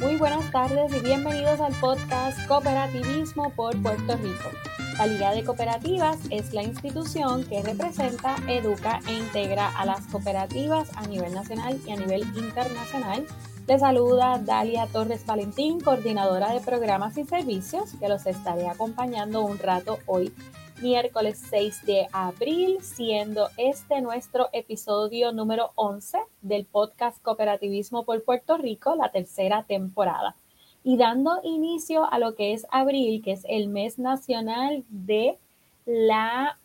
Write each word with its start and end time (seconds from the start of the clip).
Muy 0.00 0.16
buenas 0.16 0.50
tardes 0.50 0.92
y 0.92 1.00
bienvenidos 1.00 1.60
al 1.60 1.72
podcast 1.74 2.46
Cooperativismo 2.48 3.50
por 3.50 3.80
Puerto 3.80 4.16
Rico. 4.16 4.50
La 4.98 5.06
Liga 5.06 5.32
de 5.32 5.44
Cooperativas 5.44 6.18
es 6.30 6.52
la 6.52 6.62
institución 6.62 7.44
que 7.44 7.62
representa, 7.62 8.36
educa 8.48 9.00
e 9.08 9.14
integra 9.14 9.68
a 9.68 9.86
las 9.86 10.06
cooperativas 10.08 10.90
a 10.96 11.06
nivel 11.06 11.32
nacional 11.32 11.80
y 11.86 11.92
a 11.92 11.96
nivel 11.96 12.22
internacional. 12.36 13.24
Les 13.68 13.80
saluda 13.80 14.38
Dalia 14.38 14.86
Torres 14.88 15.24
Valentín, 15.24 15.80
coordinadora 15.80 16.52
de 16.52 16.60
programas 16.60 17.16
y 17.16 17.24
servicios, 17.24 17.92
que 17.98 18.08
los 18.08 18.26
estaré 18.26 18.68
acompañando 18.68 19.42
un 19.42 19.58
rato 19.58 19.98
hoy 20.06 20.32
miércoles 20.80 21.42
6 21.50 21.86
de 21.86 22.06
abril, 22.12 22.78
siendo 22.80 23.48
este 23.56 24.00
nuestro 24.00 24.48
episodio 24.52 25.32
número 25.32 25.72
11 25.74 26.18
del 26.42 26.64
podcast 26.64 27.22
Cooperativismo 27.22 28.04
por 28.04 28.22
Puerto 28.24 28.56
Rico, 28.56 28.94
la 28.94 29.10
tercera 29.10 29.64
temporada. 29.64 30.36
Y 30.82 30.96
dando 30.96 31.40
inicio 31.42 32.10
a 32.12 32.18
lo 32.18 32.34
que 32.34 32.52
es 32.52 32.66
abril, 32.70 33.22
que 33.22 33.32
es 33.32 33.44
el 33.48 33.68
mes 33.68 33.98
nacional 33.98 34.84
de 34.88 35.38
la 35.84 36.58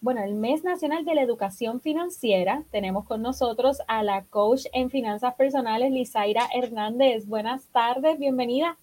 bueno, 0.00 0.22
el 0.22 0.34
mes 0.34 0.64
nacional 0.64 1.04
de 1.04 1.14
la 1.14 1.22
educación 1.22 1.80
financiera, 1.80 2.64
tenemos 2.70 3.06
con 3.06 3.22
nosotros 3.22 3.78
a 3.88 4.02
la 4.02 4.24
coach 4.26 4.66
en 4.72 4.90
finanzas 4.90 5.34
personales, 5.34 5.90
Lizaira 5.90 6.46
Hernández. 6.54 7.26
Buenas 7.26 7.66
tardes, 7.68 8.18
bienvenida. 8.18 8.76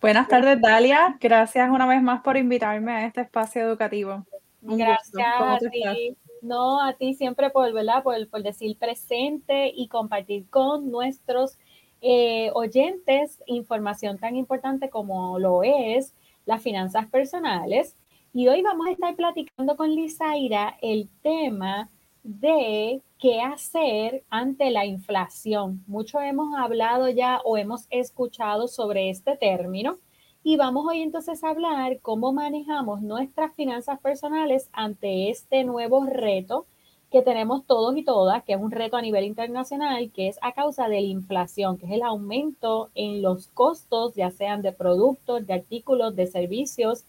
Buenas 0.00 0.28
tardes, 0.28 0.60
Dalia. 0.60 1.16
Gracias 1.20 1.68
una 1.70 1.86
vez 1.86 2.00
más 2.00 2.22
por 2.22 2.36
invitarme 2.36 2.92
a 2.92 3.06
este 3.06 3.22
espacio 3.22 3.62
educativo. 3.62 4.24
Gracias 4.60 5.26
a 5.40 5.58
ti. 5.58 6.16
No, 6.40 6.80
a 6.80 6.92
ti 6.92 7.14
siempre 7.14 7.50
por, 7.50 7.72
¿verdad? 7.72 8.04
Por, 8.04 8.28
por 8.28 8.44
decir 8.44 8.76
presente 8.78 9.72
y 9.74 9.88
compartir 9.88 10.48
con 10.50 10.90
nuestros 10.92 11.58
eh, 12.00 12.50
oyentes 12.54 13.42
información 13.46 14.18
tan 14.18 14.36
importante 14.36 14.88
como 14.88 15.40
lo 15.40 15.64
es 15.64 16.14
las 16.46 16.62
finanzas 16.62 17.06
personales. 17.08 17.96
Y 18.32 18.46
hoy 18.46 18.62
vamos 18.62 18.86
a 18.86 18.92
estar 18.92 19.16
platicando 19.16 19.76
con 19.76 19.92
Lizaira 19.92 20.76
el 20.80 21.08
tema 21.22 21.90
de 22.22 23.02
qué 23.18 23.40
hacer 23.40 24.24
ante 24.30 24.70
la 24.70 24.86
inflación. 24.86 25.82
Mucho 25.86 26.20
hemos 26.20 26.54
hablado 26.56 27.08
ya 27.08 27.40
o 27.44 27.56
hemos 27.56 27.86
escuchado 27.90 28.68
sobre 28.68 29.10
este 29.10 29.36
término 29.36 29.98
y 30.44 30.56
vamos 30.56 30.86
hoy 30.88 31.02
entonces 31.02 31.42
a 31.42 31.50
hablar 31.50 31.98
cómo 32.00 32.32
manejamos 32.32 33.02
nuestras 33.02 33.54
finanzas 33.54 33.98
personales 34.00 34.70
ante 34.72 35.30
este 35.30 35.64
nuevo 35.64 36.04
reto 36.06 36.66
que 37.10 37.22
tenemos 37.22 37.64
todos 37.66 37.96
y 37.96 38.04
todas, 38.04 38.44
que 38.44 38.52
es 38.52 38.60
un 38.60 38.70
reto 38.70 38.96
a 38.96 39.02
nivel 39.02 39.24
internacional, 39.24 40.10
que 40.12 40.28
es 40.28 40.38
a 40.42 40.52
causa 40.52 40.88
de 40.88 41.00
la 41.00 41.06
inflación, 41.06 41.78
que 41.78 41.86
es 41.86 41.92
el 41.92 42.02
aumento 42.02 42.90
en 42.94 43.22
los 43.22 43.48
costos, 43.48 44.14
ya 44.14 44.30
sean 44.30 44.62
de 44.62 44.72
productos, 44.72 45.46
de 45.46 45.54
artículos, 45.54 46.14
de 46.14 46.26
servicios, 46.26 47.04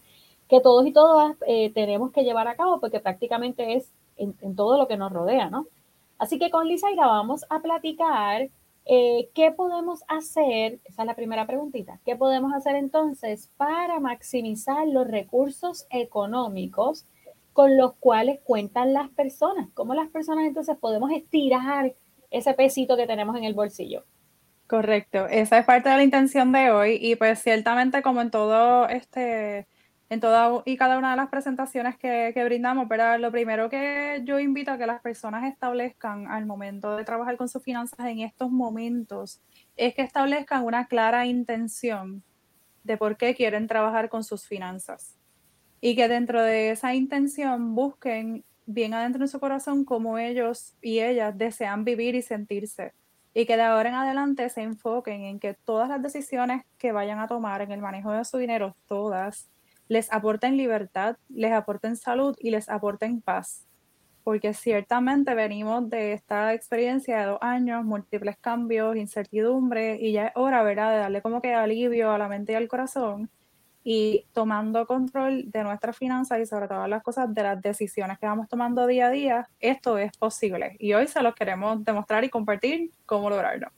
que 0.48 0.60
todos 0.60 0.86
y 0.86 0.92
todas 0.92 1.36
eh, 1.46 1.70
tenemos 1.72 2.12
que 2.12 2.24
llevar 2.24 2.48
a 2.48 2.56
cabo 2.56 2.80
porque 2.80 2.98
prácticamente 2.98 3.74
es 3.74 3.92
en, 4.16 4.56
todo 4.56 4.78
lo 4.78 4.88
que 4.88 4.96
nos 4.96 5.12
rodea, 5.12 5.50
¿no? 5.50 5.66
Así 6.20 6.38
que 6.38 6.50
con 6.50 6.68
Lisa 6.68 6.92
Ira 6.92 7.06
vamos 7.06 7.46
a 7.48 7.60
platicar 7.60 8.50
eh, 8.84 9.30
qué 9.34 9.52
podemos 9.52 10.04
hacer, 10.06 10.78
esa 10.84 11.02
es 11.02 11.06
la 11.06 11.16
primera 11.16 11.46
preguntita, 11.46 11.98
qué 12.04 12.14
podemos 12.14 12.52
hacer 12.52 12.76
entonces 12.76 13.50
para 13.56 14.00
maximizar 14.00 14.86
los 14.86 15.08
recursos 15.08 15.86
económicos 15.88 17.06
con 17.54 17.78
los 17.78 17.94
cuales 17.94 18.38
cuentan 18.44 18.92
las 18.92 19.08
personas, 19.08 19.70
cómo 19.72 19.94
las 19.94 20.10
personas 20.10 20.44
entonces 20.44 20.76
podemos 20.76 21.10
estirar 21.10 21.94
ese 22.30 22.52
pesito 22.52 22.98
que 22.98 23.06
tenemos 23.06 23.34
en 23.36 23.44
el 23.44 23.54
bolsillo. 23.54 24.04
Correcto, 24.66 25.26
esa 25.26 25.58
es 25.58 25.64
parte 25.64 25.88
de 25.88 25.96
la 25.96 26.02
intención 26.02 26.52
de 26.52 26.70
hoy 26.70 26.98
y 27.00 27.16
pues 27.16 27.38
ciertamente 27.38 28.02
como 28.02 28.20
en 28.20 28.30
todo 28.30 28.86
este 28.90 29.66
en 30.10 30.18
toda 30.18 30.62
y 30.66 30.76
cada 30.76 30.98
una 30.98 31.12
de 31.12 31.16
las 31.16 31.28
presentaciones 31.28 31.96
que, 31.96 32.34
brindamos, 32.44 32.86
pero 32.88 33.16
lo 33.18 33.30
primero 33.30 33.70
que 33.70 34.20
yo 34.24 34.40
invito 34.40 34.72
a 34.72 34.76
que 34.76 34.84
las 34.84 35.00
personas 35.00 35.44
establezcan 35.44 36.26
al 36.26 36.46
momento 36.46 36.96
de 36.96 37.04
trabajar 37.04 37.36
con 37.36 37.48
sus 37.48 37.62
finanzas 37.62 38.06
en 38.06 38.18
estos 38.18 38.50
momentos 38.50 39.40
es 39.76 39.94
que 39.94 40.02
establezcan 40.02 40.64
una 40.64 40.88
clara 40.88 41.26
intención 41.26 42.24
de 42.82 42.96
por 42.96 43.16
qué 43.16 43.36
quieren 43.36 43.68
trabajar 43.68 44.08
con 44.08 44.24
sus 44.24 44.48
finanzas. 44.48 45.16
Y 45.80 45.94
que 45.94 46.08
dentro 46.08 46.42
de 46.42 46.72
esa 46.72 46.92
intención 46.92 47.76
busquen 47.76 48.44
bien 48.66 48.94
adentro 48.94 49.20
de 49.20 49.28
su 49.28 49.38
corazón 49.38 49.84
cómo 49.84 50.18
ellos 50.18 50.74
y 50.82 50.98
ellas 50.98 51.38
desean 51.38 51.84
vivir 51.84 52.16
y 52.16 52.22
sentirse. 52.22 52.94
Y 53.32 53.46
que 53.46 53.56
de 53.56 53.62
ahora 53.62 53.90
en 53.90 53.94
adelante 53.94 54.48
se 54.48 54.62
enfoquen 54.62 55.22
en 55.22 55.38
que 55.38 55.54
todas 55.54 55.88
las 55.88 56.02
decisiones 56.02 56.64
que 56.78 56.90
vayan 56.90 57.20
a 57.20 57.28
tomar 57.28 57.62
en 57.62 57.70
el 57.70 57.80
manejo 57.80 58.10
de 58.10 58.24
su 58.24 58.38
dinero, 58.38 58.74
todas, 58.88 59.48
les 59.90 60.12
aporten 60.12 60.56
libertad, 60.56 61.16
les 61.28 61.50
aporten 61.50 61.96
salud 61.96 62.36
y 62.38 62.50
les 62.52 62.68
aporten 62.68 63.20
paz. 63.20 63.66
Porque 64.22 64.54
ciertamente 64.54 65.34
venimos 65.34 65.90
de 65.90 66.12
esta 66.12 66.54
experiencia 66.54 67.18
de 67.18 67.26
dos 67.26 67.38
años, 67.40 67.84
múltiples 67.84 68.36
cambios, 68.40 68.94
incertidumbre, 68.94 69.98
y 70.00 70.12
ya 70.12 70.28
es 70.28 70.32
hora, 70.36 70.62
¿verdad?, 70.62 70.92
de 70.92 70.98
darle 70.98 71.22
como 71.22 71.42
que 71.42 71.54
alivio 71.54 72.12
a 72.12 72.18
la 72.18 72.28
mente 72.28 72.52
y 72.52 72.54
al 72.54 72.68
corazón 72.68 73.28
y 73.82 74.26
tomando 74.32 74.86
control 74.86 75.50
de 75.50 75.64
nuestras 75.64 75.96
finanzas 75.96 76.38
y 76.38 76.46
sobre 76.46 76.68
todas 76.68 76.88
las 76.88 77.02
cosas 77.02 77.34
de 77.34 77.42
las 77.42 77.60
decisiones 77.60 78.16
que 78.20 78.26
vamos 78.26 78.48
tomando 78.48 78.86
día 78.86 79.08
a 79.08 79.10
día, 79.10 79.48
esto 79.58 79.98
es 79.98 80.16
posible. 80.16 80.76
Y 80.78 80.92
hoy 80.92 81.08
se 81.08 81.20
los 81.20 81.34
queremos 81.34 81.84
demostrar 81.84 82.22
y 82.22 82.28
compartir 82.28 82.92
cómo 83.06 83.28
lograrlo. 83.28 83.72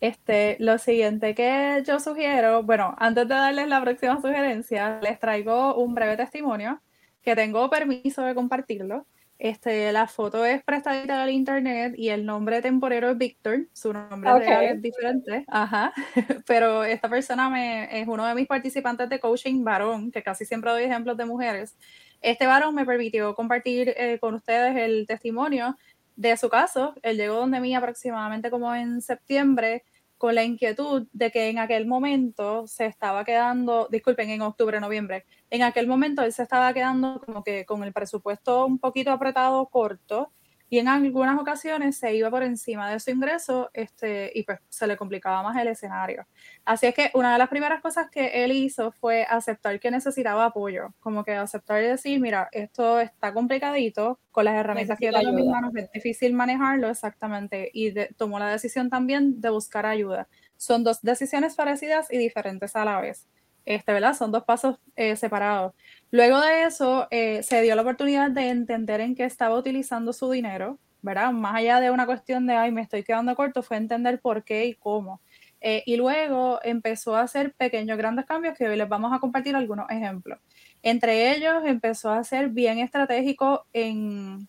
Este, 0.00 0.56
lo 0.60 0.78
siguiente 0.78 1.34
que 1.34 1.82
yo 1.86 2.00
sugiero, 2.00 2.62
bueno, 2.62 2.94
antes 2.98 3.28
de 3.28 3.34
darles 3.34 3.68
la 3.68 3.82
próxima 3.82 4.20
sugerencia, 4.20 4.98
les 5.02 5.18
traigo 5.18 5.74
un 5.74 5.94
breve 5.94 6.16
testimonio 6.16 6.80
que 7.22 7.36
tengo 7.36 7.68
permiso 7.68 8.22
de 8.22 8.34
compartirlo. 8.34 9.06
Este, 9.38 9.90
la 9.92 10.06
foto 10.06 10.44
es 10.44 10.62
prestadita 10.62 11.20
del 11.20 11.34
internet 11.34 11.94
y 11.96 12.10
el 12.10 12.26
nombre 12.26 12.60
temporero 12.60 13.10
es 13.10 13.16
Víctor, 13.16 13.68
su 13.72 13.90
nombre 13.90 14.38
real 14.38 14.64
es 14.64 14.82
diferente, 14.82 15.46
ajá, 15.48 15.94
pero 16.46 16.84
esta 16.84 17.08
persona 17.08 17.48
me, 17.48 18.02
es 18.02 18.06
uno 18.06 18.26
de 18.26 18.34
mis 18.34 18.46
participantes 18.46 19.08
de 19.08 19.18
coaching 19.18 19.64
varón, 19.64 20.10
que 20.10 20.22
casi 20.22 20.44
siempre 20.44 20.70
doy 20.70 20.82
ejemplos 20.82 21.16
de 21.16 21.24
mujeres. 21.24 21.74
Este 22.20 22.46
varón 22.46 22.74
me 22.74 22.84
permitió 22.84 23.34
compartir 23.34 23.94
eh, 23.96 24.18
con 24.20 24.34
ustedes 24.34 24.76
el 24.76 25.06
testimonio 25.06 25.74
de 26.20 26.36
su 26.36 26.50
caso. 26.50 26.94
Él 27.02 27.16
llegó 27.16 27.36
donde 27.36 27.60
mí 27.60 27.74
aproximadamente 27.74 28.50
como 28.50 28.74
en 28.74 29.00
septiembre 29.00 29.84
con 30.18 30.34
la 30.34 30.44
inquietud 30.44 31.06
de 31.14 31.30
que 31.30 31.48
en 31.48 31.58
aquel 31.58 31.86
momento 31.86 32.66
se 32.66 32.84
estaba 32.84 33.24
quedando, 33.24 33.88
disculpen, 33.90 34.28
en 34.28 34.42
octubre, 34.42 34.78
noviembre, 34.78 35.24
en 35.48 35.62
aquel 35.62 35.86
momento 35.86 36.20
él 36.22 36.34
se 36.34 36.42
estaba 36.42 36.74
quedando 36.74 37.22
como 37.24 37.42
que 37.42 37.64
con 37.64 37.82
el 37.84 37.94
presupuesto 37.94 38.66
un 38.66 38.78
poquito 38.78 39.12
apretado, 39.12 39.64
corto, 39.66 40.30
y 40.70 40.78
en 40.78 40.86
algunas 40.86 41.38
ocasiones 41.38 41.98
se 41.98 42.14
iba 42.14 42.30
por 42.30 42.44
encima 42.44 42.90
de 42.90 43.00
su 43.00 43.10
ingreso 43.10 43.70
este, 43.74 44.30
y 44.34 44.44
pues 44.44 44.60
se 44.68 44.86
le 44.86 44.96
complicaba 44.96 45.42
más 45.42 45.56
el 45.56 45.66
escenario. 45.66 46.26
Así 46.64 46.86
es 46.86 46.94
que 46.94 47.10
una 47.14 47.32
de 47.32 47.38
las 47.38 47.48
primeras 47.48 47.82
cosas 47.82 48.08
que 48.08 48.44
él 48.44 48.52
hizo 48.52 48.92
fue 48.92 49.24
aceptar 49.28 49.80
que 49.80 49.90
necesitaba 49.90 50.44
apoyo, 50.44 50.94
como 51.00 51.24
que 51.24 51.34
aceptar 51.34 51.82
y 51.82 51.88
decir, 51.88 52.20
mira, 52.20 52.48
esto 52.52 53.00
está 53.00 53.34
complicadito, 53.34 54.20
con 54.30 54.44
las 54.44 54.54
herramientas 54.54 54.96
que 54.96 55.06
yo 55.06 55.12
tengo 55.12 55.30
en 55.30 55.34
mis 55.34 55.46
manos 55.46 55.74
es 55.74 55.90
difícil 55.90 56.34
manejarlo 56.34 56.88
exactamente 56.88 57.68
y 57.74 57.92
tomó 58.16 58.38
la 58.38 58.48
decisión 58.48 58.88
también 58.88 59.40
de 59.40 59.50
buscar 59.50 59.86
ayuda. 59.86 60.28
Son 60.56 60.84
dos 60.84 61.02
decisiones 61.02 61.56
parecidas 61.56 62.12
y 62.12 62.18
diferentes 62.18 62.76
a 62.76 62.84
la 62.84 63.00
vez. 63.00 63.26
Este, 63.70 63.92
¿verdad? 63.92 64.14
Son 64.14 64.32
dos 64.32 64.42
pasos 64.42 64.80
eh, 64.96 65.14
separados. 65.14 65.74
Luego 66.10 66.40
de 66.40 66.64
eso, 66.64 67.06
eh, 67.12 67.44
se 67.44 67.62
dio 67.62 67.76
la 67.76 67.82
oportunidad 67.82 68.28
de 68.28 68.48
entender 68.48 69.00
en 69.00 69.14
qué 69.14 69.24
estaba 69.24 69.56
utilizando 69.56 70.12
su 70.12 70.28
dinero, 70.28 70.80
¿verdad? 71.02 71.30
Más 71.30 71.54
allá 71.54 71.78
de 71.78 71.92
una 71.92 72.04
cuestión 72.04 72.48
de, 72.48 72.54
ay, 72.54 72.72
me 72.72 72.80
estoy 72.80 73.04
quedando 73.04 73.36
corto, 73.36 73.62
fue 73.62 73.76
entender 73.76 74.20
por 74.20 74.42
qué 74.42 74.66
y 74.66 74.74
cómo. 74.74 75.20
Eh, 75.60 75.84
y 75.86 75.96
luego 75.96 76.58
empezó 76.64 77.14
a 77.14 77.20
hacer 77.20 77.52
pequeños, 77.54 77.96
grandes 77.96 78.26
cambios 78.26 78.58
que 78.58 78.66
hoy 78.66 78.76
les 78.76 78.88
vamos 78.88 79.12
a 79.12 79.20
compartir 79.20 79.54
algunos 79.54 79.88
ejemplos. 79.88 80.40
Entre 80.82 81.36
ellos, 81.36 81.62
empezó 81.64 82.10
a 82.10 82.24
ser 82.24 82.48
bien 82.48 82.80
estratégico 82.80 83.66
en 83.72 84.48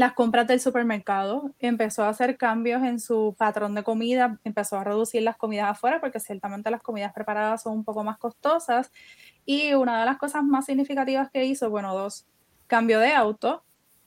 las 0.00 0.14
compras 0.14 0.46
del 0.46 0.60
supermercado, 0.60 1.54
empezó 1.58 2.04
a 2.04 2.08
hacer 2.08 2.38
cambios 2.38 2.82
en 2.84 2.98
su 2.98 3.34
patrón 3.36 3.74
de 3.74 3.82
comida, 3.82 4.38
empezó 4.44 4.78
a 4.78 4.84
reducir 4.84 5.20
las 5.20 5.36
comidas 5.36 5.68
afuera 5.72 6.00
porque 6.00 6.18
ciertamente 6.20 6.70
las 6.70 6.80
comidas 6.80 7.12
preparadas 7.12 7.64
son 7.64 7.74
un 7.74 7.84
poco 7.84 8.02
más 8.02 8.16
costosas. 8.16 8.90
Y 9.44 9.74
una 9.74 10.00
de 10.00 10.06
las 10.06 10.16
cosas 10.16 10.42
más 10.42 10.64
significativas 10.64 11.30
que 11.30 11.44
hizo, 11.44 11.68
bueno, 11.68 11.94
dos, 11.94 12.26
cambio 12.66 12.98
de 12.98 13.12
auto 13.12 13.62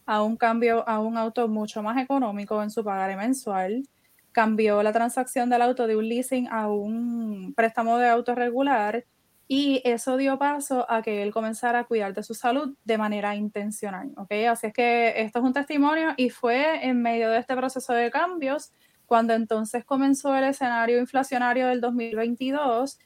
a 0.08 0.24
un 0.24 0.36
cambio 0.36 0.84
a 0.90 1.00
un 1.00 1.16
auto 1.16 1.48
mucho 1.48 1.84
más 1.84 2.02
económico 2.02 2.64
en 2.64 2.72
su 2.72 2.84
pagaré 2.84 3.16
mensual, 3.16 3.88
cambió 4.32 4.82
la 4.82 4.94
transacción 4.94 5.52
del 5.52 5.62
auto 5.62 5.86
de 5.86 5.96
un 5.96 6.10
leasing 6.10 6.48
a 6.48 6.70
un 6.70 7.54
préstamo 7.56 8.00
de 8.00 8.10
auto 8.10 8.34
regular 8.34 9.06
y 9.48 9.82
eso 9.84 10.18
dio 10.18 10.38
paso 10.38 10.90
a 10.90 11.02
que 11.02 11.22
él 11.22 11.32
comenzara 11.32 11.80
a 11.80 11.84
cuidar 11.84 12.14
de 12.14 12.24
su 12.24 12.34
salud 12.34 12.76
de 12.86 12.98
manera 12.98 13.36
intencional, 13.36 14.12
¿ok? 14.16 14.32
Así 14.50 14.68
es 14.68 14.74
que 14.74 15.22
esto 15.22 15.40
es 15.40 15.46
un 15.46 15.54
testimonio 15.54 16.14
y 16.18 16.30
fue 16.30 16.86
en 16.86 17.02
medio 17.02 17.30
de 17.30 17.40
este 17.40 17.56
proceso 17.56 17.94
de 17.94 18.10
cambios 18.12 18.72
Cuando 19.06 19.34
entonces 19.34 19.86
comenzó 19.86 20.36
el 20.36 20.46
escenario 20.46 21.00
inflacionario 21.00 21.68
del 21.68 21.82
2022, 21.82 22.98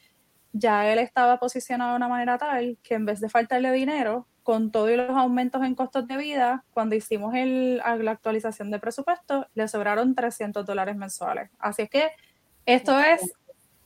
ya 0.54 0.92
él 0.92 1.00
estaba 1.00 1.38
posicionado 1.39 1.92
de 1.92 1.98
una 1.98 2.07
manera 2.07 2.38
tal 2.38 2.78
que 2.84 2.94
en 2.94 3.06
vez 3.06 3.19
de 3.19 3.30
faltarle 3.30 3.72
dinero, 3.72 4.28
con 4.44 4.72
todos 4.72 4.92
los 4.92 5.10
aumentos 5.10 5.62
en 5.63 5.75
costos 5.75 6.07
de 6.07 6.16
vida, 6.16 6.63
cuando 6.72 6.95
hicimos 6.95 7.36
el, 7.36 7.78
la 7.78 8.12
actualización 8.12 8.72
de 8.72 8.80
presupuesto, 8.80 9.45
le 9.56 9.68
sobraron 9.68 10.16
300 10.16 10.66
dólares 10.66 10.95
mensuales. 10.95 11.50
Así 11.60 11.81
es 11.81 11.89
que 11.89 12.12
esto 12.66 12.98
es 12.98 13.34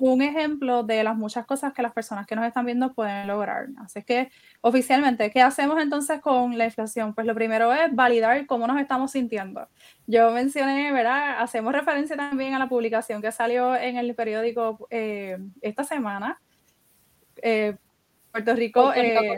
un 0.01 0.24
ejemplo 0.24 0.81
de 0.81 1.03
las 1.03 1.15
muchas 1.15 1.45
cosas 1.45 1.74
que 1.74 1.83
las 1.83 1.94
personas 1.94 2.25
que 2.25 2.36
nos 2.36 2.45
están 2.45 2.65
viendo 2.65 2.92
pueden 2.92 3.27
lograr. 3.27 3.68
Así 3.77 4.01
que 4.01 4.31
oficialmente, 4.62 5.30
¿qué 5.30 5.42
hacemos 5.42 5.80
entonces 5.80 6.19
con 6.21 6.57
la 6.57 6.65
inflación? 6.65 7.13
Pues 7.13 7.27
lo 7.27 7.36
primero 7.36 7.71
es 7.71 7.94
validar 7.94 8.48
cómo 8.48 8.65
nos 8.65 8.81
estamos 8.81 9.12
sintiendo. 9.12 9.68
Yo 10.07 10.31
mencioné, 10.31 10.92
¿verdad? 10.92 11.39
Hacemos 11.39 11.71
referencia 11.71 12.18
también 12.18 12.56
a 12.56 12.59
la 12.59 12.68
publicación 12.68 13.21
que 13.21 13.31
salió 13.31 13.75
en 13.75 13.98
el 13.98 14.15
periódico 14.15 14.88
eh, 14.89 15.38
esta 15.62 15.83
semana. 15.83 16.42
Eh, 17.44 17.75
Puerto 18.31 18.56
Rico. 18.56 18.94
Eh, 18.95 19.38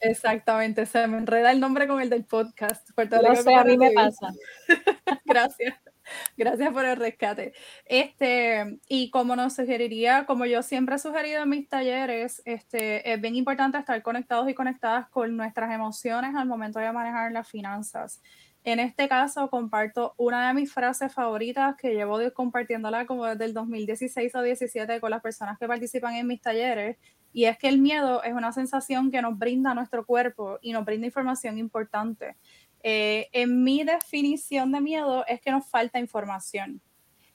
exactamente, 0.00 0.84
se 0.84 1.06
me 1.06 1.16
enreda 1.16 1.50
el 1.50 1.60
nombre 1.60 1.86
con 1.86 2.02
el 2.02 2.10
del 2.10 2.24
podcast. 2.24 2.90
Puerto 2.94 3.18
Rico. 3.18 3.36
sé, 3.36 3.54
a 3.54 3.64
mí 3.64 3.78
me 3.78 3.92
pasa. 3.92 4.28
Gracias. 5.24 5.81
Gracias 6.36 6.72
por 6.72 6.84
el 6.84 6.96
rescate. 6.96 7.52
Este, 7.84 8.78
y 8.88 9.10
como 9.10 9.36
nos 9.36 9.54
sugeriría, 9.54 10.26
como 10.26 10.46
yo 10.46 10.62
siempre 10.62 10.96
he 10.96 10.98
sugerido 10.98 11.42
en 11.42 11.48
mis 11.48 11.68
talleres, 11.68 12.42
este, 12.44 13.12
es 13.12 13.20
bien 13.20 13.36
importante 13.36 13.78
estar 13.78 14.00
conectados 14.02 14.48
y 14.48 14.54
conectadas 14.54 15.08
con 15.08 15.36
nuestras 15.36 15.72
emociones 15.72 16.34
al 16.34 16.46
momento 16.46 16.78
de 16.78 16.92
manejar 16.92 17.32
las 17.32 17.48
finanzas. 17.48 18.20
En 18.64 18.78
este 18.78 19.08
caso, 19.08 19.50
comparto 19.50 20.14
una 20.16 20.46
de 20.46 20.54
mis 20.54 20.72
frases 20.72 21.12
favoritas 21.12 21.74
que 21.76 21.94
llevo 21.94 22.20
compartiéndola 22.32 23.06
como 23.06 23.26
desde 23.26 23.46
el 23.46 23.54
2016 23.54 24.32
o 24.36 24.38
2017 24.38 25.00
con 25.00 25.10
las 25.10 25.20
personas 25.20 25.58
que 25.58 25.66
participan 25.66 26.14
en 26.14 26.28
mis 26.28 26.40
talleres, 26.40 26.96
y 27.32 27.46
es 27.46 27.58
que 27.58 27.68
el 27.68 27.78
miedo 27.78 28.22
es 28.22 28.34
una 28.34 28.52
sensación 28.52 29.10
que 29.10 29.22
nos 29.22 29.36
brinda 29.36 29.74
nuestro 29.74 30.04
cuerpo 30.06 30.58
y 30.60 30.72
nos 30.72 30.84
brinda 30.84 31.06
información 31.06 31.58
importante. 31.58 32.36
Eh, 32.82 33.28
en 33.32 33.62
mi 33.62 33.84
definición 33.84 34.72
de 34.72 34.80
miedo 34.80 35.24
es 35.26 35.40
que 35.40 35.50
nos 35.50 35.66
falta 35.66 35.98
información. 35.98 36.80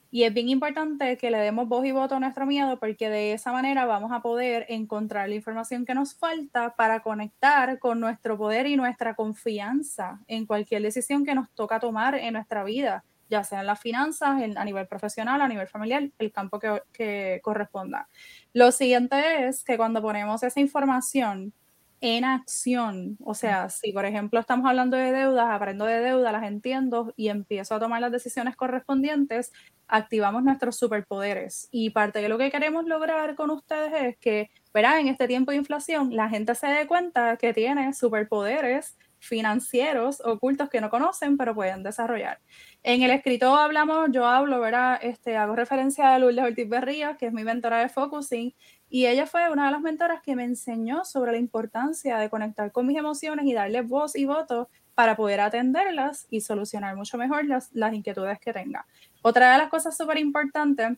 Y 0.10 0.24
es 0.24 0.34
bien 0.34 0.48
importante 0.48 1.18
que 1.18 1.30
le 1.30 1.38
demos 1.38 1.68
voz 1.68 1.86
y 1.86 1.92
voto 1.92 2.16
a 2.16 2.20
nuestro 2.20 2.46
miedo 2.46 2.80
porque 2.80 3.10
de 3.10 3.34
esa 3.34 3.52
manera 3.52 3.86
vamos 3.86 4.12
a 4.14 4.22
poder 4.22 4.66
encontrar 4.70 5.28
la 5.28 5.36
información 5.36 5.86
que 5.86 5.94
nos 5.94 6.16
falta 6.16 6.76
para 6.76 7.02
conectar 7.02 7.78
con 7.80 8.00
nuestro 8.00 8.38
poder 8.38 8.68
y 8.68 8.78
nuestra 8.78 9.16
confianza 9.16 10.22
en 10.28 10.46
cualquier 10.46 10.82
decisión 10.82 11.26
que 11.26 11.36
nos 11.36 11.52
toca 11.52 11.82
tomar 11.82 12.16
en 12.16 12.34
nuestra 12.34 12.64
vida, 12.64 13.04
ya 13.30 13.44
sea 13.44 13.60
en 13.60 13.68
las 13.68 13.82
finanzas, 13.82 14.42
a 14.56 14.66
nivel 14.66 14.88
profesional, 14.88 15.42
a 15.42 15.48
nivel 15.50 15.68
familiar, 15.68 16.10
el 16.20 16.32
campo 16.32 16.58
que, 16.58 16.82
que 16.94 17.42
corresponda. 17.44 18.08
Lo 18.54 18.72
siguiente 18.72 19.48
es 19.48 19.66
que 19.66 19.76
cuando 19.76 20.02
ponemos 20.02 20.42
esa 20.42 20.62
información, 20.62 21.54
en 22.02 22.26
acción. 22.26 23.18
O 23.24 23.34
sea, 23.34 23.70
si 23.70 23.92
por 23.92 24.06
ejemplo 24.06 24.40
estamos 24.40 24.68
hablando 24.68 24.98
de 24.98 25.12
deudas, 25.12 25.48
aprendo 25.50 25.86
de 25.86 26.00
deudas, 26.00 26.32
las 26.32 26.44
entiendo 26.44 27.14
y 27.16 27.30
empiezo 27.30 27.76
a 27.76 27.80
tomar 27.80 28.02
las 28.02 28.12
decisiones 28.12 28.56
correspondientes, 28.56 29.52
activamos 29.88 30.44
nuestros 30.44 30.78
superpoderes. 30.78 31.68
Y 31.72 31.90
parte 31.92 32.20
de 32.22 32.30
lo 32.30 32.38
que 32.38 32.52
queremos 32.52 32.86
lograr 32.86 33.36
con 33.36 33.50
ustedes 33.50 33.94
es 33.94 34.18
que, 34.18 34.52
verá, 34.74 35.00
en 35.00 35.08
este 35.08 35.28
tiempo 35.28 35.52
de 35.52 35.58
inflación, 35.58 36.16
la 36.16 36.30
gente 36.30 36.56
se 36.56 36.68
dé 36.68 36.88
cuenta 36.88 37.38
que 37.38 37.54
tiene 37.54 37.94
superpoderes 37.94 38.98
financieros 39.20 40.22
ocultos 40.24 40.70
que 40.70 40.82
no 40.82 40.90
conocen, 40.90 41.38
pero 41.38 41.56
pueden 41.56 41.84
desarrollar. 41.84 42.40
En 42.84 43.02
el 43.02 43.12
escrito 43.12 43.56
hablamos, 43.56 44.10
yo 44.12 44.26
hablo, 44.28 44.60
¿verdad? 44.60 45.00
Este, 45.02 45.36
hago 45.36 45.56
referencia 45.56 46.14
a 46.14 46.20
Lourdes 46.20 46.46
Ortiz 46.46 46.70
Berrías, 46.70 47.18
que 47.18 47.28
es 47.28 47.34
mi 47.34 47.44
mentora 47.44 47.80
de 47.80 47.90
Focusing, 47.90 48.54
y 48.90 49.06
ella 49.06 49.26
fue 49.26 49.50
una 49.52 49.66
de 49.66 49.72
las 49.72 49.82
mentoras 49.82 50.22
que 50.22 50.36
me 50.36 50.44
enseñó 50.44 51.04
sobre 51.04 51.34
la 51.34 51.38
importancia 51.38 52.18
de 52.18 52.30
conectar 52.30 52.72
con 52.72 52.88
mis 52.88 52.98
emociones 52.98 53.46
y 53.46 53.54
darle 53.54 53.82
voz 53.82 54.16
y 54.16 54.26
voto 54.26 54.70
para 54.96 55.16
poder 55.16 55.42
atenderlas 55.42 56.26
y 56.30 56.42
solucionar 56.42 56.96
mucho 56.96 57.18
mejor 57.18 57.46
las, 57.46 57.70
las 57.74 57.94
inquietudes 57.94 58.40
que 58.40 58.54
tenga. 58.54 58.86
Otra 59.22 59.52
de 59.52 59.58
las 59.58 59.70
cosas 59.70 59.96
súper 59.96 60.18
importantes 60.18 60.98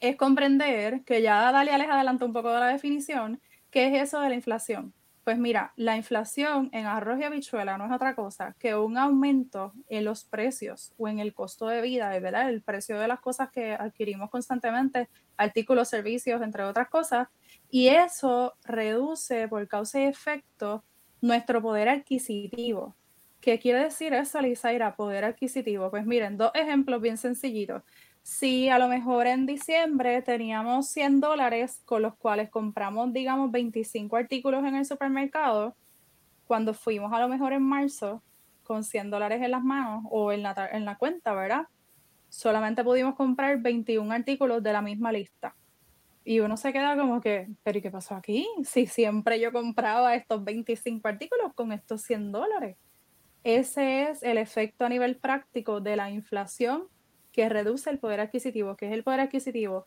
es 0.00 0.16
comprender, 0.16 1.02
que 1.04 1.22
ya 1.22 1.52
Dalia 1.52 1.78
les 1.78 1.88
adelantó 1.88 2.26
un 2.26 2.32
poco 2.32 2.52
de 2.52 2.60
la 2.60 2.66
definición, 2.68 3.40
qué 3.70 3.86
es 3.86 4.08
eso 4.08 4.20
de 4.20 4.30
la 4.30 4.34
inflación. 4.34 4.92
Pues 5.24 5.38
mira, 5.38 5.72
la 5.76 5.96
inflación 5.96 6.68
en 6.72 6.86
arroz 6.86 7.20
y 7.20 7.22
habichuela 7.22 7.78
no 7.78 7.86
es 7.86 7.92
otra 7.92 8.16
cosa 8.16 8.56
que 8.58 8.74
un 8.74 8.98
aumento 8.98 9.72
en 9.88 10.04
los 10.04 10.24
precios 10.24 10.92
o 10.98 11.06
en 11.06 11.20
el 11.20 11.32
costo 11.32 11.68
de 11.68 11.80
vida, 11.80 12.08
¿verdad? 12.18 12.48
El 12.50 12.60
precio 12.60 12.98
de 12.98 13.06
las 13.06 13.20
cosas 13.20 13.50
que 13.52 13.72
adquirimos 13.72 14.30
constantemente, 14.30 15.08
artículos, 15.36 15.88
servicios, 15.88 16.42
entre 16.42 16.64
otras 16.64 16.88
cosas. 16.88 17.28
Y 17.70 17.86
eso 17.88 18.54
reduce 18.64 19.46
por 19.46 19.68
causa 19.68 20.00
y 20.00 20.04
efecto 20.06 20.82
nuestro 21.20 21.62
poder 21.62 21.88
adquisitivo. 21.88 22.96
¿Qué 23.40 23.60
quiere 23.60 23.84
decir 23.84 24.12
eso, 24.14 24.40
Lizaira? 24.40 24.96
Poder 24.96 25.24
adquisitivo. 25.24 25.88
Pues 25.90 26.04
miren, 26.04 26.36
dos 26.36 26.50
ejemplos 26.54 27.00
bien 27.00 27.16
sencillitos 27.16 27.82
si 28.22 28.68
a 28.68 28.78
lo 28.78 28.88
mejor 28.88 29.26
en 29.26 29.46
diciembre 29.46 30.22
teníamos 30.22 30.88
100 30.88 31.20
dólares 31.20 31.82
con 31.84 32.02
los 32.02 32.14
cuales 32.14 32.50
compramos, 32.50 33.12
digamos, 33.12 33.50
25 33.50 34.16
artículos 34.16 34.64
en 34.64 34.76
el 34.76 34.86
supermercado, 34.86 35.76
cuando 36.46 36.74
fuimos 36.74 37.12
a 37.12 37.20
lo 37.20 37.28
mejor 37.28 37.52
en 37.52 37.62
marzo 37.62 38.22
con 38.62 38.84
100 38.84 39.10
dólares 39.10 39.42
en 39.42 39.50
las 39.50 39.64
manos 39.64 40.04
o 40.10 40.32
en 40.32 40.42
la, 40.42 40.54
en 40.72 40.84
la 40.84 40.96
cuenta, 40.96 41.32
¿verdad? 41.32 41.66
Solamente 42.28 42.84
pudimos 42.84 43.14
comprar 43.16 43.58
21 43.58 44.12
artículos 44.12 44.62
de 44.62 44.72
la 44.72 44.82
misma 44.82 45.12
lista. 45.12 45.54
Y 46.24 46.38
uno 46.38 46.56
se 46.56 46.72
queda 46.72 46.96
como 46.96 47.20
que, 47.20 47.48
pero 47.64 47.78
¿y 47.78 47.82
qué 47.82 47.90
pasó 47.90 48.14
aquí? 48.14 48.46
Si 48.64 48.86
siempre 48.86 49.40
yo 49.40 49.52
compraba 49.52 50.14
estos 50.14 50.44
25 50.44 51.08
artículos 51.08 51.52
con 51.54 51.72
estos 51.72 52.02
100 52.02 52.30
dólares. 52.30 52.76
Ese 53.42 54.08
es 54.08 54.22
el 54.22 54.38
efecto 54.38 54.84
a 54.84 54.88
nivel 54.88 55.16
práctico 55.16 55.80
de 55.80 55.96
la 55.96 56.10
inflación 56.10 56.86
que 57.32 57.48
reduce 57.48 57.90
el 57.90 57.98
poder 57.98 58.20
adquisitivo. 58.20 58.76
¿Qué 58.76 58.86
es 58.86 58.92
el 58.92 59.02
poder 59.02 59.20
adquisitivo? 59.20 59.86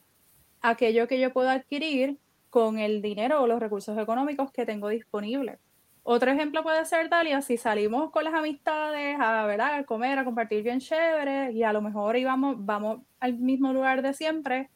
Aquello 0.61 1.07
que 1.07 1.19
yo 1.19 1.31
puedo 1.31 1.49
adquirir 1.49 2.17
con 2.49 2.79
el 2.79 3.01
dinero 3.01 3.41
o 3.41 3.47
los 3.47 3.59
recursos 3.59 3.97
económicos 3.97 4.51
que 4.51 4.65
tengo 4.65 4.89
disponibles. 4.89 5.59
Otro 6.03 6.31
ejemplo 6.31 6.61
puede 6.61 6.85
ser, 6.85 7.09
Dalia, 7.09 7.41
si 7.41 7.57
salimos 7.57 8.11
con 8.11 8.23
las 8.23 8.33
amistades 8.33 9.17
a, 9.19 9.45
¿verdad? 9.45 9.73
a 9.73 9.85
comer, 9.85 10.19
a 10.19 10.23
compartir 10.23 10.63
bien 10.63 10.79
chévere 10.79 11.51
y 11.51 11.63
a 11.63 11.73
lo 11.73 11.81
mejor 11.81 12.15
íbamos, 12.15 12.63
vamos 12.63 13.01
al 13.19 13.33
mismo 13.39 13.73
lugar 13.73 14.03
de 14.03 14.13
siempre, 14.13 14.69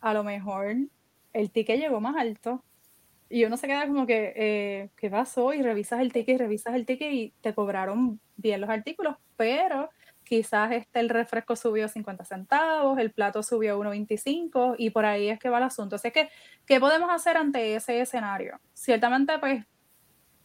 a 0.00 0.14
lo 0.14 0.24
mejor 0.24 0.74
el 1.34 1.50
ticket 1.50 1.78
llegó 1.78 2.00
más 2.00 2.16
alto 2.16 2.64
y 3.28 3.44
uno 3.44 3.56
se 3.56 3.66
queda 3.66 3.86
como 3.86 4.06
que, 4.06 4.32
eh, 4.36 4.90
¿qué 4.96 5.10
pasó? 5.10 5.52
Y 5.52 5.60
revisas 5.60 6.00
el 6.00 6.12
ticket 6.12 6.36
y 6.36 6.38
revisas 6.38 6.74
el 6.74 6.86
ticket 6.86 7.12
y 7.12 7.34
te 7.42 7.54
cobraron 7.54 8.20
bien 8.36 8.60
los 8.60 8.70
artículos, 8.70 9.16
pero 9.36 9.90
quizás 10.24 10.72
este, 10.72 11.00
el 11.00 11.08
refresco 11.08 11.54
subió 11.54 11.86
50 11.86 12.24
centavos, 12.24 12.98
el 12.98 13.12
plato 13.12 13.42
subió 13.42 13.78
1,25 13.78 14.74
y 14.78 14.90
por 14.90 15.04
ahí 15.04 15.28
es 15.28 15.38
que 15.38 15.50
va 15.50 15.58
el 15.58 15.64
asunto. 15.64 15.96
Así 15.96 16.10
que, 16.10 16.30
¿qué 16.66 16.80
podemos 16.80 17.10
hacer 17.10 17.36
ante 17.36 17.76
ese 17.76 18.00
escenario? 18.00 18.58
Ciertamente, 18.72 19.38
pues, 19.38 19.64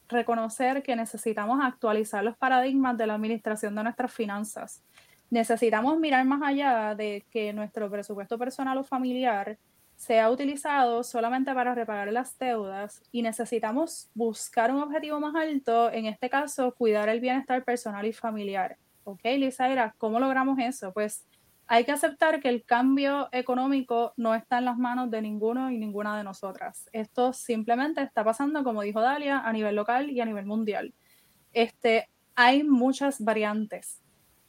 reconocer 0.07 0.83
que 0.83 0.95
necesitamos 0.95 1.59
actualizar 1.63 2.23
los 2.23 2.35
paradigmas 2.35 2.97
de 2.97 3.07
la 3.07 3.15
administración 3.15 3.75
de 3.75 3.83
nuestras 3.83 4.11
finanzas. 4.11 4.83
Necesitamos 5.29 5.99
mirar 5.99 6.25
más 6.25 6.41
allá 6.41 6.95
de 6.95 7.25
que 7.31 7.53
nuestro 7.53 7.89
presupuesto 7.89 8.37
personal 8.37 8.77
o 8.79 8.83
familiar 8.83 9.57
sea 9.95 10.31
utilizado 10.31 11.03
solamente 11.03 11.53
para 11.53 11.75
repagar 11.75 12.11
las 12.11 12.37
deudas 12.39 13.03
y 13.11 13.21
necesitamos 13.21 14.09
buscar 14.15 14.71
un 14.71 14.81
objetivo 14.81 15.19
más 15.19 15.35
alto, 15.35 15.91
en 15.91 16.05
este 16.05 16.29
caso, 16.29 16.73
cuidar 16.73 17.09
el 17.09 17.19
bienestar 17.19 17.63
personal 17.63 18.05
y 18.05 18.13
familiar 18.13 18.77
ok, 19.03 19.21
Lizaira, 19.37 19.95
¿cómo 19.97 20.19
logramos 20.19 20.59
eso? 20.59 20.93
Pues 20.93 21.25
hay 21.67 21.85
que 21.85 21.91
aceptar 21.91 22.39
que 22.39 22.49
el 22.49 22.65
cambio 22.65 23.29
económico 23.31 24.13
no 24.17 24.33
está 24.33 24.57
en 24.57 24.65
las 24.65 24.77
manos 24.77 25.11
de 25.11 25.21
ninguno 25.21 25.69
y 25.69 25.77
ninguna 25.77 26.17
de 26.17 26.23
nosotras. 26.23 26.89
Esto 26.93 27.31
simplemente 27.31 28.01
está 28.01 28.23
pasando, 28.23 28.63
como 28.63 28.81
dijo 28.81 29.01
Dalia, 29.01 29.39
a 29.39 29.53
nivel 29.53 29.75
local 29.75 30.09
y 30.09 30.19
a 30.19 30.25
nivel 30.25 30.47
mundial. 30.47 30.95
Este, 31.53 32.09
hay 32.33 32.63
muchas 32.63 33.23
variantes. 33.23 34.01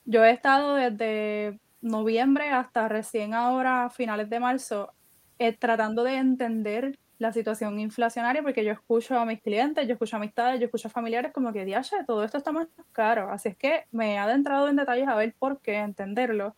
Yo 0.07 0.25
he 0.25 0.31
estado 0.31 0.77
desde 0.77 1.61
noviembre 1.83 2.51
hasta 2.51 2.89
recién 2.89 3.35
ahora, 3.35 3.91
finales 3.91 4.31
de 4.31 4.41
marzo, 4.41 4.95
eh, 5.39 5.53
tratando 5.53 6.05
de 6.05 6.15
entender 6.15 6.99
la 7.21 7.33
situación 7.33 7.79
inflacionaria, 7.79 8.43
porque 8.43 8.65
yo 8.65 8.73
escucho 8.73 9.19
a 9.19 9.27
mis 9.27 9.43
clientes, 9.43 9.87
yo 9.87 9.93
escucho 9.93 10.17
amistades, 10.17 10.59
yo 10.59 10.67
escucho 10.67 10.89
a 10.89 10.91
familiares 10.91 11.33
como 11.33 11.53
que, 11.53 11.67
diache, 11.67 11.97
todo 12.07 12.25
esto 12.25 12.39
está 12.39 12.51
más 12.51 12.67
caro. 12.93 13.31
Así 13.31 13.51
es 13.51 13.57
que 13.59 13.85
me 13.93 14.15
he 14.15 14.19
adentrado 14.19 14.69
en 14.69 14.77
detalles 14.77 15.07
a 15.07 15.15
ver 15.15 15.35
por 15.39 15.61
qué, 15.61 15.77
entenderlo. 15.77 16.57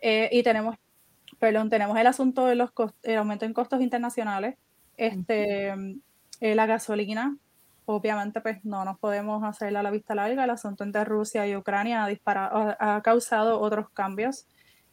Eh, 0.00 0.28
y 0.32 0.42
tenemos, 0.42 0.76
perdón, 1.38 1.70
tenemos 1.70 1.98
el 1.98 2.06
asunto 2.06 2.44
de 2.44 2.56
los 2.56 2.70
el 3.02 3.16
aumento 3.16 3.46
en 3.46 3.54
costos 3.54 3.80
internacionales, 3.80 4.56
este, 4.98 5.68
eh, 6.40 6.54
la 6.54 6.66
gasolina, 6.66 7.34
obviamente 7.86 8.42
pues 8.42 8.62
no 8.66 8.84
nos 8.84 8.98
podemos 8.98 9.42
hacer 9.44 9.74
a 9.74 9.82
la 9.82 9.90
vista 9.90 10.14
larga, 10.14 10.44
el 10.44 10.50
asunto 10.50 10.84
entre 10.84 11.04
Rusia 11.04 11.46
y 11.46 11.56
Ucrania 11.56 12.04
ha, 12.04 12.08
disparado, 12.08 12.76
ha 12.78 13.00
causado 13.02 13.60
otros 13.60 13.88
cambios 13.90 14.46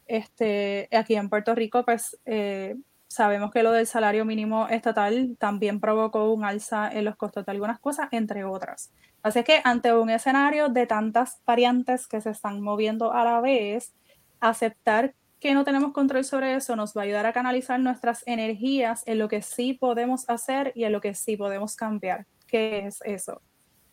este, 0.08 0.88
aquí 0.96 1.16
en 1.16 1.30
Puerto 1.30 1.54
Rico, 1.56 1.84
pues 1.84 2.18
eh, 2.26 2.78
sabemos 3.14 3.52
que 3.52 3.64
lo 3.64 3.72
del 3.72 3.86
salario 3.86 4.26
mínimo 4.26 4.68
estatal 4.68 5.38
también 5.40 5.80
provocó 5.80 6.32
un 6.32 6.44
alza 6.46 6.90
en 6.92 7.06
los 7.06 7.16
costos 7.16 7.46
de 7.46 7.52
algunas 7.52 7.80
cosas, 7.80 8.10
entre 8.12 8.44
otras. 8.44 8.92
Así 9.22 9.44
que 9.44 9.62
ante 9.64 9.94
un 9.94 10.10
escenario 10.10 10.70
de 10.70 10.88
tantas 10.88 11.40
variantes 11.46 12.08
que 12.08 12.22
se 12.22 12.32
están 12.32 12.62
moviendo 12.62 13.14
a 13.14 13.24
la 13.24 13.40
vez, 13.40 13.94
aceptar 14.40 15.14
que 15.40 15.54
no 15.54 15.64
tenemos 15.64 15.92
control 15.92 16.24
sobre 16.24 16.56
eso 16.56 16.76
nos 16.76 16.96
va 16.96 17.02
a 17.02 17.04
ayudar 17.04 17.26
a 17.26 17.34
canalizar 17.34 17.80
nuestras 17.80 18.24
energías 18.26 19.04
en 19.06 19.20
lo 19.20 19.28
que 19.28 19.42
sí 19.42 19.74
podemos 19.74 20.30
hacer 20.30 20.72
y 20.74 20.86
en 20.86 20.92
lo 20.92 21.02
que 21.02 21.14
sí 21.14 21.38
podemos 21.38 21.76
cambiar. 21.76 22.26
¿Qué 22.48 22.88
es 22.88 23.00
eso? 23.04 23.42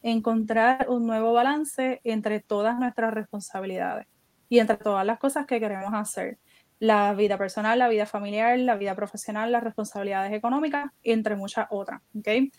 Encontrar 0.02 0.88
un 0.88 1.06
nuevo 1.06 1.32
balance 1.32 2.00
entre 2.04 2.40
todas 2.40 2.78
nuestras 2.78 3.12
responsabilidades 3.12 4.06
y 4.48 4.60
entre 4.60 4.76
todas 4.76 5.04
las 5.04 5.18
cosas 5.18 5.46
que 5.46 5.60
queremos 5.60 5.92
hacer. 5.92 6.38
La 6.80 7.14
vida 7.14 7.38
personal, 7.38 7.78
la 7.78 7.88
vida 7.88 8.06
familiar, 8.06 8.58
la 8.58 8.76
vida 8.76 8.96
profesional, 8.96 9.52
las 9.52 9.62
responsabilidades 9.62 10.32
económicas, 10.32 10.90
entre 11.04 11.36
muchas 11.36 11.68
otras. 11.70 12.02
¿okay? 12.18 12.50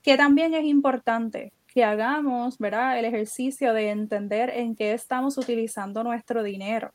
Que 0.00 0.16
también 0.16 0.54
es 0.54 0.64
importante 0.64 1.52
que 1.66 1.84
hagamos 1.84 2.56
¿verdad? 2.56 2.98
el 2.98 3.04
ejercicio 3.04 3.74
de 3.74 3.90
entender 3.90 4.48
en 4.48 4.74
qué 4.74 4.94
estamos 4.94 5.36
utilizando 5.36 6.02
nuestro 6.02 6.42
dinero 6.42 6.94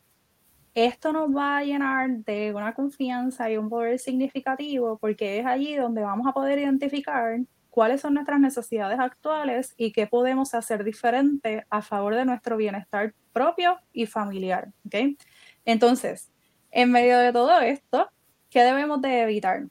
esto 0.75 1.13
nos 1.13 1.29
va 1.35 1.57
a 1.57 1.63
llenar 1.63 2.09
de 2.09 2.51
una 2.53 2.73
confianza 2.73 3.49
y 3.49 3.57
un 3.57 3.69
poder 3.69 3.99
significativo 3.99 4.97
porque 4.97 5.39
es 5.39 5.45
allí 5.45 5.75
donde 5.75 6.01
vamos 6.01 6.25
a 6.27 6.33
poder 6.33 6.57
identificar 6.57 7.39
cuáles 7.69 8.01
son 8.01 8.15
nuestras 8.15 8.39
necesidades 8.39 8.99
actuales 8.99 9.73
y 9.77 9.91
qué 9.91 10.07
podemos 10.07 10.53
hacer 10.53 10.83
diferente 10.83 11.65
a 11.69 11.81
favor 11.81 12.15
de 12.15 12.25
nuestro 12.25 12.57
bienestar 12.57 13.13
propio 13.31 13.77
y 13.91 14.07
familiar. 14.07 14.71
¿okay? 14.85 15.17
Entonces, 15.65 16.31
en 16.73 16.91
medio 16.91 17.19
de 17.19 17.31
todo 17.31 17.61
esto, 17.61 18.09
¿qué 18.49 18.61
debemos 18.61 19.01
de 19.01 19.21
evitar? 19.21 19.67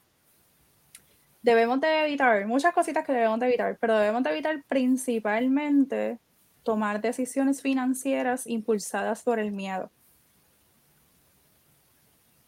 Debemos 1.41 1.81
de 1.81 2.05
evitar 2.05 2.47
muchas 2.47 2.73
cositas 2.73 3.05
que 3.05 3.11
debemos 3.11 3.39
de 3.41 3.47
evitar, 3.47 3.77
pero 3.79 3.97
debemos 3.97 4.23
de 4.23 4.31
evitar 4.31 4.63
principalmente 4.67 6.17
tomar 6.63 7.01
decisiones 7.01 7.61
financieras 7.61 8.47
impulsadas 8.47 9.21
por 9.21 9.37
el 9.37 9.51
miedo. 9.51 9.91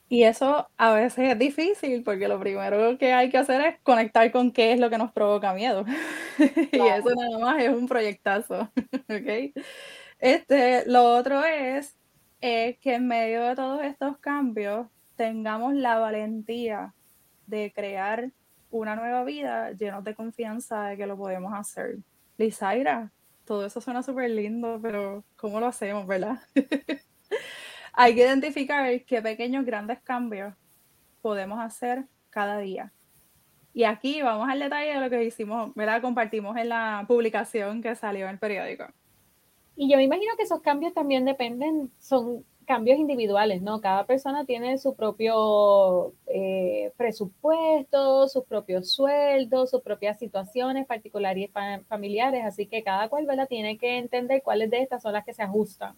Y 0.08 0.24
eso 0.24 0.70
a 0.78 0.94
veces 0.94 1.32
es 1.32 1.40
difícil 1.40 2.04
porque 2.04 2.30
lo 2.30 2.40
primero 2.40 2.98
que 2.98 3.12
hay 3.12 3.30
que 3.30 3.38
hacer 3.38 3.60
es 3.60 3.80
conectar 3.82 4.32
con 4.32 4.52
qué 4.52 4.72
es 4.72 4.80
lo 4.80 4.90
que 4.90 4.98
nos 4.98 5.12
provoca 5.12 5.54
miedo. 5.54 5.84
y 6.72 6.80
eso 6.80 7.14
nada 7.14 7.40
más 7.40 7.62
es 7.62 7.72
un 7.72 7.88
proyectazo. 7.88 8.72
¿okay? 9.10 9.54
Este, 10.20 10.86
lo 10.86 11.04
otro 11.04 11.44
es 11.44 11.98
que 12.46 12.94
en 12.94 13.08
medio 13.08 13.44
de 13.44 13.56
todos 13.56 13.84
estos 13.84 14.20
cambios 14.20 14.88
tengamos 15.16 15.74
la 15.74 15.98
valentía 15.98 16.94
de 17.48 17.72
crear 17.74 18.32
una 18.70 18.96
nueva 18.96 19.24
vida 19.24 19.72
llenos 19.72 20.04
de 20.04 20.14
confianza 20.14 20.84
de 20.84 20.98
que 20.98 21.08
lo 21.08 21.18
podemos 21.18 21.54
hacer. 21.56 21.98
Lizaira, 22.38 23.12
todo 23.46 23.66
eso 23.66 23.82
suena 23.82 24.04
súper 24.04 24.30
lindo, 24.30 24.80
pero 24.80 25.24
¿cómo 25.36 25.60
lo 25.60 25.66
hacemos, 25.66 26.06
verdad? 26.06 26.40
hay 27.94 28.14
que 28.14 28.22
identificar 28.22 29.02
qué 29.06 29.24
pequeños 29.24 29.66
grandes 29.66 30.00
cambios 30.02 30.54
podemos 31.24 31.60
hacer 31.60 32.06
cada 32.30 32.60
día. 32.60 32.94
Y 33.74 33.86
aquí 33.86 34.22
vamos 34.22 34.48
al 34.50 34.60
detalle 34.60 34.94
de 34.94 35.00
lo 35.00 35.10
que 35.10 35.24
hicimos, 35.24 35.74
¿verdad? 35.74 36.00
Compartimos 36.00 36.56
en 36.58 36.70
la 36.70 37.06
publicación 37.08 37.82
que 37.82 37.96
salió 37.96 38.26
en 38.26 38.34
el 38.34 38.40
periódico. 38.40 38.86
Y 39.76 39.90
yo 39.90 39.98
me 39.98 40.04
imagino 40.04 40.36
que 40.38 40.44
esos 40.44 40.62
cambios 40.62 40.94
también 40.94 41.26
dependen, 41.26 41.92
son 42.00 42.46
cambios 42.66 42.98
individuales, 42.98 43.62
¿no? 43.62 43.82
Cada 43.82 44.06
persona 44.06 44.46
tiene 44.46 44.78
su 44.78 44.96
propio 44.96 46.14
eh, 46.28 46.92
presupuesto, 46.98 48.28
sus 48.28 48.44
propios 48.46 48.92
sueldos, 48.92 49.70
sus 49.72 49.82
propias 49.82 50.18
situaciones 50.18 50.88
particulares 50.88 51.50
y 51.50 51.84
familiares, 51.88 52.44
así 52.46 52.68
que 52.68 52.84
cada 52.84 53.10
cual, 53.10 53.26
¿verdad? 53.26 53.48
Tiene 53.48 53.78
que 53.78 53.98
entender 53.98 54.42
cuáles 54.44 54.70
de 54.72 54.82
estas 54.82 55.04
son 55.04 55.14
las 55.14 55.26
que 55.26 55.34
se 55.34 55.44
ajustan 55.44 55.96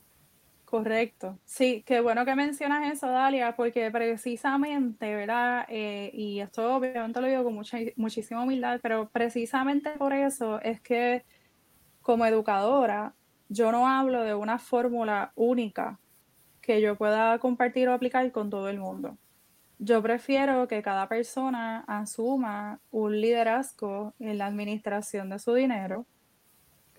Correcto. 0.67 1.39
Sí, 1.46 1.81
qué 1.88 2.01
bueno 2.01 2.25
que 2.25 2.36
mencionas 2.36 2.91
eso, 2.91 3.07
Dalia, 3.07 3.55
porque 3.55 3.89
precisamente, 3.89 5.15
¿verdad? 5.15 5.65
Eh, 5.69 6.12
y 6.13 6.41
esto 6.41 6.75
obviamente 6.75 7.22
lo 7.22 7.27
digo 7.27 7.46
con 7.46 7.53
mucha, 7.53 7.77
muchísima 7.96 8.43
humildad, 8.43 8.81
pero 8.84 9.07
precisamente 9.10 9.91
por 9.91 10.12
eso 10.12 10.60
es 10.60 10.81
que 10.81 11.24
como 12.01 12.25
educadora 12.25 13.15
yo 13.50 13.72
no 13.72 13.88
hablo 13.88 14.24
de 14.24 14.36
una 14.36 14.60
fórmula 14.60 15.32
única 15.36 16.00
que 16.62 16.82
yo 16.82 16.96
pueda 16.96 17.39
compartir 17.39 17.88
o 17.88 17.94
aplicar 17.94 18.30
con 18.32 18.50
todo 18.50 18.70
el 18.70 18.80
mundo. 18.80 19.18
Yo 19.80 20.01
prefiero 20.01 20.68
que 20.68 20.82
cada 20.82 21.08
persona 21.08 21.84
asuma 21.88 22.80
un 22.92 23.22
liderazgo 23.22 24.13
en 24.20 24.38
la 24.38 24.48
administración 24.48 25.30
de 25.30 25.39
su 25.39 25.54
dinero, 25.54 26.06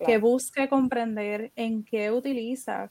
que 0.05 0.17
busque 0.17 0.69
comprender 0.69 1.51
en 1.57 1.83
qué 1.83 2.09
utiliza 2.09 2.89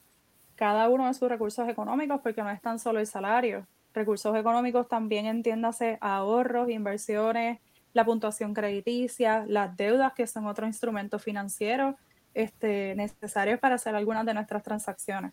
cada 0.57 0.89
uno 0.91 1.07
de 1.07 1.15
sus 1.15 1.29
recursos 1.29 1.67
económicos, 1.69 2.21
porque 2.23 2.43
no 2.43 2.51
es 2.51 2.61
tan 2.61 2.79
solo 2.79 3.01
el 3.01 3.07
salario. 3.07 3.67
Recursos 3.95 4.37
económicos 4.37 4.89
también 4.89 5.25
entiéndase 5.25 5.97
ahorros, 6.03 6.69
inversiones, 6.69 7.59
la 7.95 8.05
puntuación 8.05 8.53
crediticia, 8.53 9.47
las 9.49 9.75
deudas, 9.77 10.13
que 10.13 10.27
son 10.27 10.47
otro 10.47 10.67
instrumento 10.67 11.19
financiero 11.19 11.97
este, 12.39 12.95
necesarios 12.95 13.59
para 13.59 13.75
hacer 13.75 13.95
algunas 13.95 14.25
de 14.25 14.35
nuestras 14.35 14.63
transacciones. 14.63 15.33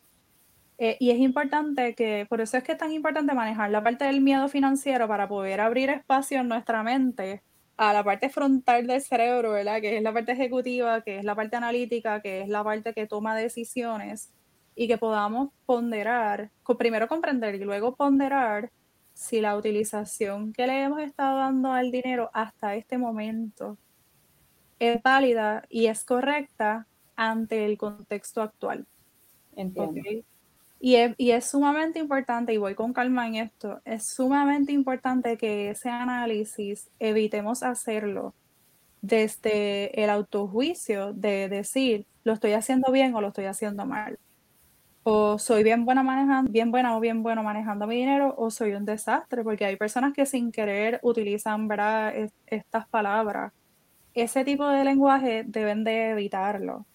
Eh, 0.78 0.98
y 1.00 1.12
es 1.12 1.20
importante 1.20 1.94
que, 1.96 2.26
por 2.28 2.42
eso 2.42 2.58
es 2.58 2.64
que 2.64 2.74
es 2.74 2.78
tan 2.78 2.92
importante 2.92 3.34
manejar 3.34 3.70
la 3.70 3.84
parte 3.84 4.06
del 4.06 4.22
miedo 4.22 4.50
financiero 4.50 5.08
para 5.08 5.28
poder 5.28 5.62
abrir 5.62 5.90
espacio 5.90 6.40
en 6.42 6.50
nuestra 6.50 6.84
mente 6.84 7.44
a 7.78 7.94
la 7.94 8.04
parte 8.04 8.30
frontal 8.30 8.88
del 8.88 9.02
cerebro, 9.02 9.52
¿verdad? 9.52 9.82
Que 9.82 9.98
es 9.98 10.04
la 10.04 10.14
parte 10.14 10.32
ejecutiva, 10.32 11.02
que 11.02 11.20
es 11.20 11.24
la 11.24 11.36
parte 11.36 11.56
analítica, 11.56 12.22
que 12.22 12.42
es 12.42 12.50
la 12.50 12.64
parte 12.64 12.94
que 12.94 13.06
toma 13.06 13.36
decisiones 13.36 14.34
y 14.76 14.88
que 14.88 14.98
podamos 14.98 15.52
ponderar, 15.66 16.50
primero 16.78 17.08
comprender 17.08 17.56
y 17.56 17.64
luego 17.64 17.96
ponderar 17.96 18.72
si 19.14 19.42
la 19.42 19.56
utilización 19.56 20.54
que 20.54 20.68
le 20.68 20.84
hemos 20.84 21.02
estado 21.02 21.38
dando 21.38 21.72
al 21.72 21.92
dinero 21.92 22.30
hasta 22.34 22.76
este 22.76 22.98
momento 22.98 23.78
es 24.80 25.02
válida 25.02 25.64
y 25.70 25.88
es 25.88 26.04
correcta 26.04 26.88
ante 27.16 27.66
el 27.66 27.78
contexto 27.78 28.42
actual. 28.42 28.86
Entiendo. 29.56 30.02
Y, 30.80 30.96
es, 30.96 31.16
y 31.18 31.32
es 31.32 31.46
sumamente 31.46 32.00
importante, 32.00 32.54
y 32.54 32.58
voy 32.58 32.76
con 32.76 32.94
calma 32.94 33.28
en 33.28 33.36
esto, 33.36 33.82
es 33.86 34.06
sumamente 34.06 34.72
importante 34.72 35.38
que 35.38 35.70
ese 35.70 35.90
análisis 35.90 36.90
evitemos 37.00 37.64
hacerlo 37.64 38.34
desde 39.02 40.04
el 40.04 40.10
autojuicio 40.10 41.14
de 41.14 41.50
decir, 41.50 42.06
lo 42.24 42.34
estoy 42.34 42.54
haciendo 42.54 42.92
bien 42.92 43.16
o 43.16 43.22
lo 43.22 43.30
estoy 43.30 43.46
haciendo 43.46 43.86
mal 43.86 44.20
o 45.08 45.38
soy 45.38 45.64
bien 45.64 45.86
buena 45.86 46.02
manejando, 46.02 46.52
bien 46.52 46.72
buena 46.72 46.98
o 46.98 47.00
bien 47.00 47.22
bueno 47.22 47.44
manejando 47.44 47.86
mi 47.86 47.96
dinero, 47.96 48.34
o 48.40 48.50
soy 48.50 48.74
un 48.74 48.86
desastre, 48.86 49.44
porque 49.44 49.64
hay 49.64 49.76
personas 49.76 50.14
que 50.14 50.26
sin 50.26 50.52
querer 50.52 51.00
utilizan 51.04 51.68
¿verdad? 51.68 52.12
estas 52.48 52.88
palabras. 52.88 53.54
Ese 54.16 54.44
tipo 54.44 54.68
de 54.68 54.84
lenguaje 54.84 55.44
deben 55.46 55.84
de 55.84 56.10
evitarlo. 56.10 56.88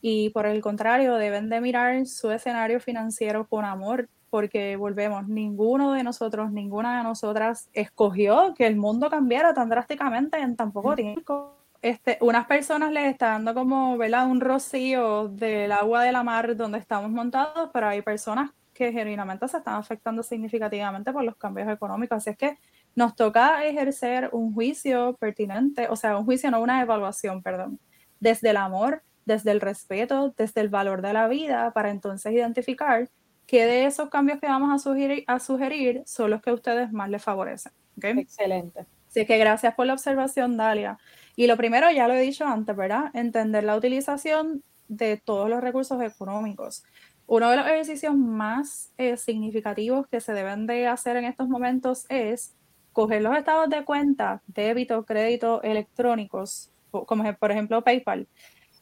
Y 0.00 0.30
por 0.30 0.46
el 0.46 0.60
contrario, 0.60 1.14
deben 1.16 1.48
de 1.48 1.60
mirar 1.60 2.06
su 2.06 2.30
escenario 2.30 2.80
financiero 2.80 3.46
con 3.46 3.64
amor, 3.64 4.08
porque 4.30 4.76
volvemos, 4.76 5.26
ninguno 5.28 5.92
de 5.92 6.02
nosotros, 6.02 6.52
ninguna 6.52 6.98
de 6.98 7.04
nosotras 7.04 7.68
escogió 7.72 8.54
que 8.56 8.66
el 8.66 8.76
mundo 8.76 9.10
cambiara 9.10 9.54
tan 9.54 9.68
drásticamente 9.68 10.38
en 10.38 10.54
tan 10.54 10.72
poco 10.72 10.94
tiempo 10.94 11.58
este, 11.82 12.18
unas 12.20 12.46
personas 12.46 12.90
les 12.92 13.10
está 13.12 13.28
dando 13.28 13.54
como, 13.54 13.96
¿verdad? 13.96 14.26
Un 14.26 14.40
rocío 14.40 15.28
del 15.28 15.70
agua 15.72 16.02
de 16.02 16.12
la 16.12 16.24
mar 16.24 16.56
donde 16.56 16.78
estamos 16.78 17.10
montados, 17.10 17.70
pero 17.72 17.88
hay 17.88 18.02
personas 18.02 18.50
que 18.74 18.92
genuinamente 18.92 19.46
se 19.48 19.58
están 19.58 19.74
afectando 19.74 20.22
significativamente 20.22 21.12
por 21.12 21.24
los 21.24 21.36
cambios 21.36 21.68
económicos. 21.68 22.18
Así 22.18 22.30
es 22.30 22.36
que 22.36 22.58
nos 22.94 23.14
toca 23.14 23.64
ejercer 23.64 24.28
un 24.32 24.52
juicio 24.54 25.16
pertinente, 25.20 25.88
o 25.88 25.96
sea, 25.96 26.16
un 26.16 26.24
juicio, 26.24 26.50
no 26.50 26.60
una 26.60 26.80
evaluación, 26.82 27.42
perdón, 27.42 27.78
desde 28.18 28.50
el 28.50 28.56
amor, 28.56 29.02
desde 29.28 29.52
el 29.52 29.60
respeto, 29.60 30.34
desde 30.36 30.62
el 30.62 30.70
valor 30.70 31.02
de 31.02 31.12
la 31.12 31.28
vida, 31.28 31.70
para 31.72 31.90
entonces 31.90 32.32
identificar 32.32 33.08
qué 33.46 33.66
de 33.66 33.84
esos 33.84 34.08
cambios 34.08 34.40
que 34.40 34.46
vamos 34.46 34.72
a 34.72 34.78
sugerir, 34.78 35.24
a 35.26 35.38
sugerir 35.38 36.02
son 36.06 36.30
los 36.30 36.42
que 36.42 36.50
a 36.50 36.54
ustedes 36.54 36.90
más 36.92 37.10
les 37.10 37.22
favorecen. 37.22 37.72
Excelente. 38.02 38.86
Así 39.08 39.26
que 39.26 39.38
gracias 39.38 39.74
por 39.74 39.86
la 39.86 39.92
observación, 39.92 40.56
Dalia. 40.56 40.98
Y 41.36 41.46
lo 41.46 41.56
primero, 41.56 41.90
ya 41.90 42.08
lo 42.08 42.14
he 42.14 42.20
dicho 42.20 42.46
antes, 42.46 42.74
¿verdad? 42.74 43.10
Entender 43.14 43.64
la 43.64 43.76
utilización 43.76 44.62
de 44.88 45.18
todos 45.18 45.50
los 45.50 45.60
recursos 45.60 46.00
económicos. 46.02 46.84
Uno 47.26 47.50
de 47.50 47.58
los 47.58 47.66
ejercicios 47.66 48.16
más 48.16 48.90
eh, 48.96 49.18
significativos 49.18 50.06
que 50.06 50.20
se 50.20 50.32
deben 50.32 50.66
de 50.66 50.86
hacer 50.86 51.16
en 51.18 51.26
estos 51.26 51.48
momentos 51.48 52.06
es 52.08 52.54
coger 52.94 53.20
los 53.20 53.36
estados 53.36 53.68
de 53.68 53.84
cuenta, 53.84 54.42
débito, 54.46 55.04
crédito 55.04 55.62
electrónicos, 55.62 56.70
como 56.90 57.34
por 57.34 57.50
ejemplo 57.50 57.84
PayPal, 57.84 58.26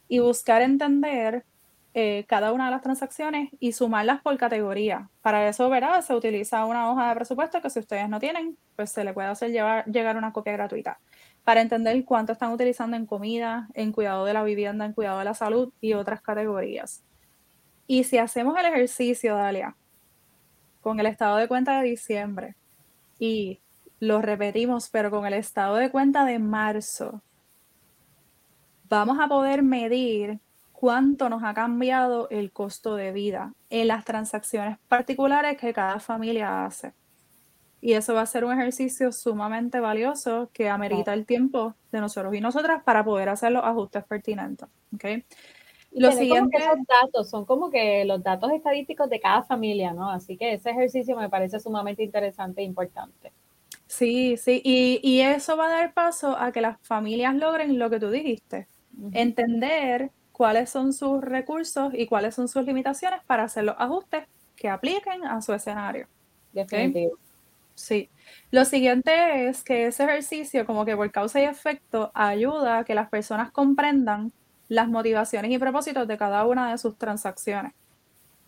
y 0.07 0.19
buscar 0.19 0.61
entender 0.61 1.45
eh, 1.93 2.25
cada 2.27 2.51
una 2.53 2.65
de 2.65 2.71
las 2.71 2.81
transacciones 2.81 3.49
y 3.59 3.71
sumarlas 3.71 4.21
por 4.21 4.37
categoría. 4.37 5.09
Para 5.21 5.47
eso, 5.47 5.69
¿verdad? 5.69 6.01
Se 6.03 6.13
utiliza 6.13 6.65
una 6.65 6.91
hoja 6.91 7.09
de 7.09 7.15
presupuesto 7.15 7.61
que 7.61 7.69
si 7.69 7.79
ustedes 7.79 8.07
no 8.07 8.19
tienen, 8.19 8.57
pues 8.75 8.91
se 8.91 9.03
le 9.03 9.13
puede 9.13 9.29
hacer 9.29 9.51
llevar, 9.51 9.85
llegar 9.85 10.15
una 10.15 10.31
copia 10.31 10.53
gratuita 10.53 10.99
para 11.43 11.61
entender 11.61 12.03
cuánto 12.03 12.33
están 12.33 12.51
utilizando 12.51 12.97
en 12.97 13.05
comida, 13.05 13.69
en 13.73 13.93
cuidado 13.93 14.25
de 14.25 14.33
la 14.33 14.43
vivienda, 14.43 14.85
en 14.85 14.93
cuidado 14.93 15.19
de 15.19 15.25
la 15.25 15.33
salud 15.33 15.71
y 15.81 15.93
otras 15.93 16.21
categorías. 16.21 17.03
Y 17.87 18.03
si 18.03 18.17
hacemos 18.17 18.59
el 18.59 18.65
ejercicio, 18.65 19.35
Dalia, 19.35 19.75
con 20.81 20.99
el 20.99 21.05
estado 21.05 21.37
de 21.37 21.47
cuenta 21.47 21.79
de 21.79 21.87
diciembre 21.87 22.55
y 23.17 23.59
lo 23.99 24.21
repetimos, 24.21 24.89
pero 24.89 25.09
con 25.09 25.25
el 25.25 25.33
estado 25.33 25.77
de 25.77 25.89
cuenta 25.89 26.25
de 26.25 26.37
marzo, 26.37 27.21
vamos 28.89 29.17
a 29.19 29.27
poder 29.27 29.63
medir 29.63 30.39
cuánto 30.71 31.29
nos 31.29 31.43
ha 31.43 31.53
cambiado 31.53 32.29
el 32.29 32.51
costo 32.51 32.95
de 32.95 33.11
vida 33.11 33.53
en 33.69 33.87
las 33.87 34.05
transacciones 34.05 34.77
particulares 34.87 35.57
que 35.57 35.73
cada 35.73 35.99
familia 35.99 36.65
hace. 36.65 36.93
Y 37.81 37.93
eso 37.93 38.13
va 38.13 38.21
a 38.21 38.25
ser 38.25 38.43
un 38.45 38.53
ejercicio 38.53 39.11
sumamente 39.11 39.79
valioso 39.79 40.49
que 40.53 40.69
amerita 40.69 41.13
el 41.13 41.25
tiempo 41.25 41.75
de 41.91 41.99
nosotros 41.99 42.33
y 42.33 42.41
nosotras 42.41 42.83
para 42.83 43.03
poder 43.03 43.29
hacer 43.29 43.51
los 43.51 43.63
ajustes 43.63 44.03
pertinentes. 44.03 44.67
¿okay? 44.93 45.23
Los 45.91 46.15
siguientes 46.15 46.61
datos 46.87 47.29
son 47.29 47.45
como 47.45 47.69
que 47.69 48.03
los 48.05 48.21
datos 48.21 48.51
estadísticos 48.51 49.09
de 49.09 49.19
cada 49.19 49.43
familia, 49.43 49.93
¿no? 49.93 50.11
Así 50.11 50.37
que 50.37 50.53
ese 50.53 50.71
ejercicio 50.71 51.15
me 51.15 51.29
parece 51.29 51.59
sumamente 51.59 52.03
interesante 52.03 52.61
e 52.61 52.65
importante. 52.65 53.31
Sí, 53.87 54.37
sí, 54.37 54.61
y, 54.63 54.99
y 55.01 55.21
eso 55.21 55.55
va 55.55 55.67
a 55.67 55.69
dar 55.69 55.93
paso 55.93 56.37
a 56.37 56.51
que 56.51 56.61
las 56.61 56.77
familias 56.81 57.35
logren 57.35 57.79
lo 57.79 57.89
que 57.89 57.99
tú 57.99 58.09
dijiste, 58.09 58.67
entender 59.11 60.11
cuáles 60.31 60.69
son 60.69 60.93
sus 60.93 61.21
recursos 61.21 61.93
y 61.93 62.05
cuáles 62.05 62.35
son 62.35 62.47
sus 62.47 62.63
limitaciones 62.63 63.21
para 63.25 63.43
hacer 63.43 63.63
los 63.63 63.75
ajustes 63.79 64.25
que 64.55 64.69
apliquen 64.69 65.25
a 65.25 65.41
su 65.41 65.53
escenario. 65.53 66.07
Definitivo. 66.53 67.17
Sí. 67.75 68.09
Lo 68.49 68.65
siguiente 68.65 69.47
es 69.47 69.63
que 69.63 69.87
ese 69.87 70.03
ejercicio, 70.03 70.65
como 70.65 70.83
que 70.83 70.95
por 70.95 71.11
causa 71.11 71.39
y 71.39 71.43
efecto, 71.43 72.11
ayuda 72.13 72.79
a 72.79 72.83
que 72.83 72.95
las 72.95 73.09
personas 73.09 73.51
comprendan 73.51 74.31
las 74.67 74.87
motivaciones 74.89 75.51
y 75.51 75.57
propósitos 75.57 76.07
de 76.07 76.17
cada 76.17 76.45
una 76.45 76.71
de 76.71 76.77
sus 76.77 76.97
transacciones. 76.97 77.73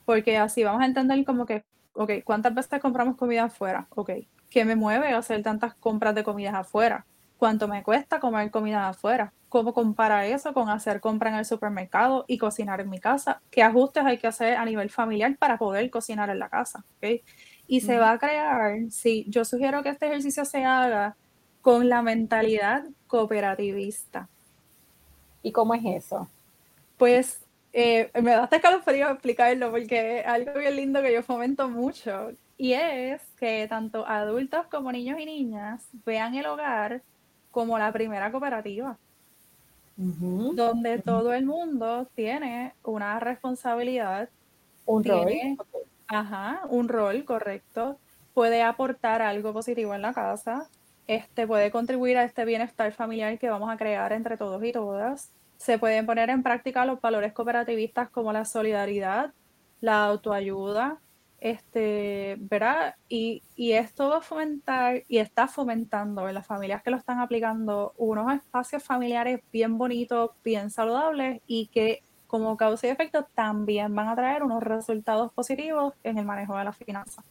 Porque 0.06 0.38
así 0.38 0.64
vamos 0.64 0.82
a 0.82 0.86
entender 0.86 1.24
como 1.26 1.46
que, 1.46 1.64
ok, 1.94 2.12
¿cuántas 2.24 2.56
veces 2.56 2.82
compramos 2.82 3.18
comida 3.18 3.46
afuera? 3.46 3.88
Ok, 3.92 4.12
¿qué 4.50 4.66
me 4.66 4.76
mueve 4.76 5.10
a 5.10 5.20
hacer 5.20 5.44
tantas 5.44 5.76
compras 5.76 6.16
de 6.16 6.24
comidas 6.24 6.56
afuera? 6.56 7.06
¿Cuánto 7.40 7.68
me 7.68 7.82
cuesta 7.82 8.20
comer 8.20 8.52
comida 8.52 8.88
afuera? 8.88 9.34
cómo 9.50 9.74
compara 9.74 10.28
eso 10.28 10.54
con 10.54 10.70
hacer 10.70 11.02
compra 11.02 11.32
en 11.32 11.38
el 11.38 11.46
supermercado 11.46 12.24
y 12.28 12.38
cocinar 12.38 12.80
en 12.80 12.90
mi 12.90 13.00
casa, 13.00 13.42
qué 13.50 13.64
ajustes 13.64 14.06
hay 14.06 14.20
que 14.20 14.28
hacer 14.28 14.56
a 14.56 14.64
nivel 14.64 14.90
familiar 14.92 15.36
para 15.38 15.58
poder 15.58 15.90
cocinar 15.90 16.30
en 16.30 16.40
la 16.40 16.50
casa. 16.50 16.86
¿okay? 16.98 17.24
Y 17.68 17.82
se 17.82 17.98
va 17.98 18.12
a 18.12 18.20
crear, 18.20 18.78
sí, 18.92 19.26
yo 19.28 19.44
sugiero 19.44 19.84
que 19.84 19.90
este 19.90 20.06
ejercicio 20.06 20.46
se 20.46 20.64
haga 20.64 21.18
con 21.62 21.90
la 21.90 22.02
mentalidad 22.02 22.86
cooperativista. 23.08 24.30
¿Y 25.42 25.52
cómo 25.52 25.74
es 25.74 25.84
eso? 25.84 26.30
Pues 26.98 27.42
eh, 27.74 28.12
me 28.22 28.32
da 28.32 28.44
hasta 28.44 28.58
escalofrío 28.58 29.10
explicarlo 29.10 29.72
porque 29.72 30.20
es 30.20 30.28
algo 30.28 30.54
bien 30.60 30.76
lindo 30.76 31.02
que 31.02 31.14
yo 31.14 31.24
fomento 31.24 31.70
mucho 31.70 32.32
y 32.58 32.74
es 32.74 33.22
que 33.40 33.68
tanto 33.68 34.06
adultos 34.08 34.68
como 34.68 34.92
niños 34.92 35.20
y 35.20 35.26
niñas 35.26 35.88
vean 36.06 36.36
el 36.36 36.46
hogar 36.46 37.02
como 37.52 37.78
la 37.78 37.92
primera 37.92 38.32
cooperativa 38.32 38.98
donde 40.00 41.00
todo 41.00 41.34
el 41.34 41.46
mundo 41.46 42.08
tiene 42.16 42.74
una 42.84 43.20
responsabilidad. 43.20 44.30
Un 44.86 45.04
rol. 45.04 45.32
Ajá, 46.08 46.62
un 46.70 46.88
rol, 46.88 47.26
correcto. 47.26 47.98
Puede 48.34 48.64
aportar 48.64 49.22
algo 49.22 49.52
positivo 49.52 49.94
en 49.94 50.02
la 50.02 50.14
casa. 50.14 50.70
Este 51.08 51.46
puede 51.46 51.70
contribuir 51.70 52.18
a 52.18 52.24
este 52.24 52.46
bienestar 52.46 52.94
familiar 52.94 53.38
que 53.38 53.50
vamos 53.50 53.70
a 53.70 53.78
crear 53.78 54.14
entre 54.14 54.38
todos 54.38 54.64
y 54.64 54.72
todas. 54.72 55.32
Se 55.58 55.78
pueden 55.78 56.06
poner 56.06 56.30
en 56.30 56.44
práctica 56.44 56.86
los 56.86 57.02
valores 57.02 57.34
cooperativistas 57.34 58.10
como 58.10 58.32
la 58.32 58.46
solidaridad, 58.46 59.34
la 59.82 60.06
autoayuda, 60.06 61.00
este, 61.42 62.38
¿verdad? 62.40 62.96
Y, 63.08 63.42
y 63.56 63.74
esto 63.74 64.10
va 64.10 64.18
a 64.18 64.22
fomentar 64.22 65.04
y 65.08 65.18
está 65.18 65.48
fomentando 65.48 66.28
en 66.28 66.36
las 66.36 66.46
familias 66.46 66.82
que 66.84 66.92
lo 66.92 66.98
están 66.98 67.20
aplicando 67.20 67.94
unos 67.98 68.34
espacios 68.34 68.84
familiares 68.84 69.42
bien 69.52 69.78
bonitos, 69.78 70.32
bien 70.44 70.70
saludables 70.70 71.42
y 71.48 71.68
que 71.68 72.02
como 72.28 72.56
causa 72.58 72.88
y 72.88 72.92
efecto 72.92 73.26
también 73.34 73.96
van 73.96 74.08
a 74.08 74.16
traer 74.16 74.44
unos 74.44 74.62
resultados 74.62 75.34
positivos 75.34 75.94
en 76.04 76.20
el 76.20 76.26
manejo 76.26 76.58
de 76.58 76.64
las 76.64 76.78
finanzas. 76.78 77.26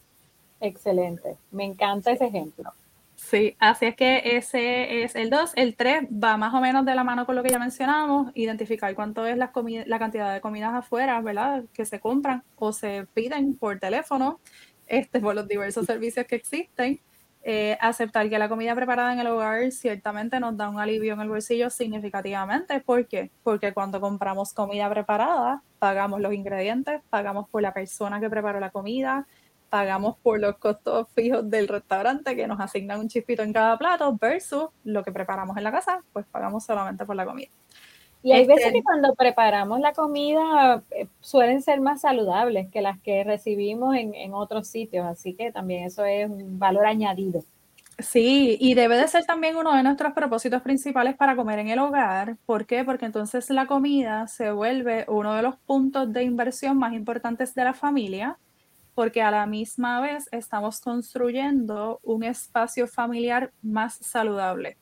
Excelente, 0.60 1.36
me 1.52 1.64
encanta 1.64 2.10
ese 2.10 2.26
ejemplo. 2.26 2.72
Sí, 3.20 3.56
así 3.58 3.86
es 3.86 3.96
que 3.96 4.36
ese 4.36 5.02
es 5.02 5.16
el 5.16 5.28
2. 5.28 5.52
El 5.56 5.74
3 5.76 6.04
va 6.12 6.36
más 6.36 6.54
o 6.54 6.60
menos 6.60 6.84
de 6.86 6.94
la 6.94 7.02
mano 7.02 7.26
con 7.26 7.34
lo 7.34 7.42
que 7.42 7.50
ya 7.50 7.58
mencionamos, 7.58 8.30
identificar 8.34 8.94
cuánto 8.94 9.26
es 9.26 9.36
la, 9.36 9.50
la 9.86 9.98
cantidad 9.98 10.32
de 10.32 10.40
comidas 10.40 10.72
afuera, 10.72 11.20
¿verdad? 11.20 11.64
Que 11.72 11.84
se 11.84 11.98
compran 11.98 12.44
o 12.54 12.72
se 12.72 13.06
piden 13.14 13.56
por 13.56 13.78
teléfono, 13.80 14.40
este, 14.86 15.18
por 15.20 15.34
los 15.34 15.48
diversos 15.48 15.84
servicios 15.86 16.26
que 16.26 16.36
existen. 16.36 17.00
Eh, 17.42 17.76
aceptar 17.80 18.28
que 18.28 18.38
la 18.38 18.48
comida 18.48 18.74
preparada 18.74 19.12
en 19.12 19.20
el 19.20 19.26
hogar 19.28 19.70
ciertamente 19.72 20.38
nos 20.38 20.56
da 20.56 20.68
un 20.68 20.78
alivio 20.80 21.14
en 21.14 21.20
el 21.20 21.28
bolsillo 21.28 21.70
significativamente. 21.70 22.80
¿Por 22.80 23.06
qué? 23.08 23.30
Porque 23.42 23.72
cuando 23.72 24.00
compramos 24.00 24.52
comida 24.52 24.88
preparada, 24.90 25.62
pagamos 25.78 26.20
los 26.20 26.32
ingredientes, 26.34 27.00
pagamos 27.10 27.48
por 27.48 27.62
la 27.62 27.72
persona 27.74 28.20
que 28.20 28.30
preparó 28.30 28.60
la 28.60 28.70
comida, 28.70 29.26
pagamos 29.70 30.16
por 30.18 30.40
los 30.40 30.56
costos 30.56 31.08
fijos 31.14 31.48
del 31.48 31.68
restaurante 31.68 32.34
que 32.34 32.46
nos 32.46 32.60
asignan 32.60 33.00
un 33.00 33.08
chispito 33.08 33.42
en 33.42 33.52
cada 33.52 33.76
plato 33.78 34.16
versus 34.20 34.68
lo 34.84 35.02
que 35.02 35.12
preparamos 35.12 35.56
en 35.56 35.64
la 35.64 35.72
casa, 35.72 36.02
pues 36.12 36.26
pagamos 36.26 36.64
solamente 36.64 37.04
por 37.04 37.16
la 37.16 37.24
comida. 37.24 37.48
Y 38.22 38.32
hay 38.32 38.46
veces 38.46 38.66
este 38.66 38.78
que 38.78 38.82
cuando 38.82 39.14
preparamos 39.14 39.78
la 39.78 39.92
comida 39.92 40.82
eh, 40.90 41.06
suelen 41.20 41.62
ser 41.62 41.80
más 41.80 42.00
saludables 42.00 42.68
que 42.70 42.82
las 42.82 42.98
que 43.00 43.22
recibimos 43.22 43.94
en, 43.94 44.14
en 44.14 44.34
otros 44.34 44.66
sitios, 44.66 45.06
así 45.06 45.34
que 45.34 45.52
también 45.52 45.84
eso 45.84 46.04
es 46.04 46.28
un 46.28 46.58
valor 46.58 46.86
añadido. 46.86 47.44
Sí, 48.00 48.56
y 48.60 48.74
debe 48.74 48.96
de 48.96 49.08
ser 49.08 49.24
también 49.24 49.56
uno 49.56 49.74
de 49.74 49.82
nuestros 49.82 50.12
propósitos 50.12 50.62
principales 50.62 51.16
para 51.16 51.34
comer 51.34 51.58
en 51.58 51.68
el 51.68 51.80
hogar. 51.80 52.36
¿Por 52.46 52.64
qué? 52.64 52.84
Porque 52.84 53.06
entonces 53.06 53.50
la 53.50 53.66
comida 53.66 54.28
se 54.28 54.52
vuelve 54.52 55.04
uno 55.08 55.34
de 55.34 55.42
los 55.42 55.56
puntos 55.56 56.12
de 56.12 56.22
inversión 56.22 56.78
más 56.78 56.92
importantes 56.92 57.56
de 57.56 57.64
la 57.64 57.74
familia 57.74 58.38
porque 58.98 59.22
a 59.22 59.30
la 59.30 59.46
misma 59.46 60.00
vez 60.00 60.28
estamos 60.32 60.80
construyendo 60.80 62.00
un 62.02 62.24
espacio 62.24 62.88
familiar 62.88 63.52
más 63.62 63.94
saludable. 63.94 64.76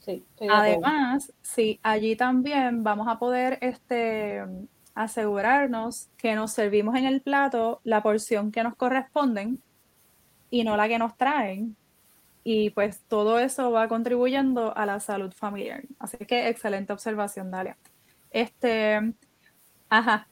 Sí, 0.00 0.22
Además, 0.50 1.32
sí, 1.40 1.80
allí 1.82 2.14
también 2.14 2.84
vamos 2.84 3.08
a 3.08 3.18
poder 3.18 3.56
este, 3.62 4.42
asegurarnos 4.94 6.10
que 6.18 6.34
nos 6.34 6.52
servimos 6.52 6.94
en 6.94 7.06
el 7.06 7.22
plato 7.22 7.80
la 7.84 8.02
porción 8.02 8.52
que 8.52 8.62
nos 8.62 8.76
corresponden 8.76 9.62
y 10.50 10.62
no 10.64 10.76
la 10.76 10.86
que 10.86 10.98
nos 10.98 11.16
traen. 11.16 11.74
Y 12.44 12.68
pues 12.68 13.00
todo 13.08 13.38
eso 13.38 13.70
va 13.70 13.88
contribuyendo 13.88 14.76
a 14.76 14.84
la 14.84 15.00
salud 15.00 15.32
familiar. 15.32 15.84
Así 15.98 16.18
que 16.18 16.50
excelente 16.50 16.92
observación, 16.92 17.50
Dalia. 17.50 17.78
Este, 18.30 19.14
ajá. 19.88 20.26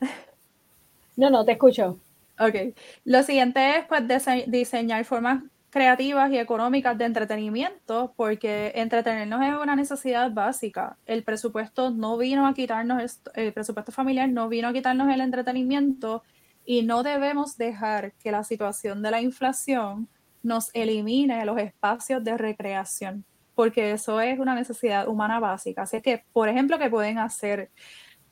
No, 1.16 1.30
no, 1.30 1.46
te 1.46 1.52
escucho. 1.52 1.98
Ok. 2.40 2.74
Lo 3.04 3.22
siguiente 3.22 3.76
es 3.76 3.84
pues 3.86 4.02
diseñar 4.46 5.04
formas 5.04 5.42
creativas 5.68 6.32
y 6.32 6.38
económicas 6.38 6.96
de 6.96 7.04
entretenimiento, 7.04 8.14
porque 8.16 8.72
entretenernos 8.74 9.42
es 9.42 9.54
una 9.54 9.76
necesidad 9.76 10.32
básica. 10.32 10.96
El 11.04 11.22
presupuesto 11.22 11.90
no 11.90 12.16
vino 12.16 12.46
a 12.46 12.54
quitarnos, 12.54 13.20
el 13.34 13.52
presupuesto 13.52 13.92
familiar 13.92 14.28
no 14.30 14.48
vino 14.48 14.68
a 14.68 14.72
quitarnos 14.72 15.12
el 15.12 15.20
entretenimiento 15.20 16.22
y 16.64 16.82
no 16.82 17.02
debemos 17.02 17.58
dejar 17.58 18.14
que 18.14 18.32
la 18.32 18.42
situación 18.42 19.02
de 19.02 19.10
la 19.10 19.20
inflación 19.20 20.08
nos 20.42 20.70
elimine 20.74 21.44
los 21.44 21.58
espacios 21.58 22.24
de 22.24 22.38
recreación, 22.38 23.26
porque 23.54 23.92
eso 23.92 24.18
es 24.22 24.38
una 24.38 24.54
necesidad 24.54 25.08
humana 25.08 25.40
básica. 25.40 25.82
Así 25.82 26.00
que, 26.00 26.24
por 26.32 26.48
ejemplo, 26.48 26.78
¿qué 26.78 26.88
pueden 26.88 27.18
hacer? 27.18 27.70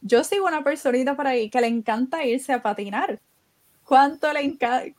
Yo 0.00 0.24
sigo 0.24 0.46
una 0.46 0.64
personita 0.64 1.14
por 1.14 1.26
ahí 1.26 1.50
que 1.50 1.60
le 1.60 1.66
encanta 1.66 2.24
irse 2.24 2.54
a 2.54 2.62
patinar 2.62 3.20
¿Cuánto 3.88 4.30
le, 4.34 4.58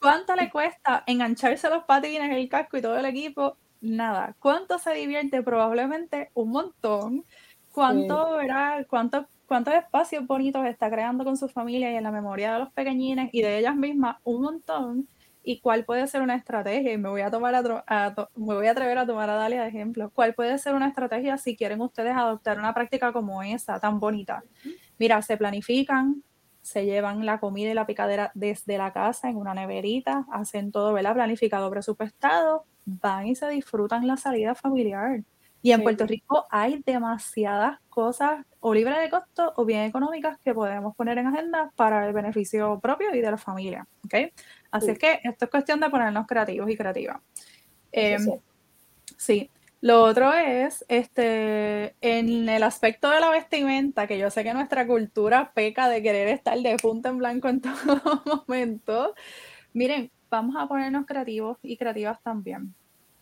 ¿Cuánto, 0.00 0.36
le 0.36 0.50
cuesta 0.50 1.02
engancharse 1.04 1.68
los 1.68 1.82
patines, 1.82 2.30
el 2.30 2.48
casco 2.48 2.76
y 2.76 2.80
todo 2.80 2.96
el 2.96 3.06
equipo? 3.06 3.56
Nada. 3.80 4.36
¿Cuánto 4.38 4.78
se 4.78 4.92
divierte? 4.92 5.42
Probablemente 5.42 6.30
un 6.34 6.50
montón. 6.50 7.24
¿Cuánto, 7.72 8.36
verá, 8.36 8.86
cuánto, 8.88 9.26
¿Cuántos 9.46 9.74
espacios 9.74 10.24
bonitos 10.28 10.64
está 10.64 10.88
creando 10.88 11.24
con 11.24 11.36
su 11.36 11.48
familia 11.48 11.90
y 11.90 11.96
en 11.96 12.04
la 12.04 12.12
memoria 12.12 12.52
de 12.52 12.60
los 12.60 12.72
pequeñines 12.72 13.30
y 13.32 13.42
de 13.42 13.58
ellas 13.58 13.74
mismas? 13.74 14.18
Un 14.22 14.42
montón. 14.42 15.08
¿Y 15.42 15.58
cuál 15.58 15.84
puede 15.84 16.06
ser 16.06 16.22
una 16.22 16.36
estrategia? 16.36 16.92
Y 16.92 16.98
me 16.98 17.08
voy 17.08 17.22
a, 17.22 17.32
tomar 17.32 17.52
a, 17.56 18.14
me 18.36 18.54
voy 18.54 18.68
a 18.68 18.70
atrever 18.70 18.96
a 18.96 19.06
tomar 19.06 19.28
a 19.28 19.34
Dalia 19.34 19.62
de 19.62 19.70
ejemplo. 19.70 20.12
¿Cuál 20.14 20.34
puede 20.34 20.56
ser 20.58 20.76
una 20.76 20.86
estrategia 20.86 21.36
si 21.36 21.56
quieren 21.56 21.80
ustedes 21.80 22.14
adoptar 22.14 22.60
una 22.60 22.72
práctica 22.72 23.12
como 23.12 23.42
esa, 23.42 23.80
tan 23.80 23.98
bonita? 23.98 24.44
Mira, 25.00 25.20
se 25.20 25.36
planifican, 25.36 26.22
se 26.62 26.84
llevan 26.84 27.24
la 27.26 27.40
comida 27.40 27.70
y 27.70 27.74
la 27.74 27.86
picadera 27.86 28.30
desde 28.34 28.78
la 28.78 28.92
casa 28.92 29.28
en 29.28 29.36
una 29.36 29.54
neverita, 29.54 30.26
hacen 30.30 30.72
todo, 30.72 30.92
¿verdad? 30.92 31.14
Planificado, 31.14 31.70
presupuestado, 31.70 32.64
van 32.84 33.26
y 33.26 33.34
se 33.34 33.48
disfrutan 33.48 34.06
la 34.06 34.16
salida 34.16 34.54
familiar. 34.54 35.22
Y 35.62 35.72
en 35.72 35.82
Puerto 35.82 36.06
Rico 36.06 36.46
hay 36.50 36.82
demasiadas 36.86 37.78
cosas 37.90 38.46
o 38.60 38.72
libres 38.72 38.98
de 38.98 39.10
costo 39.10 39.52
o 39.56 39.64
bien 39.66 39.84
económicas 39.84 40.38
que 40.42 40.54
podemos 40.54 40.96
poner 40.96 41.18
en 41.18 41.26
agenda 41.26 41.70
para 41.76 42.06
el 42.06 42.14
beneficio 42.14 42.80
propio 42.80 43.14
y 43.14 43.20
de 43.20 43.30
la 43.30 43.36
familia. 43.36 43.86
¿okay? 44.06 44.32
Así 44.70 44.90
es 44.90 44.98
que 44.98 45.20
esto 45.22 45.44
es 45.44 45.50
cuestión 45.50 45.80
de 45.80 45.90
ponernos 45.90 46.26
creativos 46.26 46.70
y 46.70 46.76
creativas. 46.76 47.20
Em, 47.92 48.26
sí. 49.18 49.50
Lo 49.82 50.02
otro 50.02 50.32
es, 50.34 50.84
este, 50.88 51.96
en 52.02 52.48
el 52.50 52.62
aspecto 52.62 53.08
de 53.08 53.20
la 53.20 53.30
vestimenta, 53.30 54.06
que 54.06 54.18
yo 54.18 54.30
sé 54.30 54.44
que 54.44 54.52
nuestra 54.52 54.86
cultura 54.86 55.52
peca 55.54 55.88
de 55.88 56.02
querer 56.02 56.28
estar 56.28 56.58
de 56.58 56.76
punta 56.76 57.08
en 57.08 57.16
blanco 57.16 57.48
en 57.48 57.60
todo 57.62 58.22
momento. 58.26 59.14
Miren, 59.72 60.10
vamos 60.28 60.56
a 60.58 60.68
ponernos 60.68 61.06
creativos 61.06 61.56
y 61.62 61.78
creativas 61.78 62.20
también 62.22 62.74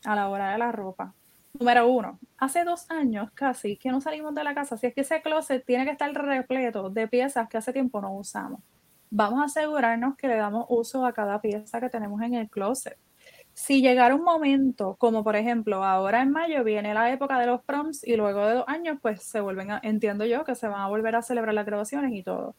a 0.05 0.17
la 0.17 0.29
hora 0.29 0.51
de 0.51 0.59
la 0.59 0.73
ropa. 0.73 1.15
Número 1.53 1.89
uno, 1.89 2.19
hace 2.39 2.65
dos 2.65 2.91
años 2.91 3.31
casi 3.35 3.77
que 3.77 3.91
no 3.91 4.01
salimos 4.01 4.35
de 4.35 4.43
la 4.45 4.55
casa, 4.55 4.77
si 4.77 4.89
es 4.89 4.95
que 4.95 5.03
ese 5.03 5.23
closet 5.23 5.65
tiene 5.65 5.85
que 5.85 5.93
estar 5.93 6.13
repleto 6.13 6.91
de 6.91 7.07
piezas 7.07 7.49
que 7.49 7.57
hace 7.57 7.73
tiempo 7.73 8.01
no 8.01 8.13
usamos. 8.13 8.61
Vamos 9.11 9.41
a 9.41 9.45
asegurarnos 9.45 10.17
que 10.17 10.29
le 10.29 10.37
damos 10.37 10.67
uso 10.69 11.07
a 11.07 11.13
cada 11.13 11.41
pieza 11.41 11.81
que 11.81 11.89
tenemos 11.89 12.21
en 12.23 12.35
el 12.35 12.51
closet. 12.51 12.99
Si 13.61 13.83
llegara 13.83 14.15
un 14.15 14.23
momento, 14.23 14.95
como 15.01 15.25
por 15.25 15.35
ejemplo 15.35 15.83
ahora 15.83 16.23
en 16.23 16.31
mayo 16.31 16.63
viene 16.63 16.95
la 16.95 17.13
época 17.13 17.41
de 17.41 17.47
los 17.47 17.61
proms 17.65 18.07
y 18.07 18.15
luego 18.15 18.47
de 18.47 18.55
dos 18.55 18.65
años 18.69 18.99
pues 19.03 19.21
se 19.25 19.41
vuelven, 19.41 19.73
a, 19.73 19.81
entiendo 19.83 20.25
yo, 20.25 20.45
que 20.45 20.55
se 20.55 20.69
van 20.69 20.81
a 20.81 20.87
volver 20.87 21.17
a 21.17 21.23
celebrar 21.23 21.53
las 21.55 21.67
graduaciones 21.67 22.13
y 22.15 22.23
todo. 22.23 22.55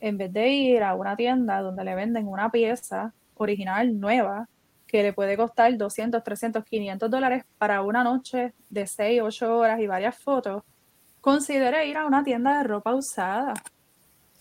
En 0.00 0.18
vez 0.18 0.32
de 0.32 0.48
ir 0.48 0.82
a 0.82 0.96
una 0.96 1.14
tienda 1.14 1.62
donde 1.62 1.84
le 1.84 1.94
venden 1.94 2.26
una 2.26 2.50
pieza 2.50 3.14
original, 3.36 4.00
nueva, 4.00 4.48
que 4.88 5.04
le 5.04 5.12
puede 5.12 5.36
costar 5.36 5.76
200, 5.76 6.24
300, 6.24 6.64
500 6.64 7.08
dólares 7.08 7.44
para 7.56 7.82
una 7.82 8.02
noche 8.02 8.52
de 8.70 8.88
6, 8.88 9.22
8 9.22 9.56
horas 9.56 9.78
y 9.80 9.86
varias 9.86 10.18
fotos, 10.18 10.64
considere 11.20 11.86
ir 11.86 11.96
a 11.96 12.06
una 12.06 12.24
tienda 12.24 12.58
de 12.58 12.64
ropa 12.64 12.92
usada. 12.92 13.54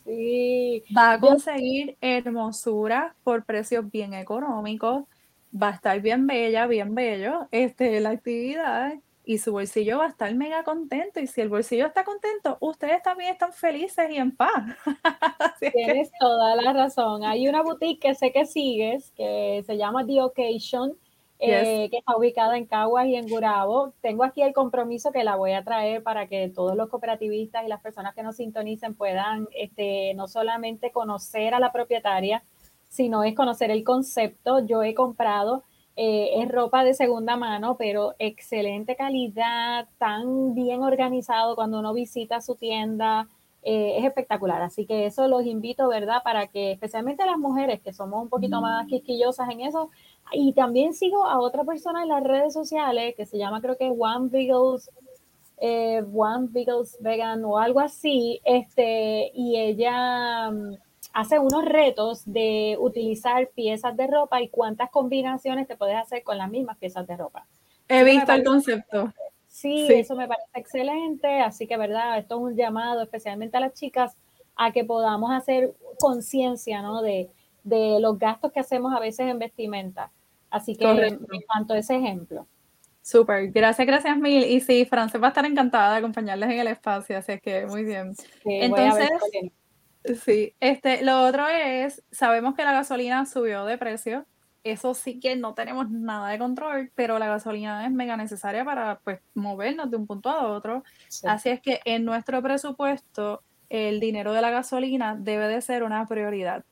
Sí. 0.06 0.84
Va 0.98 1.14
a 1.14 1.20
conseguir 1.20 1.98
hermosura 2.02 3.16
por 3.24 3.46
precios 3.46 3.92
bien 3.92 4.16
económicos, 4.16 5.04
va 5.52 5.70
a 5.70 5.72
estar 5.76 6.00
bien 6.02 6.28
bella, 6.28 6.68
bien 6.68 6.96
bello, 6.96 7.48
este, 7.52 8.00
la 8.00 8.12
actividad 8.12 8.94
y 9.30 9.38
su 9.38 9.52
bolsillo 9.52 10.00
va 10.00 10.06
a 10.06 10.10
estar 10.10 10.34
mega 10.34 10.64
contento. 10.64 11.20
Y 11.20 11.28
si 11.28 11.42
el 11.42 11.50
bolsillo 11.50 11.86
está 11.86 12.04
contento, 12.04 12.58
ustedes 12.62 13.04
también 13.04 13.32
están 13.32 13.54
felices 13.54 14.10
y 14.10 14.18
en 14.18 14.36
paz. 14.36 14.76
Tienes 15.74 16.10
toda 16.20 16.56
la 16.56 16.74
razón. 16.74 17.24
Hay 17.24 17.48
una 17.48 17.62
boutique 17.62 18.00
que 18.00 18.16
sé 18.16 18.32
que 18.32 18.48
sigues, 18.48 19.12
que 19.12 19.64
se 19.68 19.78
llama 19.78 20.04
The 20.04 20.22
Occasion, 20.22 20.98
eh, 21.38 21.90
que 21.92 21.98
está 22.00 22.18
ubicada 22.18 22.58
en 22.58 22.66
Caguas 22.66 23.06
y 23.06 23.18
en 23.18 23.28
Gurabo. 23.28 23.94
Tengo 24.02 24.24
aquí 24.24 24.42
el 24.42 24.52
compromiso 24.52 25.12
que 25.12 25.24
la 25.24 25.36
voy 25.36 25.52
a 25.52 25.64
traer 25.64 26.02
para 26.02 26.28
que 26.28 26.50
todos 26.50 26.76
los 26.76 26.90
cooperativistas 26.90 27.64
y 27.64 27.68
las 27.68 27.82
personas 27.82 28.16
que 28.16 28.24
nos 28.24 28.38
sintonicen 28.38 28.96
puedan 28.96 29.48
este, 29.56 30.16
no 30.16 30.28
solamente 30.28 30.92
conocer 30.92 31.54
a 31.54 31.60
la 31.60 31.72
propietaria, 31.72 32.44
sino 32.90 33.24
es 33.24 33.36
conocer 33.36 33.72
el 33.72 33.84
concepto. 33.86 34.66
Yo 34.66 34.84
he 34.84 34.94
comprado 34.94 35.64
eh, 36.02 36.42
es 36.42 36.50
ropa 36.50 36.86
de 36.86 36.94
segunda 36.94 37.36
mano, 37.36 37.76
pero 37.76 38.16
excelente 38.20 38.96
calidad, 38.96 39.86
tan 39.98 40.54
bien 40.56 40.82
organizado 40.82 41.56
cuando 41.56 41.80
uno 41.80 41.94
visita 41.94 42.40
su 42.40 42.56
tienda. 42.56 43.28
Eh, 43.64 43.98
es 43.98 44.06
espectacular, 44.06 44.62
así 44.62 44.86
que 44.86 45.06
eso 45.06 45.28
los 45.28 45.46
invito, 45.46 45.90
¿verdad? 45.90 46.24
Para 46.24 46.48
que 46.48 46.72
especialmente 46.72 47.26
las 47.26 47.38
mujeres 47.38 47.82
que 47.82 47.92
somos 47.92 48.24
un 48.24 48.30
poquito 48.30 48.62
más 48.62 48.86
mm. 48.86 48.88
quisquillosas 48.88 49.50
en 49.50 49.60
eso, 49.60 49.90
y 50.32 50.54
también 50.54 50.94
sigo 50.94 51.26
a 51.26 51.42
otra 51.42 51.66
persona 51.66 52.04
en 52.04 52.08
las 52.08 52.24
redes 52.24 52.54
sociales 52.54 53.14
que 53.18 53.26
se 53.26 53.38
llama 53.38 53.60
creo 53.60 53.76
que 53.78 53.90
One 53.90 54.30
Beagles, 54.30 54.90
eh, 55.58 56.02
One 56.14 56.48
Beagles 56.52 56.98
Vegan 57.02 57.44
o 57.44 57.58
algo 57.58 57.82
así, 57.82 58.40
este, 58.46 59.32
y 59.34 59.58
ella 59.58 60.50
mm, 60.50 60.78
hace 61.20 61.38
unos 61.38 61.66
retos 61.66 62.22
de 62.26 62.78
utilizar 62.80 63.50
piezas 63.50 63.96
de 63.98 64.08
ropa 64.08 64.42
y 64.42 64.48
cuántas 64.48 64.90
combinaciones 64.90 65.68
te 65.68 65.76
puedes 65.76 65.98
hacer 65.98 66.24
con 66.24 66.38
las 66.38 66.50
mismas 66.50 66.78
piezas 66.78 67.06
de 67.08 67.18
ropa. 67.18 67.46
He 67.90 68.06
visto 68.06 68.32
el 68.32 68.44
concepto. 68.44 69.12
Sí, 69.48 69.88
eso 69.90 70.16
me 70.16 70.28
parece 70.30 70.48
excelente, 70.54 71.42
así 71.42 71.68
que 71.68 71.76
verdad, 71.76 72.20
esto 72.20 72.36
es 72.36 72.42
un 72.42 72.56
llamado 72.56 73.02
especialmente 73.02 73.58
a 73.58 73.60
las 73.60 73.74
chicas 73.74 74.16
a 74.56 74.72
que 74.72 74.86
podamos 74.86 75.32
hacer 75.32 75.74
conciencia, 76.00 76.82
¿no? 76.82 77.02
De, 77.02 77.30
de, 77.64 78.00
los 78.00 78.18
gastos 78.18 78.54
que 78.54 78.62
hacemos 78.62 78.94
a 78.96 79.00
veces 79.00 79.28
en 79.28 79.40
vestimenta. 79.40 80.12
Así 80.50 80.76
que 80.76 80.86
en 80.86 81.20
cuanto 81.48 81.74
a 81.74 81.80
ese 81.80 81.98
ejemplo. 81.98 82.48
Súper, 83.02 83.52
gracias, 83.52 83.86
gracias 83.86 84.18
mil. 84.18 84.46
Y 84.46 84.62
sí, 84.62 84.86
Frances 84.86 85.22
va 85.22 85.28
a 85.28 85.30
estar 85.30 85.46
encantada 85.46 85.94
de 85.94 85.98
acompañarles 85.98 86.50
en 86.50 86.60
el 86.60 86.68
espacio, 86.68 87.18
así 87.18 87.40
que 87.40 87.66
muy 87.66 87.84
bien. 87.84 88.14
Entonces, 88.46 89.10
Sí, 90.16 90.56
este, 90.60 91.04
lo 91.04 91.22
otro 91.22 91.48
es, 91.48 92.04
sabemos 92.12 92.56
que 92.56 92.64
la 92.64 92.72
gasolina 92.72 93.26
subió 93.26 93.66
de 93.66 93.78
precio, 93.78 94.26
eso 94.64 94.94
sí 94.94 95.20
que 95.20 95.36
no 95.36 95.54
tenemos 95.54 95.90
nada 95.90 96.30
de 96.30 96.40
control, 96.40 96.92
pero 96.96 97.20
la 97.20 97.28
gasolina 97.28 97.86
es 97.86 97.92
mega 97.92 98.18
necesaria 98.18 98.66
para 98.66 99.00
pues 99.00 99.20
movernos 99.34 99.90
de 99.90 99.98
un 99.98 100.08
punto 100.08 100.30
a 100.30 100.48
otro. 100.48 100.84
Así 101.24 101.50
es 101.50 101.62
que 101.62 101.80
en 101.86 102.06
nuestro 102.06 102.42
presupuesto 102.42 103.44
el 103.70 104.00
dinero 104.00 104.34
de 104.34 104.42
la 104.42 104.50
gasolina 104.50 105.16
debe 105.16 105.48
de 105.48 105.62
ser 105.62 105.84
una 105.84 106.06
prioridad. 106.08 106.66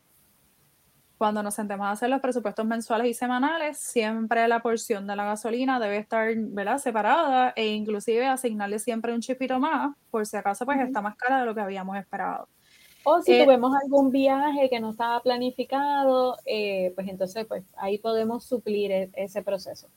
Cuando 1.18 1.42
nos 1.42 1.56
sentemos 1.56 1.88
a 1.88 1.92
hacer 1.92 2.10
los 2.10 2.22
presupuestos 2.22 2.66
mensuales 2.66 3.08
y 3.08 3.14
semanales, 3.14 3.80
siempre 3.80 4.48
la 4.48 4.62
porción 4.62 5.08
de 5.08 5.16
la 5.16 5.26
gasolina 5.26 5.80
debe 5.80 5.98
estar 5.98 6.32
¿verdad? 6.36 6.78
separada 6.78 7.54
e 7.56 7.68
inclusive 7.68 8.28
asignarle 8.28 8.80
siempre 8.80 9.14
un 9.14 9.22
chipito 9.22 9.60
más, 9.60 9.96
por 10.12 10.26
si 10.28 10.38
acaso 10.38 10.66
pues 10.66 10.80
está 10.80 11.02
más 11.02 11.16
cara 11.16 11.40
de 11.40 11.46
lo 11.46 11.56
que 11.56 11.62
habíamos 11.62 11.98
esperado. 11.98 12.48
O 13.10 13.22
si 13.22 13.32
eh, 13.32 13.46
tuvimos 13.46 13.74
algún 13.74 14.12
viaje 14.12 14.70
que 14.70 14.82
no 14.82 14.90
estaba 14.90 15.22
planificado, 15.22 16.36
eh, 16.46 16.92
pues 16.94 17.08
entonces 17.08 17.46
pues 17.46 17.64
ahí 17.78 18.00
podemos 18.00 18.44
suplir 18.44 18.92
e, 18.92 19.10
ese 19.14 19.42
proceso. 19.44 19.88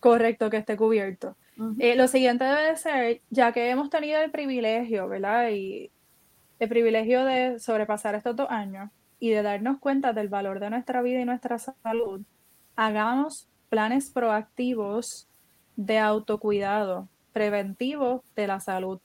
Correcto, 0.00 0.50
que 0.50 0.58
esté 0.58 0.76
cubierto. 0.76 1.34
Eh, 1.78 1.96
lo 1.96 2.08
siguiente 2.08 2.44
debe 2.44 2.76
ser, 2.76 3.22
ya 3.30 3.52
que 3.52 3.70
hemos 3.70 3.88
tenido 3.88 4.20
el 4.20 4.30
privilegio, 4.30 5.08
¿verdad? 5.08 5.48
Y 5.48 5.90
el 6.58 6.68
privilegio 6.68 7.24
de 7.24 7.58
sobrepasar 7.58 8.14
estos 8.14 8.36
dos 8.36 8.50
años 8.50 8.90
y 9.18 9.30
de 9.30 9.40
darnos 9.40 9.78
cuenta 9.78 10.12
del 10.12 10.28
valor 10.28 10.60
de 10.60 10.68
nuestra 10.68 11.00
vida 11.00 11.20
y 11.20 11.24
nuestra 11.24 11.58
salud, 11.58 12.20
hagamos 12.76 13.48
planes 13.70 14.10
proactivos 14.10 15.26
de 15.76 15.98
autocuidado, 15.98 17.08
preventivo 17.32 18.24
de 18.36 18.46
la 18.46 18.60
salud. 18.60 19.00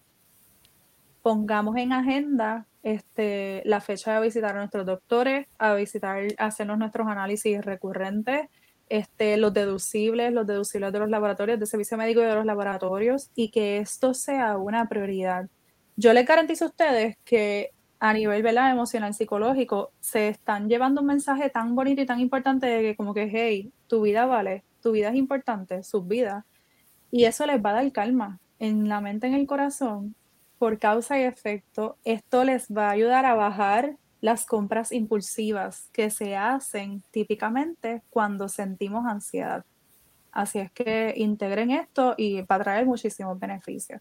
Pongamos 1.22 1.78
en 1.78 1.94
agenda 1.94 2.68
este, 2.84 3.62
la 3.66 3.82
fecha 3.82 4.14
de 4.14 4.22
visitar 4.22 4.56
a 4.56 4.60
nuestros 4.60 4.86
doctores, 4.86 5.48
a 5.58 5.74
visitar, 5.74 6.28
hacernos 6.38 6.78
nuestros 6.78 7.08
análisis 7.08 7.64
recurrentes, 7.64 8.50
este, 8.90 9.38
los 9.38 9.54
deducibles, 9.54 10.34
los 10.34 10.46
deducibles 10.46 10.92
de 10.92 11.00
los 11.00 11.10
laboratorios, 11.10 11.60
de 11.60 11.66
servicio 11.66 11.98
médico 11.98 12.22
y 12.22 12.26
de 12.26 12.36
los 12.36 12.46
laboratorios, 12.46 13.32
y 13.36 13.50
que 13.50 13.78
esto 13.78 14.14
sea 14.14 14.58
una 14.58 14.88
prioridad. 14.90 15.48
Yo 15.96 16.14
les 16.14 16.28
garantizo 16.28 16.66
a 16.66 16.68
ustedes 16.68 17.18
que 17.24 17.72
a 18.00 18.12
nivel 18.12 18.44
¿verdad? 18.44 18.70
emocional, 18.70 19.14
psicológico, 19.14 19.92
se 20.02 20.28
están 20.28 20.68
llevando 20.68 21.00
un 21.00 21.08
mensaje 21.08 21.50
tan 21.50 21.74
bonito 21.74 22.02
y 22.02 22.06
tan 22.06 22.20
importante 22.20 22.66
de 22.66 22.82
que 22.82 22.96
como 22.98 23.14
que, 23.14 23.30
hey, 23.32 23.72
tu 23.88 24.02
vida 24.02 24.26
vale, 24.26 24.66
tu 24.82 24.92
vida 24.92 25.08
es 25.10 25.16
importante, 25.16 25.84
sus 25.84 26.06
vidas, 26.06 26.44
y 27.12 27.24
eso 27.24 27.46
les 27.46 27.64
va 27.64 27.70
a 27.70 27.74
dar 27.74 27.92
calma 27.94 28.40
en 28.60 28.90
la 28.90 29.00
mente, 29.00 29.28
en 29.28 29.36
el 29.36 29.48
corazón, 29.48 30.16
por 30.64 30.80
causa 30.80 31.20
y 31.20 31.24
efecto, 31.24 31.98
esto 32.06 32.46
les 32.46 32.70
va 32.70 32.88
a 32.88 32.92
ayudar 32.92 33.26
a 33.26 33.34
bajar 33.34 33.98
las 34.22 34.46
compras 34.46 34.94
impulsivas 34.94 35.90
que 35.92 36.10
se 36.10 36.38
hacen 36.38 37.04
típicamente 37.12 38.02
cuando 38.10 38.48
sentimos 38.48 39.06
ansiedad. 39.06 39.66
Así 40.32 40.60
es 40.60 40.72
que 40.72 41.16
integren 41.18 41.70
esto 41.70 42.16
y 42.18 42.44
va 42.44 42.56
a 42.56 42.64
traer 42.64 42.86
muchísimos 42.86 43.38
beneficios. 43.38 44.00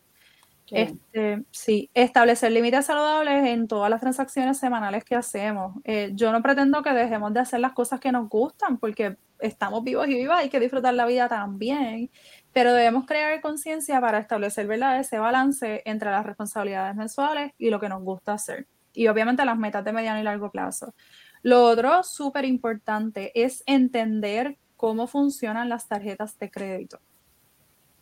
Este, 0.70 1.42
sí, 1.50 1.90
establecer 1.94 2.52
límites 2.52 2.86
saludables 2.86 3.44
en 3.44 3.66
todas 3.66 3.90
las 3.90 4.00
transacciones 4.00 4.56
semanales 4.56 5.02
que 5.02 5.16
hacemos. 5.16 5.74
Eh, 5.82 6.12
yo 6.14 6.30
no 6.30 6.42
pretendo 6.42 6.80
que 6.84 6.92
dejemos 6.92 7.34
de 7.34 7.40
hacer 7.40 7.58
las 7.58 7.72
cosas 7.72 7.98
que 7.98 8.12
nos 8.12 8.28
gustan, 8.28 8.78
porque 8.78 9.16
estamos 9.40 9.82
vivos 9.82 10.06
y 10.06 10.14
vivas, 10.14 10.38
hay 10.38 10.48
que 10.48 10.60
disfrutar 10.60 10.94
la 10.94 11.06
vida 11.06 11.28
también 11.28 12.08
pero 12.52 12.74
debemos 12.74 13.06
crear 13.06 13.40
conciencia 13.40 14.00
para 14.00 14.18
establecer 14.18 14.70
ese 14.70 15.18
balance 15.18 15.82
entre 15.84 16.10
las 16.10 16.26
responsabilidades 16.26 16.94
mensuales 16.94 17.52
y 17.58 17.70
lo 17.70 17.80
que 17.80 17.88
nos 17.88 18.02
gusta 18.02 18.34
hacer. 18.34 18.66
Y 18.92 19.08
obviamente 19.08 19.44
las 19.44 19.56
metas 19.56 19.84
de 19.84 19.92
mediano 19.92 20.20
y 20.20 20.22
largo 20.22 20.50
plazo. 20.50 20.94
Lo 21.42 21.64
otro 21.64 22.02
súper 22.02 22.44
importante 22.44 23.32
es 23.34 23.62
entender 23.66 24.58
cómo 24.76 25.06
funcionan 25.06 25.68
las 25.68 25.88
tarjetas 25.88 26.38
de 26.38 26.50
crédito. 26.50 27.00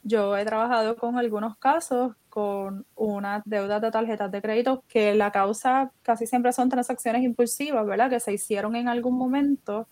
Yo 0.03 0.37
he 0.37 0.45
trabajado 0.45 0.97
con 0.97 1.19
algunos 1.19 1.57
casos 1.59 2.15
con 2.29 2.87
unas 2.95 3.43
deudas 3.45 3.83
de 3.83 3.91
tarjetas 3.91 4.31
de 4.31 4.41
crédito 4.41 4.83
que 4.89 5.15
la 5.15 5.31
causa 5.31 5.93
casi 6.03 6.27
siempre 6.27 6.53
son 6.53 6.69
transacciones 6.69 7.23
impulsivas, 7.23 7.85
¿verdad? 7.87 8.09
Que 8.09 8.21
se 8.21 8.33
hicieron 8.33 8.77
en 8.77 8.89
algún 8.89 9.19
momento 9.19 9.89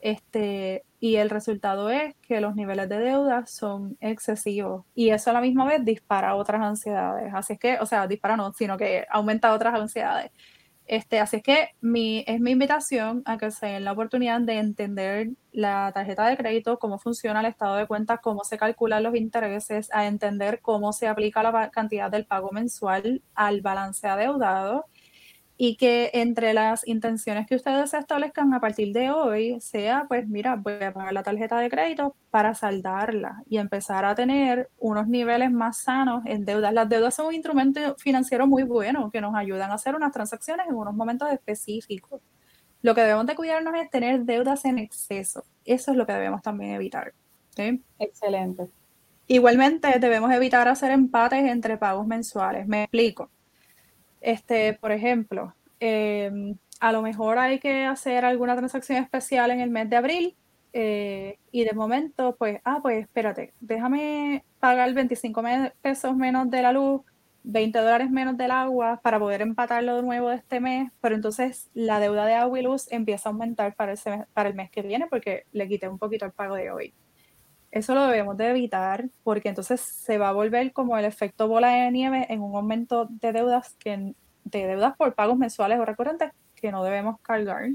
este, 0.00 0.84
y 1.00 1.16
el 1.16 1.30
resultado 1.30 1.90
es 1.90 2.14
que 2.20 2.42
los 2.42 2.54
niveles 2.54 2.88
de 2.90 2.98
deuda 2.98 3.46
son 3.46 3.96
excesivos 4.00 4.84
y 4.94 5.10
eso 5.10 5.30
a 5.30 5.32
la 5.32 5.40
misma 5.40 5.64
vez 5.64 5.82
dispara 5.82 6.36
otras 6.36 6.60
ansiedades. 6.60 7.32
Así 7.34 7.54
es 7.54 7.58
que, 7.58 7.78
o 7.80 7.86
sea, 7.86 8.06
dispara 8.06 8.36
no, 8.36 8.52
sino 8.52 8.76
que 8.76 9.06
aumenta 9.10 9.54
otras 9.54 9.74
ansiedades. 9.74 10.30
Este, 10.86 11.20
así 11.20 11.36
es 11.36 11.42
que 11.42 11.68
mi, 11.80 12.24
es 12.26 12.40
mi 12.40 12.50
invitación 12.50 13.22
a 13.24 13.38
que 13.38 13.50
se 13.50 13.66
den 13.66 13.84
la 13.84 13.92
oportunidad 13.92 14.40
de 14.40 14.58
entender 14.58 15.30
la 15.52 15.90
tarjeta 15.94 16.26
de 16.26 16.36
crédito, 16.36 16.78
cómo 16.78 16.98
funciona 16.98 17.40
el 17.40 17.46
estado 17.46 17.76
de 17.76 17.86
cuenta, 17.86 18.18
cómo 18.18 18.44
se 18.44 18.58
calculan 18.58 19.04
los 19.04 19.14
intereses, 19.14 19.88
a 19.94 20.06
entender 20.06 20.60
cómo 20.60 20.92
se 20.92 21.06
aplica 21.08 21.42
la 21.42 21.70
cantidad 21.70 22.10
del 22.10 22.26
pago 22.26 22.50
mensual 22.50 23.22
al 23.34 23.62
balance 23.62 24.06
adeudado 24.06 24.86
y 25.62 25.76
que 25.76 26.10
entre 26.14 26.54
las 26.54 26.88
intenciones 26.88 27.46
que 27.46 27.54
ustedes 27.54 27.92
establezcan 27.92 28.54
a 28.54 28.60
partir 28.60 28.94
de 28.94 29.10
hoy 29.10 29.60
sea, 29.60 30.06
pues 30.08 30.26
mira, 30.26 30.56
voy 30.56 30.82
a 30.82 30.90
pagar 30.90 31.12
la 31.12 31.22
tarjeta 31.22 31.58
de 31.58 31.68
crédito 31.68 32.16
para 32.30 32.54
saldarla 32.54 33.42
y 33.46 33.58
empezar 33.58 34.06
a 34.06 34.14
tener 34.14 34.70
unos 34.78 35.06
niveles 35.06 35.52
más 35.52 35.82
sanos 35.82 36.22
en 36.24 36.46
deudas. 36.46 36.72
Las 36.72 36.88
deudas 36.88 37.14
son 37.14 37.26
un 37.26 37.34
instrumento 37.34 37.94
financiero 37.98 38.46
muy 38.46 38.62
bueno 38.62 39.10
que 39.10 39.20
nos 39.20 39.34
ayudan 39.34 39.70
a 39.70 39.74
hacer 39.74 39.94
unas 39.94 40.12
transacciones 40.12 40.66
en 40.66 40.76
unos 40.76 40.94
momentos 40.94 41.30
específicos. 41.30 42.22
Lo 42.80 42.94
que 42.94 43.02
debemos 43.02 43.26
de 43.26 43.34
cuidarnos 43.34 43.74
es 43.74 43.90
tener 43.90 44.20
deudas 44.20 44.64
en 44.64 44.78
exceso. 44.78 45.44
Eso 45.66 45.90
es 45.90 45.96
lo 45.98 46.06
que 46.06 46.14
debemos 46.14 46.40
también 46.40 46.70
evitar. 46.70 47.12
Excelente. 47.98 48.70
Igualmente, 49.26 49.98
debemos 49.98 50.32
evitar 50.32 50.68
hacer 50.68 50.90
empates 50.90 51.44
entre 51.44 51.76
pagos 51.76 52.06
mensuales. 52.06 52.66
Me 52.66 52.84
explico 52.84 53.28
este, 54.20 54.74
por 54.74 54.92
ejemplo, 54.92 55.54
em, 55.80 56.56
a 56.80 56.92
lo 56.92 57.02
mejor 57.02 57.38
hay 57.38 57.58
que 57.58 57.84
hacer 57.84 58.24
alguna 58.24 58.56
transacción 58.56 59.02
especial 59.02 59.50
en 59.50 59.60
el 59.60 59.70
mes 59.70 59.88
de 59.90 59.96
abril 59.96 60.36
eh, 60.72 61.38
y 61.50 61.64
de 61.64 61.72
momento, 61.72 62.36
pues, 62.36 62.60
ah, 62.64 62.78
pues 62.82 63.02
espérate, 63.02 63.52
déjame 63.60 64.44
pagar 64.60 64.92
25 64.94 65.42
pesos 65.82 66.16
menos 66.16 66.50
de 66.50 66.62
la 66.62 66.72
luz, 66.72 67.02
20 67.42 67.78
dólares 67.78 68.10
menos 68.10 68.36
del 68.36 68.50
agua 68.50 69.00
para 69.02 69.18
poder 69.18 69.42
empatarlo 69.42 69.96
de 69.96 70.02
nuevo 70.02 70.30
este 70.30 70.60
mes, 70.60 70.90
pero 71.00 71.14
entonces 71.14 71.70
la 71.74 71.98
deuda 72.00 72.26
de 72.26 72.34
agua 72.34 72.58
y 72.58 72.62
luz 72.62 72.90
empieza 72.92 73.28
a 73.28 73.32
aumentar 73.32 73.74
para, 73.74 73.94
para 74.32 74.48
el 74.48 74.54
mes 74.54 74.70
que 74.70 74.82
viene 74.82 75.06
porque 75.08 75.44
le 75.52 75.68
quité 75.68 75.88
un 75.88 75.98
poquito 75.98 76.26
el 76.26 76.32
pago 76.32 76.54
de 76.54 76.70
hoy. 76.70 76.94
Eso 77.70 77.94
lo 77.94 78.06
debemos 78.06 78.36
de 78.36 78.50
evitar 78.50 79.08
porque 79.22 79.48
entonces 79.48 79.80
se 79.80 80.18
va 80.18 80.30
a 80.30 80.32
volver 80.32 80.72
como 80.72 80.98
el 80.98 81.04
efecto 81.04 81.46
bola 81.46 81.68
de 81.68 81.90
nieve 81.92 82.26
en 82.28 82.40
un 82.40 82.56
aumento 82.56 83.06
de 83.08 83.32
deudas 83.32 83.74
que 83.78 84.14
de 84.44 84.66
deudas 84.66 84.96
por 84.96 85.14
pagos 85.14 85.38
mensuales 85.38 85.78
o 85.78 85.84
recurrentes 85.84 86.32
que 86.56 86.72
no 86.72 86.82
debemos 86.82 87.20
cargar. 87.20 87.70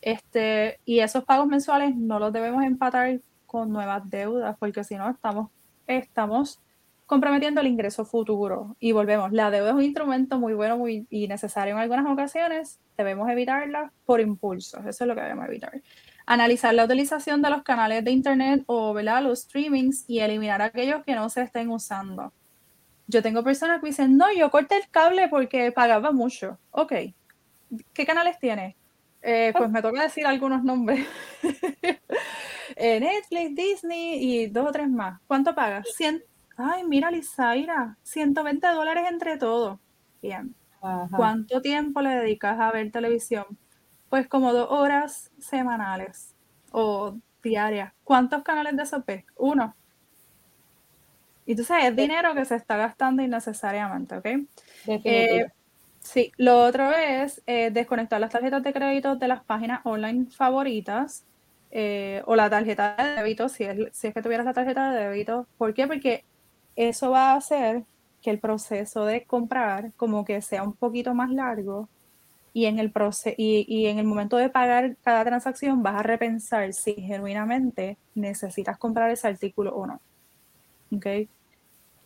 Este, 0.00 0.80
y 0.84 1.00
esos 1.00 1.24
pagos 1.24 1.46
mensuales 1.46 1.94
no 1.96 2.18
los 2.18 2.32
debemos 2.32 2.64
empatar 2.64 3.20
con 3.46 3.72
nuevas 3.72 4.08
deudas 4.10 4.56
porque 4.58 4.82
si 4.82 4.96
no 4.96 5.08
estamos, 5.08 5.50
estamos 5.86 6.60
comprometiendo 7.06 7.60
el 7.60 7.68
ingreso 7.68 8.04
futuro. 8.04 8.76
Y 8.80 8.92
volvemos, 8.92 9.32
la 9.32 9.50
deuda 9.50 9.70
es 9.70 9.74
un 9.74 9.82
instrumento 9.82 10.38
muy 10.38 10.54
bueno 10.54 10.76
muy, 10.76 11.06
y 11.10 11.28
necesario 11.28 11.74
en 11.74 11.80
algunas 11.80 12.06
ocasiones, 12.06 12.80
debemos 12.96 13.28
evitarla 13.30 13.92
por 14.04 14.20
impulsos, 14.20 14.84
eso 14.84 15.04
es 15.04 15.08
lo 15.08 15.14
que 15.14 15.22
debemos 15.22 15.46
evitar 15.46 15.80
analizar 16.28 16.74
la 16.74 16.84
utilización 16.84 17.40
de 17.40 17.48
los 17.48 17.62
canales 17.62 18.04
de 18.04 18.10
internet 18.10 18.62
o 18.66 18.92
los 18.94 19.40
streamings 19.40 20.04
y 20.06 20.20
eliminar 20.20 20.60
aquellos 20.60 21.02
que 21.02 21.14
no 21.14 21.30
se 21.30 21.40
estén 21.40 21.70
usando. 21.70 22.34
Yo 23.06 23.22
tengo 23.22 23.42
personas 23.42 23.80
que 23.80 23.86
dicen, 23.86 24.18
no, 24.18 24.26
yo 24.34 24.50
corté 24.50 24.76
el 24.76 24.90
cable 24.90 25.28
porque 25.28 25.72
pagaba 25.72 26.12
mucho. 26.12 26.58
Ok, 26.70 26.92
¿qué 27.94 28.06
canales 28.06 28.38
tiene? 28.38 28.76
Eh, 29.22 29.54
pues 29.56 29.70
me 29.70 29.80
toca 29.80 30.02
decir 30.02 30.26
algunos 30.26 30.62
nombres. 30.62 31.06
Eh, 32.80 33.00
Netflix, 33.00 33.56
Disney 33.56 34.18
y 34.22 34.46
dos 34.46 34.68
o 34.68 34.72
tres 34.72 34.88
más. 34.88 35.18
¿Cuánto 35.26 35.52
pagas? 35.52 35.88
Ay, 36.56 36.84
mira, 36.84 37.10
Lizaira, 37.10 37.96
120 38.04 38.68
dólares 38.68 39.04
entre 39.10 39.36
todos. 39.36 39.80
Bien. 40.22 40.54
¿Cuánto 41.16 41.60
tiempo 41.60 42.02
le 42.02 42.10
dedicas 42.10 42.60
a 42.60 42.70
ver 42.70 42.92
televisión? 42.92 43.46
Pues 44.08 44.26
como 44.28 44.52
dos 44.52 44.68
horas 44.70 45.30
semanales 45.38 46.34
o 46.72 47.14
diarias. 47.42 47.92
¿Cuántos 48.04 48.42
canales 48.42 48.76
de 48.76 48.86
SOP? 48.86 49.10
Uno. 49.36 49.74
Y 51.46 51.52
entonces 51.52 51.76
es 51.82 51.96
dinero 51.96 52.34
que 52.34 52.44
se 52.44 52.56
está 52.56 52.76
gastando 52.76 53.22
innecesariamente, 53.22 54.16
¿ok? 54.16 54.26
Eh, 54.86 55.46
sí, 56.00 56.30
lo 56.36 56.62
otro 56.62 56.92
es 56.92 57.42
eh, 57.46 57.70
desconectar 57.70 58.20
las 58.20 58.30
tarjetas 58.30 58.62
de 58.62 58.72
crédito 58.72 59.16
de 59.16 59.28
las 59.28 59.42
páginas 59.44 59.80
online 59.84 60.26
favoritas 60.30 61.24
eh, 61.70 62.22
o 62.26 62.36
la 62.36 62.50
tarjeta 62.50 62.96
de 62.96 63.16
débito, 63.16 63.48
si 63.48 63.64
es, 63.64 63.78
si 63.92 64.08
es 64.08 64.14
que 64.14 64.20
tuvieras 64.20 64.44
la 64.44 64.52
tarjeta 64.52 64.92
de 64.92 65.04
débito. 65.04 65.46
¿Por 65.56 65.72
qué? 65.72 65.86
Porque 65.86 66.24
eso 66.76 67.10
va 67.10 67.32
a 67.32 67.36
hacer 67.36 67.84
que 68.20 68.30
el 68.30 68.40
proceso 68.40 69.06
de 69.06 69.24
comprar 69.24 69.92
como 69.96 70.24
que 70.24 70.42
sea 70.42 70.62
un 70.62 70.74
poquito 70.74 71.14
más 71.14 71.30
largo 71.30 71.88
y 72.52 72.66
en 72.66 72.78
el 72.78 72.90
proceso 72.90 73.34
y, 73.36 73.86
en 73.86 73.98
el 73.98 74.06
momento 74.06 74.36
de 74.36 74.48
pagar 74.48 74.96
cada 75.02 75.24
transacción 75.24 75.82
vas 75.82 75.96
a 75.96 76.02
repensar 76.02 76.72
si 76.72 76.94
genuinamente 76.94 77.96
necesitas 78.14 78.78
comprar 78.78 79.10
ese 79.10 79.28
artículo 79.28 79.74
o 79.74 79.86
no. 79.86 80.00
¿Okay? 80.94 81.28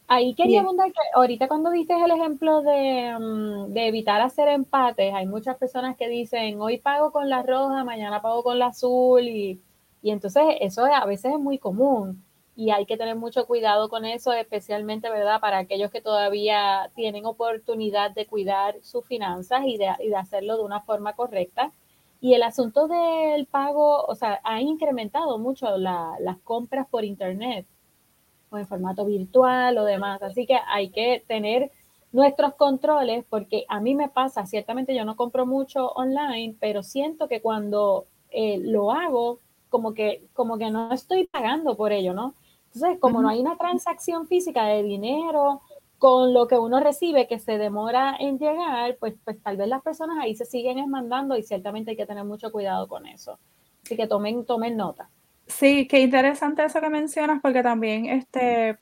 Ahí 0.08 0.34
quería 0.34 0.60
abundar 0.60 0.88
que 0.88 1.00
ahorita 1.14 1.48
cuando 1.48 1.70
diste 1.70 1.94
el 1.94 2.10
ejemplo 2.10 2.60
de, 2.62 3.16
mm, 3.18 3.72
de, 3.72 3.86
evitar 3.86 4.20
hacer 4.20 4.48
empates, 4.48 5.14
hay 5.14 5.26
muchas 5.26 5.56
personas 5.56 5.96
que 5.96 6.08
dicen 6.08 6.60
hoy 6.60 6.78
pago 6.78 7.12
con 7.12 7.30
la 7.30 7.42
roja, 7.42 7.84
mañana 7.84 8.20
pago 8.20 8.42
con 8.42 8.58
la 8.58 8.66
azul 8.66 9.22
y, 9.22 9.60
y 10.02 10.10
entonces 10.10 10.42
eso 10.60 10.84
a 10.84 11.06
veces 11.06 11.32
es 11.32 11.38
muy 11.38 11.58
común 11.58 12.22
y 12.54 12.70
hay 12.70 12.84
que 12.86 12.96
tener 12.96 13.16
mucho 13.16 13.46
cuidado 13.46 13.88
con 13.88 14.04
eso, 14.04 14.32
especialmente, 14.32 15.08
¿verdad?, 15.10 15.40
para 15.40 15.58
aquellos 15.58 15.90
que 15.90 16.02
todavía 16.02 16.90
tienen 16.94 17.24
oportunidad 17.24 18.10
de 18.10 18.26
cuidar 18.26 18.76
sus 18.82 19.06
finanzas 19.06 19.62
y 19.66 19.78
de, 19.78 19.88
hacerlo 20.16 20.56
de 20.58 20.64
una 20.64 20.80
forma 20.82 21.14
correcta. 21.14 21.72
Y 22.20 22.34
el 22.34 22.42
asunto 22.42 22.88
del 22.88 23.46
pago, 23.46 24.04
o 24.04 24.14
sea, 24.14 24.40
ha 24.44 24.60
incrementado 24.60 25.38
mucho 25.38 25.76
las 25.78 26.38
compras 26.44 26.86
por 26.88 27.04
Internet 27.04 27.66
o 28.50 28.58
en 28.58 28.66
formato 28.66 29.04
virtual 29.06 29.78
o 29.78 29.84
demás. 29.84 30.22
Así 30.22 30.46
que 30.46 30.58
hay 30.68 30.90
que 30.90 31.24
tener 31.26 31.72
nuestros 32.12 32.54
controles 32.54 33.24
porque 33.28 33.64
a 33.68 33.80
mí 33.80 33.94
me 33.94 34.08
pasa, 34.08 34.46
ciertamente 34.46 34.94
yo 34.94 35.04
no 35.04 35.16
compro 35.16 35.46
mucho 35.46 35.88
online, 35.92 36.54
pero 36.60 36.82
siento 36.82 37.26
que 37.28 37.40
cuando 37.40 38.06
eh, 38.30 38.58
lo 38.58 38.92
hago, 38.92 39.38
como 39.70 39.94
que, 39.94 40.22
como 40.34 40.58
que 40.58 40.70
no 40.70 40.92
estoy 40.92 41.26
pagando 41.26 41.76
por 41.76 41.92
ello, 41.92 42.12
¿no? 42.12 42.34
Entonces, 42.74 42.98
como 43.00 43.20
no 43.20 43.28
hay 43.28 43.40
una 43.40 43.56
transacción 43.56 44.26
física 44.26 44.64
de 44.64 44.82
dinero 44.82 45.60
con 45.98 46.34
lo 46.34 46.48
que 46.48 46.58
uno 46.58 46.80
recibe 46.80 47.28
que 47.28 47.38
se 47.38 47.58
demora 47.58 48.16
en 48.18 48.38
llegar, 48.38 48.96
pues, 48.98 49.14
pues 49.24 49.40
tal 49.42 49.56
vez 49.56 49.68
las 49.68 49.82
personas 49.82 50.18
ahí 50.20 50.34
se 50.34 50.44
siguen 50.44 50.88
mandando 50.90 51.36
y 51.36 51.42
ciertamente 51.42 51.92
hay 51.92 51.96
que 51.96 52.06
tener 52.06 52.24
mucho 52.24 52.50
cuidado 52.50 52.88
con 52.88 53.06
eso. 53.06 53.38
Así 53.84 53.96
que 53.96 54.06
tomen, 54.06 54.44
tomen 54.44 54.76
nota. 54.76 55.08
Sí, 55.46 55.86
qué 55.86 56.00
interesante 56.00 56.64
eso 56.64 56.80
que 56.80 56.88
mencionas, 56.88 57.40
porque 57.40 57.62
también 57.62 58.06
este, 58.06 58.78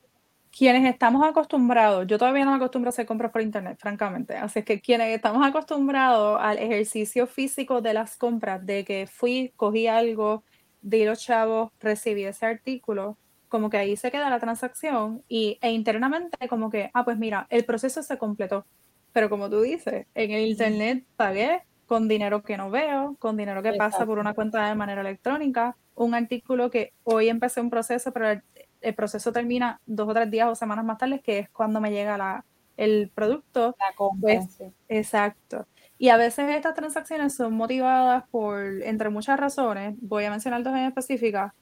quienes 0.57 0.85
estamos 0.91 1.27
acostumbrados, 1.27 2.07
yo 2.07 2.19
todavía 2.19 2.45
no 2.45 2.53
me 2.53 2.57
acostumbro 2.57 2.89
a 2.89 2.91
hacer 2.91 3.07
compras 3.07 3.33
por 3.33 3.43
internet, 3.43 3.79
francamente, 3.79 4.37
así 4.37 4.63
que 4.63 4.81
quienes 4.81 5.15
estamos 5.15 5.47
acostumbrados 5.47 6.39
al 6.41 6.59
ejercicio 6.59 7.27
físico 7.27 7.81
de 7.81 7.95
las 7.95 8.17
compras, 8.17 8.65
de 8.65 8.85
que 8.85 9.07
fui, 9.07 9.53
cogí 9.57 9.87
algo, 9.87 10.45
di 10.83 11.05
los 11.05 11.21
chavos, 11.21 11.71
recibí 11.81 12.25
ese 12.25 12.47
artículo, 12.47 13.17
como 13.51 13.69
que 13.69 13.77
ahí 13.77 13.97
se 13.97 14.11
queda 14.11 14.31
la 14.31 14.39
transacción 14.39 15.23
y, 15.29 15.59
e 15.61 15.73
internamente 15.73 16.49
como 16.49 16.71
que, 16.71 16.91
ah, 16.95 17.05
pues 17.05 17.19
mira, 17.19 17.47
el 17.51 17.67
proceso 17.67 18.03
se 18.03 18.17
completó. 18.17 18.65
Pero 19.13 19.29
como 19.29 19.51
tú 19.51 19.61
dices, 19.61 20.07
en 20.15 20.31
el 20.31 20.47
Internet 20.47 21.05
pagué 21.17 21.63
con 21.87 22.07
dinero 22.07 22.43
que 22.43 22.57
no 22.57 22.71
veo, 22.71 23.17
con 23.19 23.37
dinero 23.37 23.63
que 23.63 23.73
pasa 23.73 24.07
por 24.07 24.21
una 24.21 24.33
cuenta 24.33 24.69
de 24.69 24.77
manera 24.77 25.01
electrónica, 25.01 25.77
un 25.97 26.15
artículo 26.15 26.71
que 26.71 26.93
hoy 27.03 27.29
empecé 27.29 27.61
un 27.61 27.69
proceso, 27.69 28.13
pero 28.13 28.41
el, 28.81 28.95
proceso 28.95 29.33
termina 29.33 29.81
dos 29.85 30.09
o 30.09 30.15
tres 30.15 30.31
días 30.31 30.49
o 30.49 30.55
semanas 30.55 30.85
más 30.85 30.99
tarde, 30.99 31.21
que 31.21 31.41
es 31.41 31.51
cuando 31.51 31.81
me 31.81 31.91
llega 31.91 32.17
la, 32.17 32.45
el 32.77 33.11
producto. 33.13 33.75
La 33.79 33.95
compra. 33.97 34.37
Pues, 34.37 34.63
exacto. 34.89 35.67
Y 35.99 36.11
a 36.11 36.17
veces 36.17 36.49
estas 36.49 36.75
transacciones 36.75 37.35
son 37.35 37.55
motivadas 37.55 38.25
por, 38.31 38.83
entre 38.85 39.11
muchas 39.11 39.39
razones, 39.41 39.97
voy 40.01 40.25
a 40.25 40.31
mencionar 40.31 40.63
dos 40.63 40.73
en 40.75 40.85
específicas, 40.85 41.53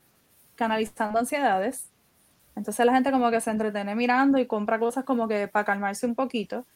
canalizando 0.59 1.21
ansiedades. 1.21 1.89
Entonces 2.57 2.85
la 2.85 2.93
gente 2.93 3.13
como 3.13 3.31
que 3.31 3.41
se 3.41 3.51
entretiene 3.51 3.95
mirando 3.95 4.39
y 4.39 4.47
compra 4.47 4.81
cosas 4.81 5.05
como 5.05 5.29
que 5.29 5.47
para 5.47 5.65
calmarse 5.65 6.05
un 6.05 6.17
poquito. 6.17 6.67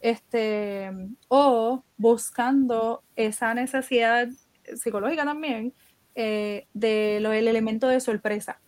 Este, 0.00 0.90
o 1.28 1.82
buscando 1.98 3.02
esa 3.14 3.52
necesidad 3.52 4.28
psicológica 4.74 5.24
también, 5.24 5.74
eh, 6.14 6.66
de 6.72 7.18
lo, 7.20 7.32
el 7.32 7.46
elemento 7.46 7.86
de 7.88 8.00
sorpresa, 8.00 8.58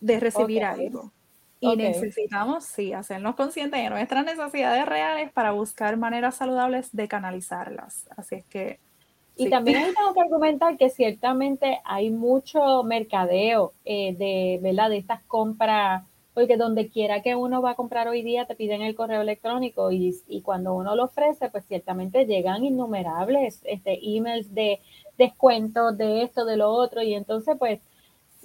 de 0.00 0.20
recibir 0.20 0.64
algo. 0.64 1.12
Y 1.60 1.74
necesitamos, 1.74 2.64
sí, 2.66 2.92
hacernos 2.92 3.34
conscientes 3.34 3.82
de 3.82 3.90
nuestras 3.90 4.24
necesidades 4.24 4.86
reales 4.86 5.32
para 5.32 5.52
buscar 5.52 5.96
maneras 5.96 6.36
saludables 6.36 6.94
de 6.94 7.08
canalizarlas. 7.08 8.06
Así 8.16 8.36
es 8.36 8.44
que... 8.44 8.78
Y 9.38 9.50
también 9.50 9.94
tengo 9.94 10.12
que 10.14 10.20
argumentar 10.20 10.76
que 10.76 10.90
ciertamente 10.90 11.80
hay 11.84 12.10
mucho 12.10 12.82
mercadeo 12.82 13.72
eh, 13.84 14.14
de, 14.16 14.58
¿verdad? 14.60 14.90
de 14.90 14.96
estas 14.96 15.22
compras, 15.24 16.04
porque 16.34 16.56
donde 16.56 16.88
quiera 16.88 17.22
que 17.22 17.36
uno 17.36 17.62
va 17.62 17.70
a 17.70 17.74
comprar 17.76 18.08
hoy 18.08 18.22
día 18.22 18.46
te 18.46 18.56
piden 18.56 18.82
el 18.82 18.96
correo 18.96 19.20
electrónico 19.20 19.92
y, 19.92 20.14
y 20.26 20.42
cuando 20.42 20.74
uno 20.74 20.96
lo 20.96 21.04
ofrece, 21.04 21.50
pues 21.50 21.64
ciertamente 21.66 22.26
llegan 22.26 22.64
innumerables 22.64 23.60
este, 23.64 23.98
emails 24.02 24.52
de 24.52 24.80
descuentos 25.16 25.96
de 25.96 26.22
esto, 26.22 26.44
de 26.44 26.56
lo 26.56 26.70
otro, 26.70 27.02
y 27.02 27.14
entonces 27.14 27.56
pues 27.58 27.80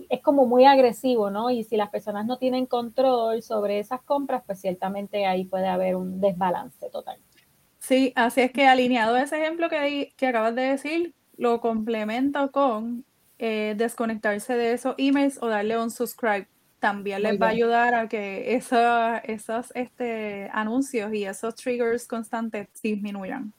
es 0.10 0.22
como 0.22 0.46
muy 0.46 0.66
agresivo, 0.66 1.30
¿no? 1.30 1.50
Y 1.50 1.64
si 1.64 1.78
las 1.78 1.90
personas 1.90 2.26
no 2.26 2.38
tienen 2.38 2.66
control 2.66 3.42
sobre 3.42 3.80
esas 3.80 4.02
compras, 4.02 4.44
pues 4.46 4.60
ciertamente 4.60 5.26
ahí 5.26 5.46
puede 5.46 5.68
haber 5.68 5.96
un 5.96 6.20
desbalance 6.20 6.90
total. 6.90 7.18
Sí, 7.84 8.14
así 8.16 8.40
es 8.40 8.52
que 8.54 8.66
alineado 8.66 9.18
ese 9.18 9.42
ejemplo 9.42 9.68
que, 9.70 10.14
que 10.16 10.28
acabas 10.28 10.56
de 10.56 10.62
decir, 10.62 11.14
lo 11.36 11.60
complemento 11.60 12.50
con 12.54 13.04
eh, 13.40 13.76
desconectarse 13.76 14.56
de 14.56 14.72
esos 14.72 14.96
emails 14.98 15.38
o 15.42 15.48
darle 15.50 15.78
un 15.78 15.92
subscribe. 15.92 16.48
También 16.80 17.24
les 17.24 17.42
va 17.42 17.48
a 17.48 17.50
ayudar 17.50 17.94
a 17.94 18.08
que 18.08 18.56
esos 18.56 19.72
este, 19.76 20.50
anuncios 20.54 21.14
y 21.14 21.26
esos 21.26 21.56
triggers 21.56 22.08
constantes 22.08 22.70
disminuyan. 22.82 23.54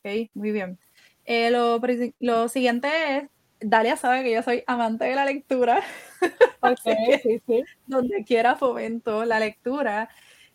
¿Ok? 0.00 0.28
Muy 0.34 0.50
bien. 0.50 0.76
Eh, 1.24 1.52
lo, 1.52 1.80
lo 2.18 2.48
siguiente 2.48 2.88
es 3.16 3.24
Dalia 3.60 3.96
sabe 3.96 4.24
que 4.24 4.32
yo 4.32 4.42
soy 4.42 4.64
amante 4.66 5.04
de 5.04 5.14
la 5.14 5.24
lectura. 5.24 5.82
Ok, 6.60 6.80
sí, 7.22 7.40
sí. 7.46 7.62
Donde 7.86 8.24
quiera 8.24 8.56
fomento 8.56 9.24
la 9.24 9.38
lectura. 9.38 10.08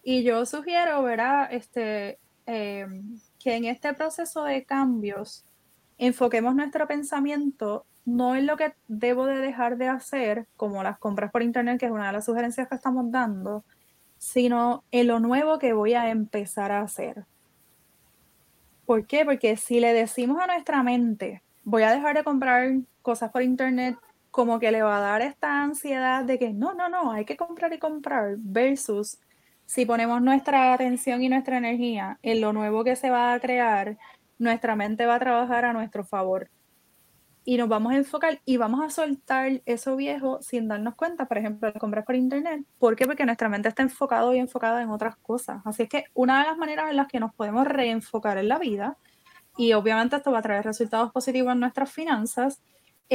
Y 0.04 0.24
yo 0.24 0.46
sugiero, 0.46 1.02
¿verdad? 1.02 1.48
Este, 1.54 2.20
em, 2.46 3.20
que 3.40 3.56
en 3.56 3.66
este 3.66 3.94
proceso 3.94 4.44
de 4.44 4.64
cambios 4.66 5.46
enfoquemos 5.98 6.56
nuestro 6.56 6.88
pensamiento 6.88 7.86
no 8.06 8.36
en 8.36 8.48
lo 8.48 8.58
que 8.58 8.74
debo 8.88 9.26
de 9.26 9.38
dejar 9.38 9.78
de 9.78 9.88
hacer, 9.88 10.48
como 10.58 10.84
las 10.84 10.98
compras 10.98 11.32
por 11.32 11.42
internet, 11.42 11.80
que 11.80 11.86
es 11.86 11.92
una 11.92 12.08
de 12.08 12.14
las 12.14 12.26
sugerencias 12.26 12.68
que 12.68 12.76
estamos 12.76 13.10
dando, 13.12 13.64
sino 14.18 14.84
en 14.92 15.08
lo 15.08 15.20
nuevo 15.20 15.60
que 15.60 15.74
voy 15.74 15.94
a 15.94 16.10
empezar 16.10 16.72
a 16.72 16.82
hacer. 16.82 17.26
¿Por 18.86 19.08
qué? 19.08 19.24
Porque 19.24 19.56
si 19.56 19.80
le 19.80 19.94
decimos 19.94 20.42
a 20.42 20.48
nuestra 20.48 20.84
mente, 20.84 21.42
voy 21.64 21.84
a 21.84 21.92
dejar 21.92 22.18
de 22.18 22.24
comprar 22.24 22.74
cosas 23.02 23.32
por 23.32 23.42
internet, 23.42 23.98
como 24.32 24.60
que 24.60 24.72
le 24.72 24.82
va 24.82 24.98
a 24.98 25.02
dar 25.02 25.22
esta 25.22 25.62
ansiedad 25.62 26.24
de 26.24 26.40
que 26.40 26.54
no, 26.54 26.74
no, 26.74 26.90
no, 26.90 27.12
hay 27.12 27.24
que 27.24 27.38
comprar 27.38 27.72
y 27.74 27.80
comprar, 27.80 28.36
versus 28.40 29.20
si 29.66 29.86
ponemos 29.86 30.22
nuestra 30.22 30.74
atención 30.74 31.22
y 31.24 31.30
nuestra 31.30 31.58
energía 31.58 32.20
en 32.22 32.42
lo 32.42 32.54
nuevo 32.54 32.84
que 32.84 32.96
se 32.96 33.10
va 33.10 33.34
a 33.34 33.40
crear, 33.40 33.98
nuestra 34.38 34.76
mente 34.76 35.06
va 35.06 35.16
a 35.16 35.20
trabajar 35.20 35.66
a 35.66 35.74
nuestro 35.74 36.04
favor. 36.04 36.50
Y 37.46 37.58
nos 37.58 37.68
vamos 37.68 37.92
a 37.94 37.98
enfocar 37.98 38.40
y 38.46 38.56
vamos 38.58 38.82
a 38.82 38.90
soltar 38.90 39.62
eso 39.66 39.98
viejo 39.98 40.42
sin 40.42 40.70
darnos 40.70 40.96
cuenta, 40.96 41.26
por 41.26 41.38
ejemplo, 41.38 41.72
de 41.72 41.80
comprar 41.80 42.06
por 42.06 42.16
internet. 42.16 42.66
¿Por 42.80 42.96
qué? 42.96 43.06
Porque 43.06 43.26
nuestra 43.26 43.50
mente 43.50 43.68
está 43.68 43.84
enfocada 43.84 44.34
y 44.34 44.40
enfocada 44.40 44.82
en 44.82 44.90
otras 44.90 45.18
cosas. 45.18 45.62
Así 45.66 45.84
es 45.84 45.90
que 45.90 46.06
una 46.14 46.40
de 46.40 46.50
las 46.50 46.58
maneras 46.58 46.90
en 46.90 46.96
las 46.96 47.08
que 47.08 47.20
nos 47.20 47.34
podemos 47.36 47.68
reenfocar 47.68 48.38
en 48.38 48.48
la 48.48 48.60
vida 48.60 48.98
y 49.58 49.74
obviamente 49.74 50.16
esto 50.16 50.32
va 50.32 50.40
a 50.40 50.42
traer 50.42 50.66
resultados 50.66 51.12
positivos 51.12 51.54
en 51.54 51.60
nuestras 51.60 51.92
finanzas, 51.92 52.62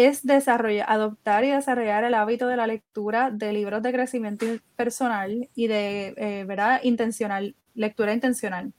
es 0.07 0.25
desarrollar, 0.25 0.87
adoptar 0.89 1.45
y 1.45 1.51
desarrollar 1.51 2.05
el 2.05 2.15
hábito 2.15 2.47
de 2.47 2.57
la 2.57 2.67
lectura 2.67 3.31
de 3.31 3.53
libros 3.53 3.83
de 3.83 3.93
crecimiento 3.93 4.47
personal 4.77 5.49
y 5.55 5.67
de, 5.67 6.15
eh, 6.17 6.45
¿verdad? 6.47 6.81
Intencional, 6.85 7.57
lectura 7.75 8.13
intencional. 8.13 8.73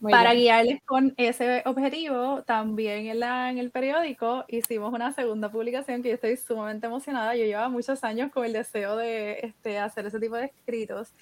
Para 0.00 0.32
guiarles 0.32 0.80
con 0.86 1.12
ese 1.18 1.62
objetivo, 1.66 2.42
también 2.44 3.06
en, 3.06 3.20
la, 3.20 3.50
en 3.50 3.58
el 3.58 3.70
periódico 3.70 4.46
hicimos 4.48 4.94
una 4.94 5.12
segunda 5.12 5.50
publicación 5.50 6.02
que 6.02 6.08
yo 6.08 6.14
estoy 6.14 6.38
sumamente 6.38 6.86
emocionada. 6.86 7.36
Yo 7.36 7.44
llevaba 7.44 7.68
muchos 7.68 8.02
años 8.02 8.32
con 8.32 8.46
el 8.46 8.54
deseo 8.54 8.96
de 8.96 9.40
este, 9.42 9.78
hacer 9.78 10.06
ese 10.06 10.18
tipo 10.18 10.36
de 10.36 10.46
escritos, 10.46 11.12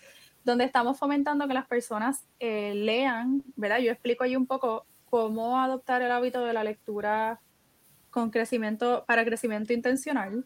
donde 0.44 0.64
estamos 0.64 0.96
fomentando 0.96 1.48
que 1.48 1.55
las 1.55 1.66
personas 1.66 2.24
eh, 2.38 2.72
lean, 2.74 3.42
¿verdad? 3.57 3.81
Yo 3.81 3.90
explico 3.90 4.22
ahí 4.22 4.37
un 4.37 4.46
poco 4.46 4.87
cómo 5.11 5.61
adoptar 5.61 6.03
el 6.03 6.12
hábito 6.12 6.44
de 6.44 6.53
la 6.53 6.62
lectura 6.62 7.40
con 8.10 8.30
crecimiento 8.30 9.04
para 9.06 9.24
crecimiento 9.24 9.72
intencional. 9.72 10.44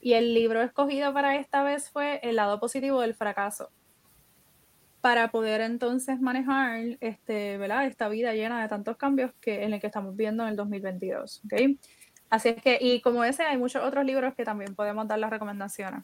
Y 0.00 0.14
el 0.14 0.34
libro 0.34 0.60
escogido 0.62 1.12
para 1.12 1.36
esta 1.36 1.62
vez 1.62 1.90
fue 1.90 2.18
El 2.22 2.36
lado 2.36 2.58
positivo 2.58 3.00
del 3.00 3.14
fracaso. 3.14 3.70
Para 5.00 5.30
poder 5.30 5.60
entonces 5.60 6.20
manejar 6.20 6.96
este, 7.00 7.58
¿verdad? 7.58 7.86
esta 7.86 8.08
vida 8.08 8.34
llena 8.34 8.62
de 8.62 8.68
tantos 8.68 8.96
cambios 8.96 9.32
que, 9.40 9.64
en 9.64 9.74
el 9.74 9.80
que 9.80 9.86
estamos 9.86 10.16
viendo 10.16 10.42
en 10.42 10.50
el 10.50 10.56
2022. 10.56 11.42
¿okay? 11.44 11.78
Así 12.30 12.48
es 12.48 12.62
que, 12.62 12.78
y 12.80 13.00
como 13.00 13.24
ese, 13.24 13.42
hay 13.42 13.58
muchos 13.58 13.84
otros 13.84 14.04
libros 14.04 14.34
que 14.34 14.44
también 14.44 14.74
podemos 14.74 15.06
dar 15.06 15.18
las 15.18 15.30
recomendaciones. 15.30 16.02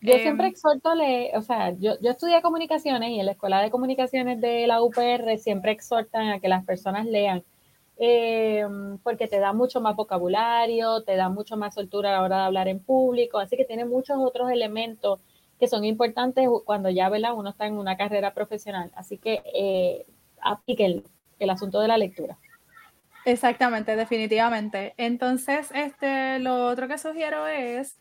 Yo 0.00 0.14
em, 0.14 0.22
siempre 0.22 0.48
exhorto, 0.48 0.94
le, 0.94 1.36
o 1.36 1.42
sea, 1.42 1.70
yo, 1.78 1.94
yo 2.00 2.10
estudié 2.10 2.40
comunicaciones 2.42 3.10
y 3.10 3.20
en 3.20 3.26
la 3.26 3.32
Escuela 3.32 3.60
de 3.60 3.70
Comunicaciones 3.70 4.40
de 4.40 4.66
la 4.66 4.82
UPR 4.82 5.38
siempre 5.38 5.72
exhortan 5.72 6.28
a 6.28 6.40
que 6.40 6.48
las 6.48 6.64
personas 6.64 7.06
lean, 7.06 7.42
em, 7.96 8.98
porque 8.98 9.28
te 9.28 9.38
da 9.38 9.52
mucho 9.52 9.80
más 9.80 9.96
vocabulario, 9.96 11.02
te 11.02 11.16
da 11.16 11.28
mucho 11.28 11.56
más 11.56 11.74
soltura 11.74 12.10
a 12.10 12.12
la 12.12 12.22
hora 12.22 12.36
de 12.38 12.42
hablar 12.44 12.68
en 12.68 12.80
público, 12.80 13.38
así 13.38 13.56
que 13.56 13.64
tiene 13.64 13.84
muchos 13.84 14.18
otros 14.18 14.50
elementos 14.50 15.20
que 15.58 15.68
son 15.68 15.84
importantes 15.84 16.48
cuando 16.64 16.90
ya 16.90 17.08
¿verdad? 17.08 17.34
uno 17.34 17.50
está 17.50 17.66
en 17.66 17.78
una 17.78 17.96
carrera 17.96 18.34
profesional. 18.34 18.90
Así 18.94 19.18
que 19.18 19.42
eh, 19.54 20.06
el 21.38 21.50
asunto 21.50 21.80
de 21.80 21.88
la 21.88 21.98
lectura. 21.98 22.38
Exactamente, 23.24 23.96
definitivamente. 23.96 24.94
Entonces, 24.96 25.70
este, 25.74 26.38
lo 26.38 26.66
otro 26.66 26.86
que 26.86 26.98
sugiero 26.98 27.46
es 27.46 27.98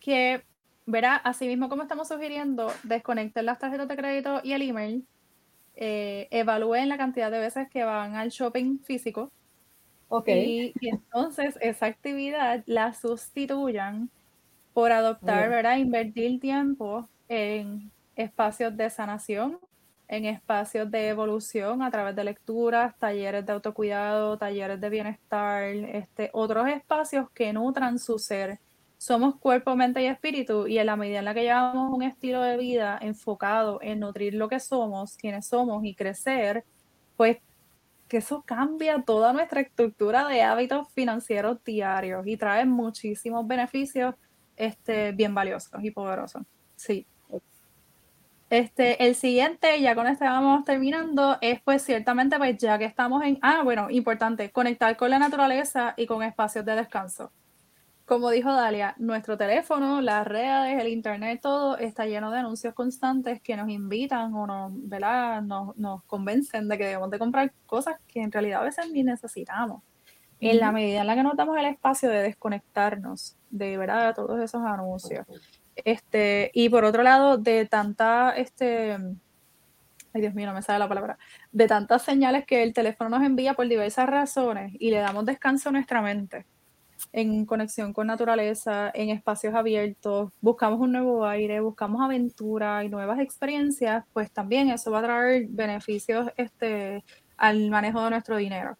que 0.00 0.42
verá, 0.86 1.14
así 1.16 1.46
mismo 1.46 1.68
como 1.68 1.82
estamos 1.82 2.08
sugiriendo, 2.08 2.72
desconecten 2.82 3.46
las 3.46 3.58
tarjetas 3.58 3.86
de 3.86 3.96
crédito 3.96 4.40
y 4.42 4.52
el 4.52 4.62
email, 4.62 5.06
eh, 5.76 6.28
evalúen 6.30 6.88
la 6.88 6.96
cantidad 6.96 7.30
de 7.30 7.38
veces 7.38 7.68
que 7.68 7.84
van 7.84 8.14
al 8.14 8.30
shopping 8.30 8.78
físico. 8.78 9.30
Ok. 10.08 10.28
Y, 10.28 10.74
entonces 10.80 11.58
esa 11.60 11.86
actividad 11.86 12.62
la 12.66 12.92
sustituyan 12.92 14.10
por 14.72 14.92
adoptar, 14.92 15.48
¿verdad? 15.48 15.78
Invertir 15.78 16.40
tiempo 16.40 17.08
en 17.28 17.90
espacios 18.16 18.76
de 18.76 18.90
sanación, 18.90 19.58
en 20.08 20.26
espacios 20.26 20.90
de 20.90 21.08
evolución 21.08 21.82
a 21.82 21.90
través 21.90 22.14
de 22.14 22.24
lecturas, 22.24 22.94
talleres 22.98 23.46
de 23.46 23.52
autocuidado, 23.52 24.36
talleres 24.36 24.80
de 24.80 24.90
bienestar, 24.90 25.64
este, 25.64 26.30
otros 26.32 26.68
espacios 26.68 27.30
que 27.30 27.52
nutran 27.52 27.98
su 27.98 28.18
ser 28.18 28.58
somos 29.04 29.36
cuerpo, 29.36 29.76
mente 29.76 30.02
y 30.02 30.06
espíritu 30.06 30.66
y 30.66 30.78
en 30.78 30.86
la 30.86 30.96
medida 30.96 31.18
en 31.18 31.26
la 31.26 31.34
que 31.34 31.42
llevamos 31.42 31.92
un 31.92 32.02
estilo 32.02 32.40
de 32.40 32.56
vida 32.56 32.98
enfocado 33.02 33.78
en 33.82 34.00
nutrir 34.00 34.32
lo 34.32 34.48
que 34.48 34.58
somos, 34.58 35.18
quienes 35.18 35.46
somos 35.46 35.84
y 35.84 35.94
crecer, 35.94 36.64
pues 37.14 37.36
que 38.08 38.16
eso 38.16 38.42
cambia 38.46 39.02
toda 39.02 39.34
nuestra 39.34 39.60
estructura 39.60 40.26
de 40.26 40.40
hábitos 40.40 40.88
financieros 40.94 41.62
diarios 41.62 42.26
y 42.26 42.38
trae 42.38 42.64
muchísimos 42.64 43.46
beneficios 43.46 44.14
este, 44.56 45.12
bien 45.12 45.34
valiosos 45.34 45.84
y 45.84 45.90
poderosos. 45.90 46.42
Sí. 46.74 47.06
Este, 48.48 49.06
el 49.06 49.16
siguiente, 49.16 49.82
ya 49.82 49.94
con 49.94 50.06
este 50.06 50.24
vamos 50.24 50.64
terminando, 50.64 51.36
es 51.42 51.60
pues 51.60 51.82
ciertamente, 51.82 52.38
pues 52.38 52.56
ya 52.56 52.78
que 52.78 52.86
estamos 52.86 53.22
en, 53.22 53.38
ah, 53.42 53.60
bueno, 53.64 53.90
importante, 53.90 54.50
conectar 54.50 54.96
con 54.96 55.10
la 55.10 55.18
naturaleza 55.18 55.92
y 55.98 56.06
con 56.06 56.22
espacios 56.22 56.64
de 56.64 56.74
descanso 56.74 57.30
como 58.04 58.30
dijo 58.30 58.52
Dalia, 58.52 58.94
nuestro 58.98 59.38
teléfono, 59.38 60.02
las 60.02 60.26
redes, 60.26 60.80
el 60.80 60.88
internet, 60.88 61.40
todo 61.40 61.78
está 61.78 62.04
lleno 62.04 62.30
de 62.30 62.38
anuncios 62.38 62.74
constantes 62.74 63.40
que 63.40 63.56
nos 63.56 63.70
invitan 63.70 64.34
o 64.34 64.46
nos, 64.46 64.72
¿verdad? 64.74 65.40
Nos, 65.42 65.74
nos 65.78 66.04
convencen 66.04 66.68
de 66.68 66.76
que 66.76 66.84
debemos 66.84 67.10
de 67.10 67.18
comprar 67.18 67.52
cosas 67.66 67.96
que 68.06 68.20
en 68.20 68.30
realidad 68.30 68.60
a 68.60 68.64
veces 68.64 68.90
ni 68.90 69.02
necesitamos. 69.02 69.82
En 70.40 70.60
la 70.60 70.72
medida 70.72 71.00
en 71.00 71.06
la 71.06 71.14
que 71.14 71.22
nos 71.22 71.36
damos 71.36 71.56
el 71.56 71.64
espacio 71.64 72.10
de 72.10 72.20
desconectarnos 72.22 73.36
de 73.48 73.78
verdad 73.78 74.14
todos 74.14 74.38
esos 74.40 74.60
anuncios. 74.62 75.24
Este, 75.74 76.50
y 76.52 76.68
por 76.68 76.84
otro 76.84 77.02
lado, 77.02 77.38
de 77.38 77.64
tanta, 77.64 78.32
este, 78.36 78.92
ay 80.12 80.20
Dios 80.20 80.34
mío, 80.34 80.46
no 80.46 80.52
me 80.52 80.60
sale 80.60 80.80
la 80.80 80.88
palabra, 80.88 81.18
de 81.52 81.66
tantas 81.66 82.02
señales 82.02 82.44
que 82.44 82.62
el 82.62 82.74
teléfono 82.74 83.08
nos 83.08 83.22
envía 83.22 83.54
por 83.54 83.66
diversas 83.66 84.06
razones 84.06 84.74
y 84.78 84.90
le 84.90 84.98
damos 84.98 85.24
descanso 85.24 85.70
a 85.70 85.72
nuestra 85.72 86.02
mente 86.02 86.44
en 87.12 87.46
conexión 87.46 87.92
con 87.92 88.06
naturaleza, 88.06 88.90
en 88.94 89.10
espacios 89.10 89.54
abiertos, 89.54 90.32
buscamos 90.40 90.80
un 90.80 90.92
nuevo 90.92 91.24
aire, 91.26 91.60
buscamos 91.60 92.02
aventura 92.02 92.84
y 92.84 92.88
nuevas 92.88 93.20
experiencias, 93.20 94.04
pues 94.12 94.30
también 94.30 94.70
eso 94.70 94.90
va 94.90 94.98
a 94.98 95.02
traer 95.02 95.46
beneficios 95.48 96.28
este, 96.36 97.04
al 97.36 97.70
manejo 97.70 98.02
de 98.02 98.10
nuestro 98.10 98.36
dinero. 98.36 98.76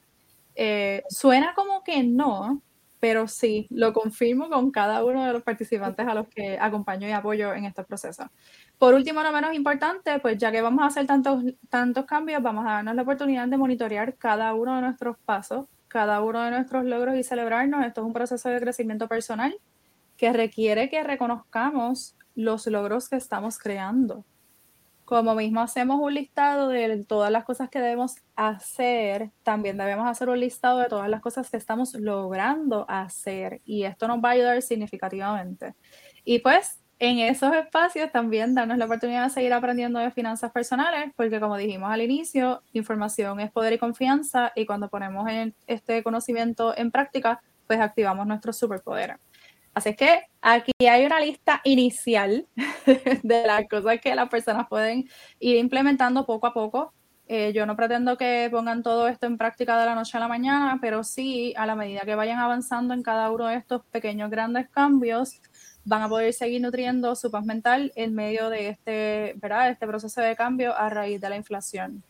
Eh, 0.56 1.02
suena 1.08 1.54
como 1.54 1.82
que 1.82 2.02
no, 2.02 2.62
pero 3.04 3.28
sí, 3.28 3.66
lo 3.68 3.92
confirmo 3.92 4.48
con 4.48 4.70
cada 4.70 5.04
uno 5.04 5.26
de 5.26 5.32
los 5.34 5.42
participantes 5.42 6.06
a 6.06 6.14
los 6.14 6.26
que 6.28 6.58
acompaño 6.58 7.06
y 7.06 7.12
apoyo 7.12 7.52
en 7.52 7.66
este 7.66 7.84
proceso. 7.84 8.30
Por 8.78 8.94
último, 8.94 9.22
no 9.22 9.30
menos 9.30 9.54
importante, 9.54 10.18
pues 10.20 10.38
ya 10.38 10.50
que 10.50 10.62
vamos 10.62 10.82
a 10.82 10.86
hacer 10.86 11.06
tantos, 11.06 11.44
tantos 11.68 12.06
cambios, 12.06 12.42
vamos 12.42 12.64
a 12.66 12.72
darnos 12.72 12.94
la 12.94 13.02
oportunidad 13.02 13.46
de 13.46 13.58
monitorear 13.58 14.16
cada 14.16 14.54
uno 14.54 14.76
de 14.76 14.82
nuestros 14.82 15.18
pasos, 15.18 15.66
cada 15.94 16.22
uno 16.22 16.42
de 16.42 16.50
nuestros 16.50 16.84
logros 16.84 17.14
y 17.14 17.22
celebrarnos. 17.22 17.86
Esto 17.86 18.00
es 18.00 18.06
un 18.08 18.12
proceso 18.12 18.48
de 18.48 18.60
crecimiento 18.60 19.06
personal 19.06 19.54
que 20.16 20.32
requiere 20.32 20.90
que 20.90 21.04
reconozcamos 21.04 22.16
los 22.34 22.66
logros 22.66 23.08
que 23.08 23.14
estamos 23.14 23.58
creando. 23.58 24.24
Como 25.04 25.36
mismo 25.36 25.60
hacemos 25.60 26.00
un 26.00 26.14
listado 26.14 26.66
de 26.66 27.04
todas 27.04 27.30
las 27.30 27.44
cosas 27.44 27.70
que 27.70 27.78
debemos 27.78 28.16
hacer, 28.34 29.30
también 29.44 29.78
debemos 29.78 30.08
hacer 30.08 30.28
un 30.28 30.40
listado 30.40 30.80
de 30.80 30.88
todas 30.88 31.08
las 31.08 31.20
cosas 31.20 31.48
que 31.48 31.58
estamos 31.58 31.94
logrando 31.94 32.86
hacer 32.88 33.60
y 33.64 33.84
esto 33.84 34.08
nos 34.08 34.18
va 34.18 34.30
a 34.30 34.32
ayudar 34.32 34.62
significativamente. 34.62 35.76
Y 36.24 36.40
pues 36.40 36.80
en 36.98 37.18
esos 37.18 37.54
espacios 37.54 38.10
también 38.12 38.54
darnos 38.54 38.78
la 38.78 38.84
oportunidad 38.84 39.24
de 39.24 39.30
seguir 39.30 39.52
aprendiendo 39.52 39.98
de 39.98 40.10
finanzas 40.10 40.52
personales, 40.52 41.12
porque 41.16 41.40
como 41.40 41.56
dijimos 41.56 41.90
al 41.90 42.02
inicio, 42.02 42.62
información 42.72 43.40
es 43.40 43.50
poder 43.50 43.72
y 43.72 43.78
confianza 43.78 44.52
y 44.54 44.66
cuando 44.66 44.88
ponemos 44.88 45.28
este 45.66 46.02
conocimiento 46.02 46.76
en 46.76 46.90
práctica, 46.90 47.40
pues 47.66 47.80
activamos 47.80 48.26
nuestros 48.26 48.56
superpoderes. 48.56 49.16
Así 49.74 49.94
que 49.96 50.22
aquí 50.40 50.72
hay 50.88 51.04
una 51.04 51.18
lista 51.18 51.60
inicial 51.64 52.46
de 53.22 53.46
las 53.46 53.68
cosas 53.68 54.00
que 54.00 54.14
las 54.14 54.28
personas 54.28 54.68
pueden 54.68 55.08
ir 55.40 55.56
implementando 55.56 56.24
poco 56.24 56.46
a 56.46 56.54
poco. 56.54 56.94
Eh, 57.26 57.52
yo 57.54 57.64
no 57.66 57.74
pretendo 57.74 58.16
que 58.16 58.48
pongan 58.52 58.82
todo 58.82 59.08
esto 59.08 59.26
en 59.26 59.38
práctica 59.38 59.78
de 59.80 59.86
la 59.86 59.94
noche 59.94 60.16
a 60.16 60.20
la 60.20 60.28
mañana, 60.28 60.78
pero 60.80 61.02
sí 61.02 61.54
a 61.56 61.66
la 61.66 61.74
medida 61.74 62.02
que 62.02 62.14
vayan 62.14 62.38
avanzando 62.38 62.94
en 62.94 63.02
cada 63.02 63.30
uno 63.30 63.48
de 63.48 63.56
estos 63.56 63.84
pequeños 63.86 64.30
grandes 64.30 64.68
cambios, 64.68 65.40
van 65.84 66.02
a 66.02 66.08
poder 66.08 66.32
seguir 66.32 66.60
nutriendo 66.60 67.14
su 67.14 67.30
paz 67.30 67.44
mental 67.44 67.92
en 67.94 68.14
medio 68.14 68.48
de 68.50 68.68
este, 68.68 69.34
¿verdad? 69.36 69.70
este 69.70 69.86
proceso 69.86 70.20
de 70.20 70.36
cambio 70.36 70.76
a 70.76 70.88
raíz 70.88 71.20
de 71.20 71.28
la 71.28 71.36
inflación. 71.36 72.02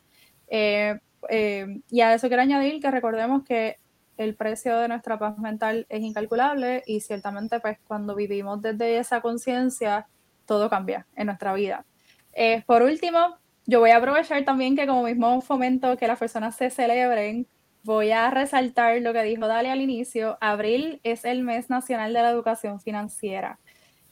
Eh, 0.48 0.98
eh, 1.28 1.80
y 1.90 2.00
a 2.00 2.14
eso 2.14 2.28
quiero 2.28 2.42
añadir 2.42 2.80
que 2.80 2.90
recordemos 2.90 3.44
que 3.44 3.78
el 4.16 4.36
precio 4.36 4.78
de 4.78 4.88
nuestra 4.88 5.18
paz 5.18 5.38
mental 5.38 5.86
es 5.88 6.02
incalculable 6.02 6.82
y 6.86 7.00
ciertamente 7.00 7.58
pues 7.60 7.78
cuando 7.86 8.14
vivimos 8.14 8.62
desde 8.62 8.98
esa 8.98 9.20
conciencia 9.20 10.06
todo 10.46 10.70
cambia 10.70 11.06
en 11.16 11.26
nuestra 11.26 11.54
vida. 11.54 11.84
Eh, 12.32 12.62
por 12.66 12.82
último, 12.82 13.38
yo 13.66 13.80
voy 13.80 13.90
a 13.90 13.96
aprovechar 13.96 14.44
también 14.44 14.76
que 14.76 14.86
como 14.86 15.02
mismo 15.02 15.40
fomento 15.40 15.96
que 15.96 16.06
las 16.06 16.18
personas 16.18 16.54
se 16.56 16.70
celebren, 16.70 17.46
voy 17.84 18.10
a 18.12 18.30
resaltar 18.30 19.00
lo 19.02 19.12
que 19.12 19.22
dijo 19.22 19.46
Dali 19.46 19.68
al 19.68 19.80
inicio, 19.80 20.38
abril 20.40 21.00
es 21.04 21.24
el 21.24 21.42
mes 21.42 21.70
nacional 21.70 22.12
de 22.12 22.22
la 22.22 22.30
educación 22.30 22.80
financiera. 22.80 23.58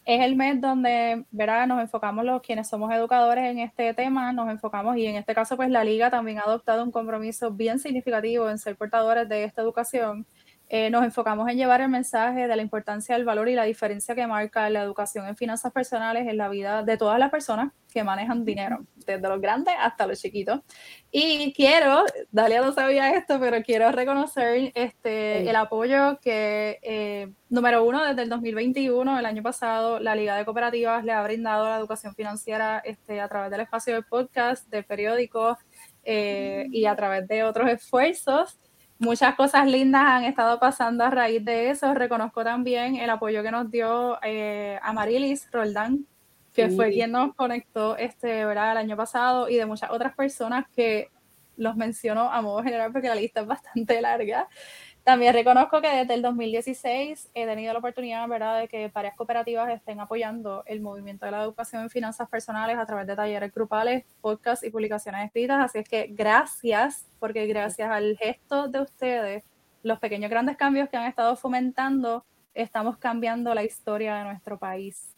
Es 0.04 0.20
el 0.22 0.36
mes 0.36 0.60
donde, 0.60 1.24
¿verdad? 1.30 1.66
Nos 1.66 1.80
enfocamos 1.80 2.24
los 2.24 2.42
quienes 2.42 2.68
somos 2.68 2.92
educadores 2.92 3.44
en 3.50 3.60
este 3.60 3.94
tema, 3.94 4.32
nos 4.32 4.50
enfocamos 4.50 4.96
y 4.96 5.06
en 5.06 5.16
este 5.16 5.34
caso 5.34 5.56
pues 5.56 5.70
la 5.70 5.84
liga 5.84 6.10
también 6.10 6.38
ha 6.38 6.42
adoptado 6.42 6.84
un 6.84 6.90
compromiso 6.90 7.50
bien 7.52 7.78
significativo 7.78 8.50
en 8.50 8.58
ser 8.58 8.76
portadores 8.76 9.28
de 9.28 9.44
esta 9.44 9.62
educación 9.62 10.26
eh, 10.74 10.88
nos 10.88 11.04
enfocamos 11.04 11.46
en 11.50 11.58
llevar 11.58 11.82
el 11.82 11.90
mensaje 11.90 12.48
de 12.48 12.56
la 12.56 12.62
importancia 12.62 13.14
del 13.14 13.26
valor 13.26 13.46
y 13.50 13.54
la 13.54 13.64
diferencia 13.64 14.14
que 14.14 14.26
marca 14.26 14.70
la 14.70 14.80
educación 14.80 15.28
en 15.28 15.36
finanzas 15.36 15.70
personales 15.70 16.26
en 16.26 16.38
la 16.38 16.48
vida 16.48 16.82
de 16.82 16.96
todas 16.96 17.18
las 17.18 17.30
personas 17.30 17.72
que 17.92 18.02
manejan 18.02 18.42
dinero, 18.46 18.78
desde 19.04 19.28
los 19.28 19.38
grandes 19.38 19.74
hasta 19.78 20.06
los 20.06 20.18
chiquitos. 20.18 20.60
Y 21.10 21.52
quiero, 21.52 22.06
Dalia 22.30 22.62
no 22.62 22.72
sabía 22.72 23.14
esto, 23.14 23.38
pero 23.38 23.62
quiero 23.62 23.92
reconocer 23.92 24.72
este, 24.74 25.46
el 25.46 25.56
apoyo 25.56 26.18
que, 26.22 26.78
eh, 26.80 27.30
número 27.50 27.84
uno, 27.84 28.02
desde 28.06 28.22
el 28.22 28.30
2021, 28.30 29.18
el 29.18 29.26
año 29.26 29.42
pasado, 29.42 30.00
la 30.00 30.14
Liga 30.14 30.38
de 30.38 30.46
Cooperativas 30.46 31.04
le 31.04 31.12
ha 31.12 31.22
brindado 31.22 31.68
la 31.68 31.76
educación 31.76 32.14
financiera 32.14 32.78
este, 32.78 33.20
a 33.20 33.28
través 33.28 33.50
del 33.50 33.60
espacio 33.60 33.92
del 33.92 34.04
podcast, 34.06 34.66
del 34.70 34.86
periódico 34.86 35.58
eh, 36.02 36.64
y 36.70 36.86
a 36.86 36.96
través 36.96 37.28
de 37.28 37.44
otros 37.44 37.68
esfuerzos 37.68 38.58
muchas 39.02 39.34
cosas 39.34 39.66
lindas 39.66 40.02
han 40.04 40.24
estado 40.24 40.58
pasando 40.58 41.04
a 41.04 41.10
raíz 41.10 41.44
de 41.44 41.70
eso. 41.70 41.92
Reconozco 41.92 42.44
también 42.44 42.96
el 42.96 43.10
apoyo 43.10 43.42
que 43.42 43.50
nos 43.50 43.70
dio 43.70 44.18
eh, 44.22 44.78
a 44.80 44.92
Marilis 44.92 45.50
Roldán, 45.50 46.06
que 46.54 46.70
fue 46.70 46.90
quien 46.90 47.12
nos 47.12 47.34
conectó 47.34 47.96
este, 47.96 48.44
¿verdad? 48.44 48.72
el 48.72 48.78
año 48.78 48.96
pasado, 48.96 49.48
y 49.48 49.56
de 49.56 49.66
muchas 49.66 49.90
otras 49.90 50.14
personas 50.14 50.66
que 50.74 51.10
los 51.56 51.76
menciono 51.76 52.32
a 52.32 52.40
modo 52.40 52.62
general 52.62 52.92
porque 52.92 53.08
la 53.08 53.14
lista 53.14 53.40
es 53.40 53.46
bastante 53.46 54.00
larga. 54.00 54.48
También 55.04 55.34
reconozco 55.34 55.80
que 55.80 55.88
desde 55.88 56.14
el 56.14 56.22
2016 56.22 57.30
he 57.34 57.46
tenido 57.46 57.72
la 57.72 57.80
oportunidad, 57.80 58.28
¿verdad?, 58.28 58.60
de 58.60 58.68
que 58.68 58.86
varias 58.88 59.16
cooperativas 59.16 59.68
estén 59.70 59.98
apoyando 59.98 60.62
el 60.66 60.80
movimiento 60.80 61.26
de 61.26 61.32
la 61.32 61.42
educación 61.42 61.82
en 61.82 61.90
finanzas 61.90 62.28
personales 62.28 62.78
a 62.78 62.86
través 62.86 63.08
de 63.08 63.16
talleres 63.16 63.52
grupales, 63.52 64.04
podcasts 64.20 64.64
y 64.64 64.70
publicaciones 64.70 65.26
escritas. 65.26 65.64
Así 65.64 65.78
es 65.78 65.88
que 65.88 66.06
gracias, 66.10 67.04
porque 67.18 67.48
gracias 67.48 67.90
al 67.90 68.16
gesto 68.16 68.68
de 68.68 68.80
ustedes, 68.80 69.44
los 69.82 69.98
pequeños 69.98 70.30
grandes 70.30 70.56
cambios 70.56 70.88
que 70.88 70.96
han 70.96 71.08
estado 71.08 71.34
fomentando, 71.34 72.24
estamos 72.54 72.96
cambiando 72.96 73.52
la 73.54 73.64
historia 73.64 74.14
de 74.18 74.24
nuestro 74.24 74.56
país. 74.56 75.16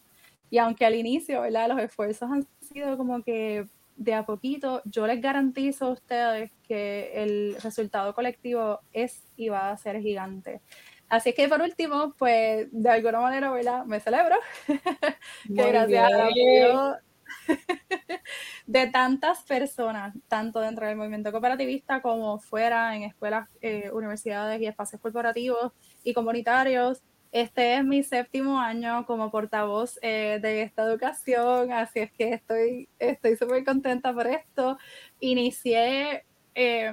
Y 0.49 0.57
aunque 0.57 0.87
al 0.87 0.95
inicio, 0.95 1.43
¿verdad?, 1.43 1.68
los 1.68 1.78
esfuerzos 1.80 2.30
han 2.30 2.47
sido 2.62 2.97
como 2.97 3.22
que 3.22 3.66
de 3.97 4.15
a 4.15 4.25
poquito, 4.25 4.83
yo 4.85 5.07
les 5.07 5.21
garantizo 5.21 5.87
a 5.87 5.91
ustedes 5.91 6.51
que 6.67 7.11
el 7.15 7.57
resultado 7.63 8.15
colectivo 8.15 8.81
es 8.93 9.23
y 9.37 9.49
va 9.49 9.71
a 9.71 9.77
ser 9.77 10.01
gigante. 10.01 10.61
Así 11.09 11.33
que 11.33 11.49
por 11.49 11.61
último, 11.61 12.15
pues 12.19 12.69
de 12.73 12.91
alguna 12.91 13.21
manera, 13.21 13.51
¿verdad? 13.51 13.85
Me 13.85 14.01
celebro 14.01 14.37
que 15.55 15.69
gracias 15.69 16.13
a 16.13 17.01
de 18.67 18.87
tantas 18.89 19.43
personas, 19.43 20.15
tanto 20.29 20.61
dentro 20.61 20.87
del 20.87 20.97
movimiento 20.97 21.31
cooperativista 21.31 22.01
como 22.03 22.39
fuera 22.39 22.97
en 22.97 23.03
escuelas, 23.03 23.49
eh, 23.61 23.91
universidades 23.93 24.61
y 24.61 24.67
espacios 24.67 25.01
corporativos 25.01 25.73
y 26.03 26.15
comunitarios, 26.15 27.03
este 27.35 27.74
es 27.76 27.85
mi 27.85 28.05
séptimo 28.05 28.61
año 28.61 29.05
como 29.07 29.28
portavoz 29.32 29.99
eh, 30.03 30.39
de 30.41 30.62
esta 30.62 30.85
educación, 30.85 31.72
así 31.72 31.99
es 31.99 32.12
que 32.12 32.32
estoy 32.35 32.89
estoy 33.01 33.37
súper 33.37 33.64
contenta 33.64 34.14
por 34.14 34.28
esto. 34.28 34.78
Inicié, 35.18 36.24
eh, 36.55 36.93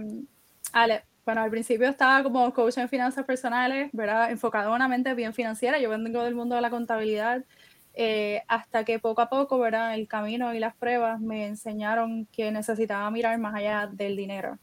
bueno, 1.26 1.42
al 1.42 1.52
principio 1.52 1.88
estaba 1.88 2.24
como 2.24 2.52
coach 2.54 2.80
en 2.80 2.90
finanzas 2.90 3.24
personales, 3.24 3.92
¿verdad? 3.94 4.32
Enfocado 4.32 4.70
en 4.70 4.76
una 4.76 4.88
mente 4.88 5.14
bien 5.14 5.36
financiera. 5.36 5.80
Yo 5.80 5.92
vengo 5.92 6.24
del 6.24 6.34
mundo 6.34 6.56
de 6.56 6.62
la 6.62 6.72
contabilidad. 6.72 7.46
Eh, 7.94 8.42
hasta 8.48 8.84
que 8.84 8.98
poco 9.00 9.22
a 9.22 9.30
poco, 9.30 9.60
¿verdad? 9.60 9.94
El 9.94 10.08
camino 10.08 10.54
y 10.56 10.60
las 10.60 10.76
pruebas 10.76 11.22
me 11.22 11.46
enseñaron 11.46 12.26
que 12.32 12.52
necesitaba 12.52 13.12
mirar 13.12 13.38
más 13.38 13.54
allá 13.54 13.88
del 13.92 14.16
dinero 14.16 14.58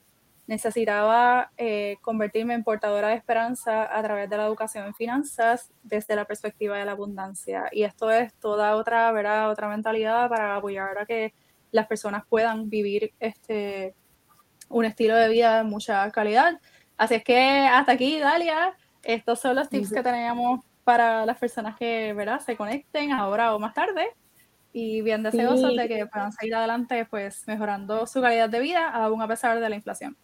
necesitaba 0.49 1.53
eh, 1.59 1.99
convertirme 2.01 2.55
en 2.55 2.65
portadora 2.65 3.09
de 3.09 3.17
esperanza 3.17 3.95
a 3.95 4.03
través 4.03 4.31
de 4.31 4.37
la 4.39 4.47
educación 4.47 4.87
en 4.87 4.95
finanzas 4.95 5.71
desde 5.83 6.17
la 6.17 6.25
perspectiva 6.25 6.79
de 6.79 6.87
la 6.87 6.93
abundancia. 6.93 7.69
Y 7.71 7.83
esto 7.83 8.11
es 8.11 8.33
toda 8.35 8.75
otra, 8.75 9.13
¿verdad? 9.13 9.51
otra 9.51 9.69
mentalidad 9.69 10.27
para 10.31 10.57
apoyar 10.57 10.99
a 10.99 11.05
que 11.05 11.35
las 11.71 11.87
personas 11.87 12.25
puedan 12.27 12.71
vivir 12.71 13.13
este, 13.21 13.95
un 14.71 14.87
estilo 14.87 15.17
de 15.17 15.29
vida 15.29 15.59
de 15.59 15.65
mucha 15.65 16.11
calidad. 16.11 16.59
Así 16.97 17.17
es 17.17 17.25
que 17.25 17.69
hasta 17.71 17.93
aquí, 17.93 18.19
Dalia, 18.19 18.75
estos 19.03 19.41
son 19.41 19.55
los 19.55 19.69
tips 19.69 19.93
que 19.93 20.03
tenemos 20.03 20.61
para 20.83 21.27
las 21.27 21.37
personas 21.37 21.77
que 21.77 22.15
¿verdad? 22.15 22.41
se 22.41 22.57
conecten 22.57 23.13
ahora 23.13 23.55
o 23.55 23.59
más 23.59 23.75
tarde 23.75 24.09
y 24.73 25.03
bien 25.03 25.23
deseosos 25.23 25.77
de 25.77 25.89
que 25.89 26.07
puedan 26.07 26.33
seguir 26.33 26.55
adelante 26.55 27.05
pues 27.05 27.47
mejorando 27.47 28.07
su 28.07 28.23
calidad 28.23 28.49
de 28.49 28.61
vida 28.61 28.89
aún 28.89 29.21
a 29.21 29.29
pesar 29.29 29.61
de 29.61 29.69
la 29.69 29.77
inflación. 29.77 30.17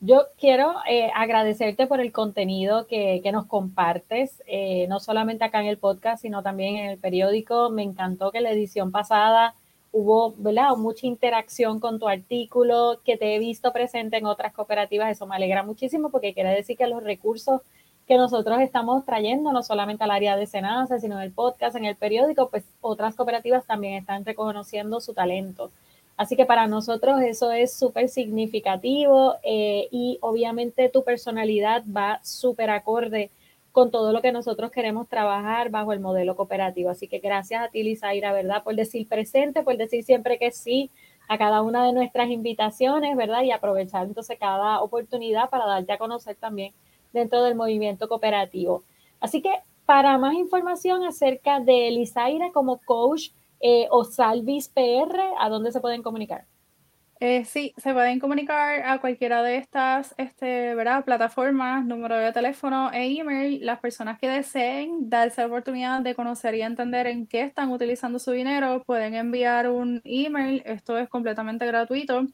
Yo 0.00 0.28
quiero 0.38 0.76
eh, 0.88 1.10
agradecerte 1.12 1.88
por 1.88 2.00
el 2.00 2.12
contenido 2.12 2.86
que, 2.86 3.20
nos 3.32 3.46
compartes, 3.46 4.42
eh, 4.46 4.86
no 4.88 5.00
solamente 5.00 5.44
acá 5.44 5.60
en 5.60 5.66
el 5.66 5.78
podcast, 5.78 6.22
sino 6.22 6.42
también 6.42 6.76
en 6.76 6.90
el 6.90 6.98
periódico. 6.98 7.68
Me 7.70 7.82
encantó 7.82 8.30
que 8.30 8.40
la 8.40 8.52
edición 8.52 8.92
pasada 8.92 9.56
hubo 9.90 10.34
¿verdad? 10.36 10.76
mucha 10.76 11.06
interacción 11.06 11.80
con 11.80 11.98
tu 11.98 12.08
artículo, 12.08 13.00
que 13.04 13.16
te 13.16 13.34
he 13.34 13.38
visto 13.40 13.72
presente 13.72 14.18
en 14.18 14.26
otras 14.26 14.52
cooperativas. 14.52 15.10
Eso 15.10 15.26
me 15.26 15.34
alegra 15.34 15.64
muchísimo 15.64 16.10
porque 16.10 16.32
quiere 16.32 16.50
decir 16.50 16.76
que 16.76 16.86
los 16.86 17.02
recursos 17.02 17.62
que 18.06 18.16
nosotros 18.16 18.60
estamos 18.60 19.04
trayendo, 19.04 19.52
no 19.52 19.62
solamente 19.64 20.04
al 20.04 20.12
área 20.12 20.36
de 20.36 20.46
Senasa, 20.46 21.00
sino 21.00 21.16
en 21.16 21.22
el 21.22 21.32
podcast, 21.32 21.76
en 21.76 21.84
el 21.84 21.96
periódico, 21.96 22.48
pues 22.50 22.64
otras 22.80 23.16
cooperativas 23.16 23.66
también 23.66 23.94
están 23.94 24.24
reconociendo 24.24 25.00
su 25.00 25.12
talento. 25.12 25.72
Así 26.18 26.34
que 26.34 26.46
para 26.46 26.66
nosotros 26.66 27.20
eso 27.22 27.52
es 27.52 27.72
súper 27.72 28.08
significativo 28.08 29.36
eh, 29.44 29.86
y 29.92 30.18
obviamente 30.20 30.88
tu 30.88 31.04
personalidad 31.04 31.84
va 31.86 32.18
súper 32.24 32.70
acorde 32.70 33.30
con 33.70 33.92
todo 33.92 34.12
lo 34.12 34.20
que 34.20 34.32
nosotros 34.32 34.72
queremos 34.72 35.08
trabajar 35.08 35.70
bajo 35.70 35.92
el 35.92 36.00
modelo 36.00 36.34
cooperativo. 36.34 36.90
Así 36.90 37.06
que 37.06 37.20
gracias 37.20 37.62
a 37.62 37.68
ti, 37.68 37.84
Lizaira, 37.84 38.32
¿verdad? 38.32 38.64
Por 38.64 38.74
decir 38.74 39.06
presente, 39.06 39.62
por 39.62 39.76
decir 39.76 40.02
siempre 40.02 40.40
que 40.40 40.50
sí 40.50 40.90
a 41.28 41.38
cada 41.38 41.62
una 41.62 41.86
de 41.86 41.92
nuestras 41.92 42.30
invitaciones, 42.30 43.16
¿verdad? 43.16 43.44
Y 43.44 43.52
aprovechar 43.52 44.04
entonces 44.04 44.36
cada 44.40 44.80
oportunidad 44.80 45.48
para 45.50 45.66
darte 45.66 45.92
a 45.92 45.98
conocer 45.98 46.34
también 46.34 46.74
dentro 47.12 47.44
del 47.44 47.54
movimiento 47.54 48.08
cooperativo. 48.08 48.82
Así 49.20 49.40
que 49.40 49.52
para 49.86 50.18
más 50.18 50.34
información 50.34 51.04
acerca 51.04 51.60
de 51.60 51.86
Elisaira 51.86 52.50
como 52.52 52.78
coach 52.78 53.28
eh, 53.60 53.86
o 53.90 54.04
Salvis 54.04 54.68
PR, 54.68 55.34
¿a 55.38 55.48
dónde 55.48 55.72
se 55.72 55.80
pueden 55.80 56.02
comunicar? 56.02 56.46
Eh, 57.20 57.44
sí, 57.44 57.74
se 57.76 57.92
pueden 57.92 58.20
comunicar 58.20 58.82
a 58.82 59.00
cualquiera 59.00 59.42
de 59.42 59.56
estas 59.56 60.14
este, 60.18 60.76
¿verdad? 60.76 61.04
plataformas, 61.04 61.84
número 61.84 62.16
de 62.16 62.32
teléfono 62.32 62.92
e 62.92 63.18
email. 63.18 63.66
Las 63.66 63.80
personas 63.80 64.20
que 64.20 64.28
deseen 64.28 65.10
darse 65.10 65.40
la 65.40 65.48
oportunidad 65.48 66.00
de 66.00 66.14
conocer 66.14 66.54
y 66.54 66.62
entender 66.62 67.08
en 67.08 67.26
qué 67.26 67.40
están 67.42 67.72
utilizando 67.72 68.20
su 68.20 68.30
dinero 68.30 68.84
pueden 68.86 69.16
enviar 69.16 69.68
un 69.68 70.00
email. 70.04 70.62
Esto 70.64 70.96
es 70.96 71.08
completamente 71.08 71.66
gratuito 71.66 72.24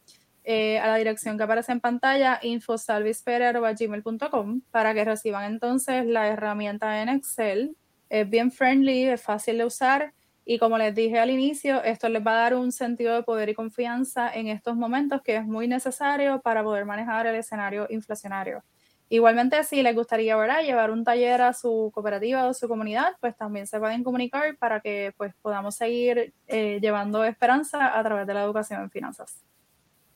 eh, 0.45 0.79
a 0.79 0.87
la 0.89 0.97
dirección 0.97 1.39
que 1.39 1.45
aparece 1.45 1.73
en 1.73 1.81
pantalla, 1.81 2.39
infosalvispere.gmail.com, 2.43 4.61
para 4.71 4.93
que 4.93 5.05
reciban 5.07 5.51
entonces 5.51 6.05
la 6.05 6.29
herramienta 6.29 7.01
en 7.01 7.09
Excel. 7.09 7.75
Es 8.11 8.29
bien 8.29 8.53
friendly, 8.53 9.05
es 9.05 9.23
fácil 9.23 9.57
de 9.57 9.65
usar 9.65 10.13
y 10.45 10.59
como 10.59 10.77
les 10.77 10.95
dije 10.95 11.19
al 11.19 11.31
inicio, 11.31 11.83
esto 11.83 12.09
les 12.09 12.25
va 12.25 12.33
a 12.33 12.43
dar 12.43 12.55
un 12.55 12.71
sentido 12.71 13.15
de 13.15 13.23
poder 13.23 13.49
y 13.49 13.55
confianza 13.55 14.33
en 14.33 14.49
estos 14.49 14.77
momentos 14.77 15.23
que 15.23 15.37
es 15.37 15.47
muy 15.47 15.69
necesario 15.69 16.41
para 16.43 16.63
poder 16.63 16.85
manejar 16.85 17.27
el 17.27 17.35
escenario 17.37 17.87
inflacionario. 17.89 18.63
Igualmente, 19.09 19.63
si 19.65 19.83
les 19.83 19.95
gustaría 19.95 20.37
¿verdad? 20.37 20.63
llevar 20.63 20.91
un 20.91 21.05
taller 21.05 21.41
a 21.43 21.53
su 21.53 21.91
cooperativa 21.95 22.47
o 22.47 22.55
su 22.55 22.69
comunidad, 22.69 23.15
pues 23.21 23.37
también 23.37 23.67
se 23.67 23.79
pueden 23.79 24.03
comunicar 24.03 24.57
para 24.57 24.81
que 24.81 25.15
pues, 25.17 25.35
podamos 25.41 25.77
seguir 25.77 26.35
eh, 26.49 26.79
llevando 26.81 27.25
esperanza 27.25 27.99
a 27.99 28.03
través 28.03 28.27
de 28.27 28.35
la 28.35 28.43
educación 28.43 28.83
en 28.83 28.91
finanzas. 28.91 29.45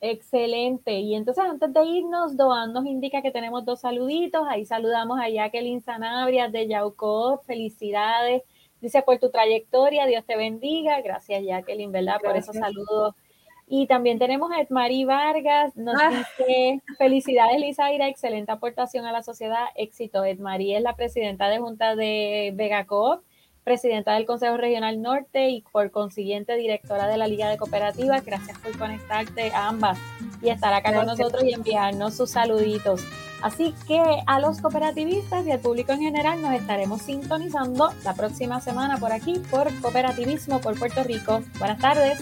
Excelente. 0.01 0.93
Y 0.93 1.15
entonces 1.15 1.45
antes 1.45 1.73
de 1.73 1.85
irnos, 1.85 2.37
Doan 2.37 2.73
nos 2.73 2.87
indica 2.87 3.21
que 3.21 3.31
tenemos 3.31 3.65
dos 3.65 3.81
saluditos. 3.81 4.47
Ahí 4.49 4.65
saludamos 4.65 5.19
a 5.21 5.29
Jacqueline 5.29 5.81
Sanabria 5.81 6.49
de 6.49 6.69
Yauco. 6.69 7.43
Felicidades 7.47 8.43
Dice, 8.81 9.03
por 9.03 9.19
tu 9.19 9.31
trayectoria, 9.31 10.07
Dios 10.07 10.25
te 10.25 10.37
bendiga. 10.37 11.01
Gracias, 11.01 11.43
Jacqueline, 11.45 11.93
¿verdad? 11.93 12.21
Por 12.23 12.37
esos 12.37 12.57
saludos. 12.57 13.15
Y 13.71 13.87
también 13.87 14.19
tenemos 14.19 14.51
a 14.51 14.61
Edmari 14.61 15.05
Vargas, 15.05 15.77
nos 15.77 15.95
ah. 16.01 16.09
dice, 16.09 16.83
felicidades 16.97 17.61
Lizaira, 17.61 18.09
excelente 18.09 18.51
aportación 18.51 19.05
a 19.05 19.13
la 19.13 19.23
sociedad, 19.23 19.67
éxito. 19.77 20.25
Edmari 20.25 20.75
es 20.75 20.83
la 20.83 20.97
presidenta 20.97 21.49
de 21.49 21.59
Junta 21.59 21.95
de 21.95 22.53
Vegacoop, 22.55 23.23
presidenta 23.65 24.15
del 24.15 24.25
Consejo 24.25 24.57
Regional 24.57 25.03
Norte 25.03 25.51
y 25.51 25.61
por 25.71 25.91
consiguiente 25.91 26.57
directora 26.57 27.09
de 27.09 27.19
la 27.19 27.27
Liga 27.27 27.51
de 27.51 27.59
Cooperativas. 27.59 28.25
Gracias 28.25 28.59
por 28.59 28.77
conectarte 28.79 29.51
a 29.51 29.69
ambas 29.69 29.99
y 30.41 30.49
estar 30.49 30.73
acá 30.73 30.95
con 30.95 31.05
nosotros 31.05 31.45
y 31.45 31.53
enviarnos 31.53 32.17
sus 32.17 32.31
saluditos. 32.31 33.05
Así 33.43 33.75
que 33.87 34.03
a 34.27 34.41
los 34.41 34.61
cooperativistas 34.61 35.47
y 35.47 35.53
al 35.53 35.61
público 35.61 35.93
en 35.93 36.01
general 36.01 36.43
nos 36.43 36.55
estaremos 36.55 37.03
sintonizando 37.03 37.93
la 38.05 38.15
próxima 38.15 38.61
semana 38.61 38.99
por 38.99 39.13
aquí 39.13 39.41
por 39.51 39.73
Cooperativismo 39.81 40.61
por 40.61 40.79
Puerto 40.79 41.05
Rico. 41.05 41.43
Buenas 41.59 41.79
tardes. 41.79 42.19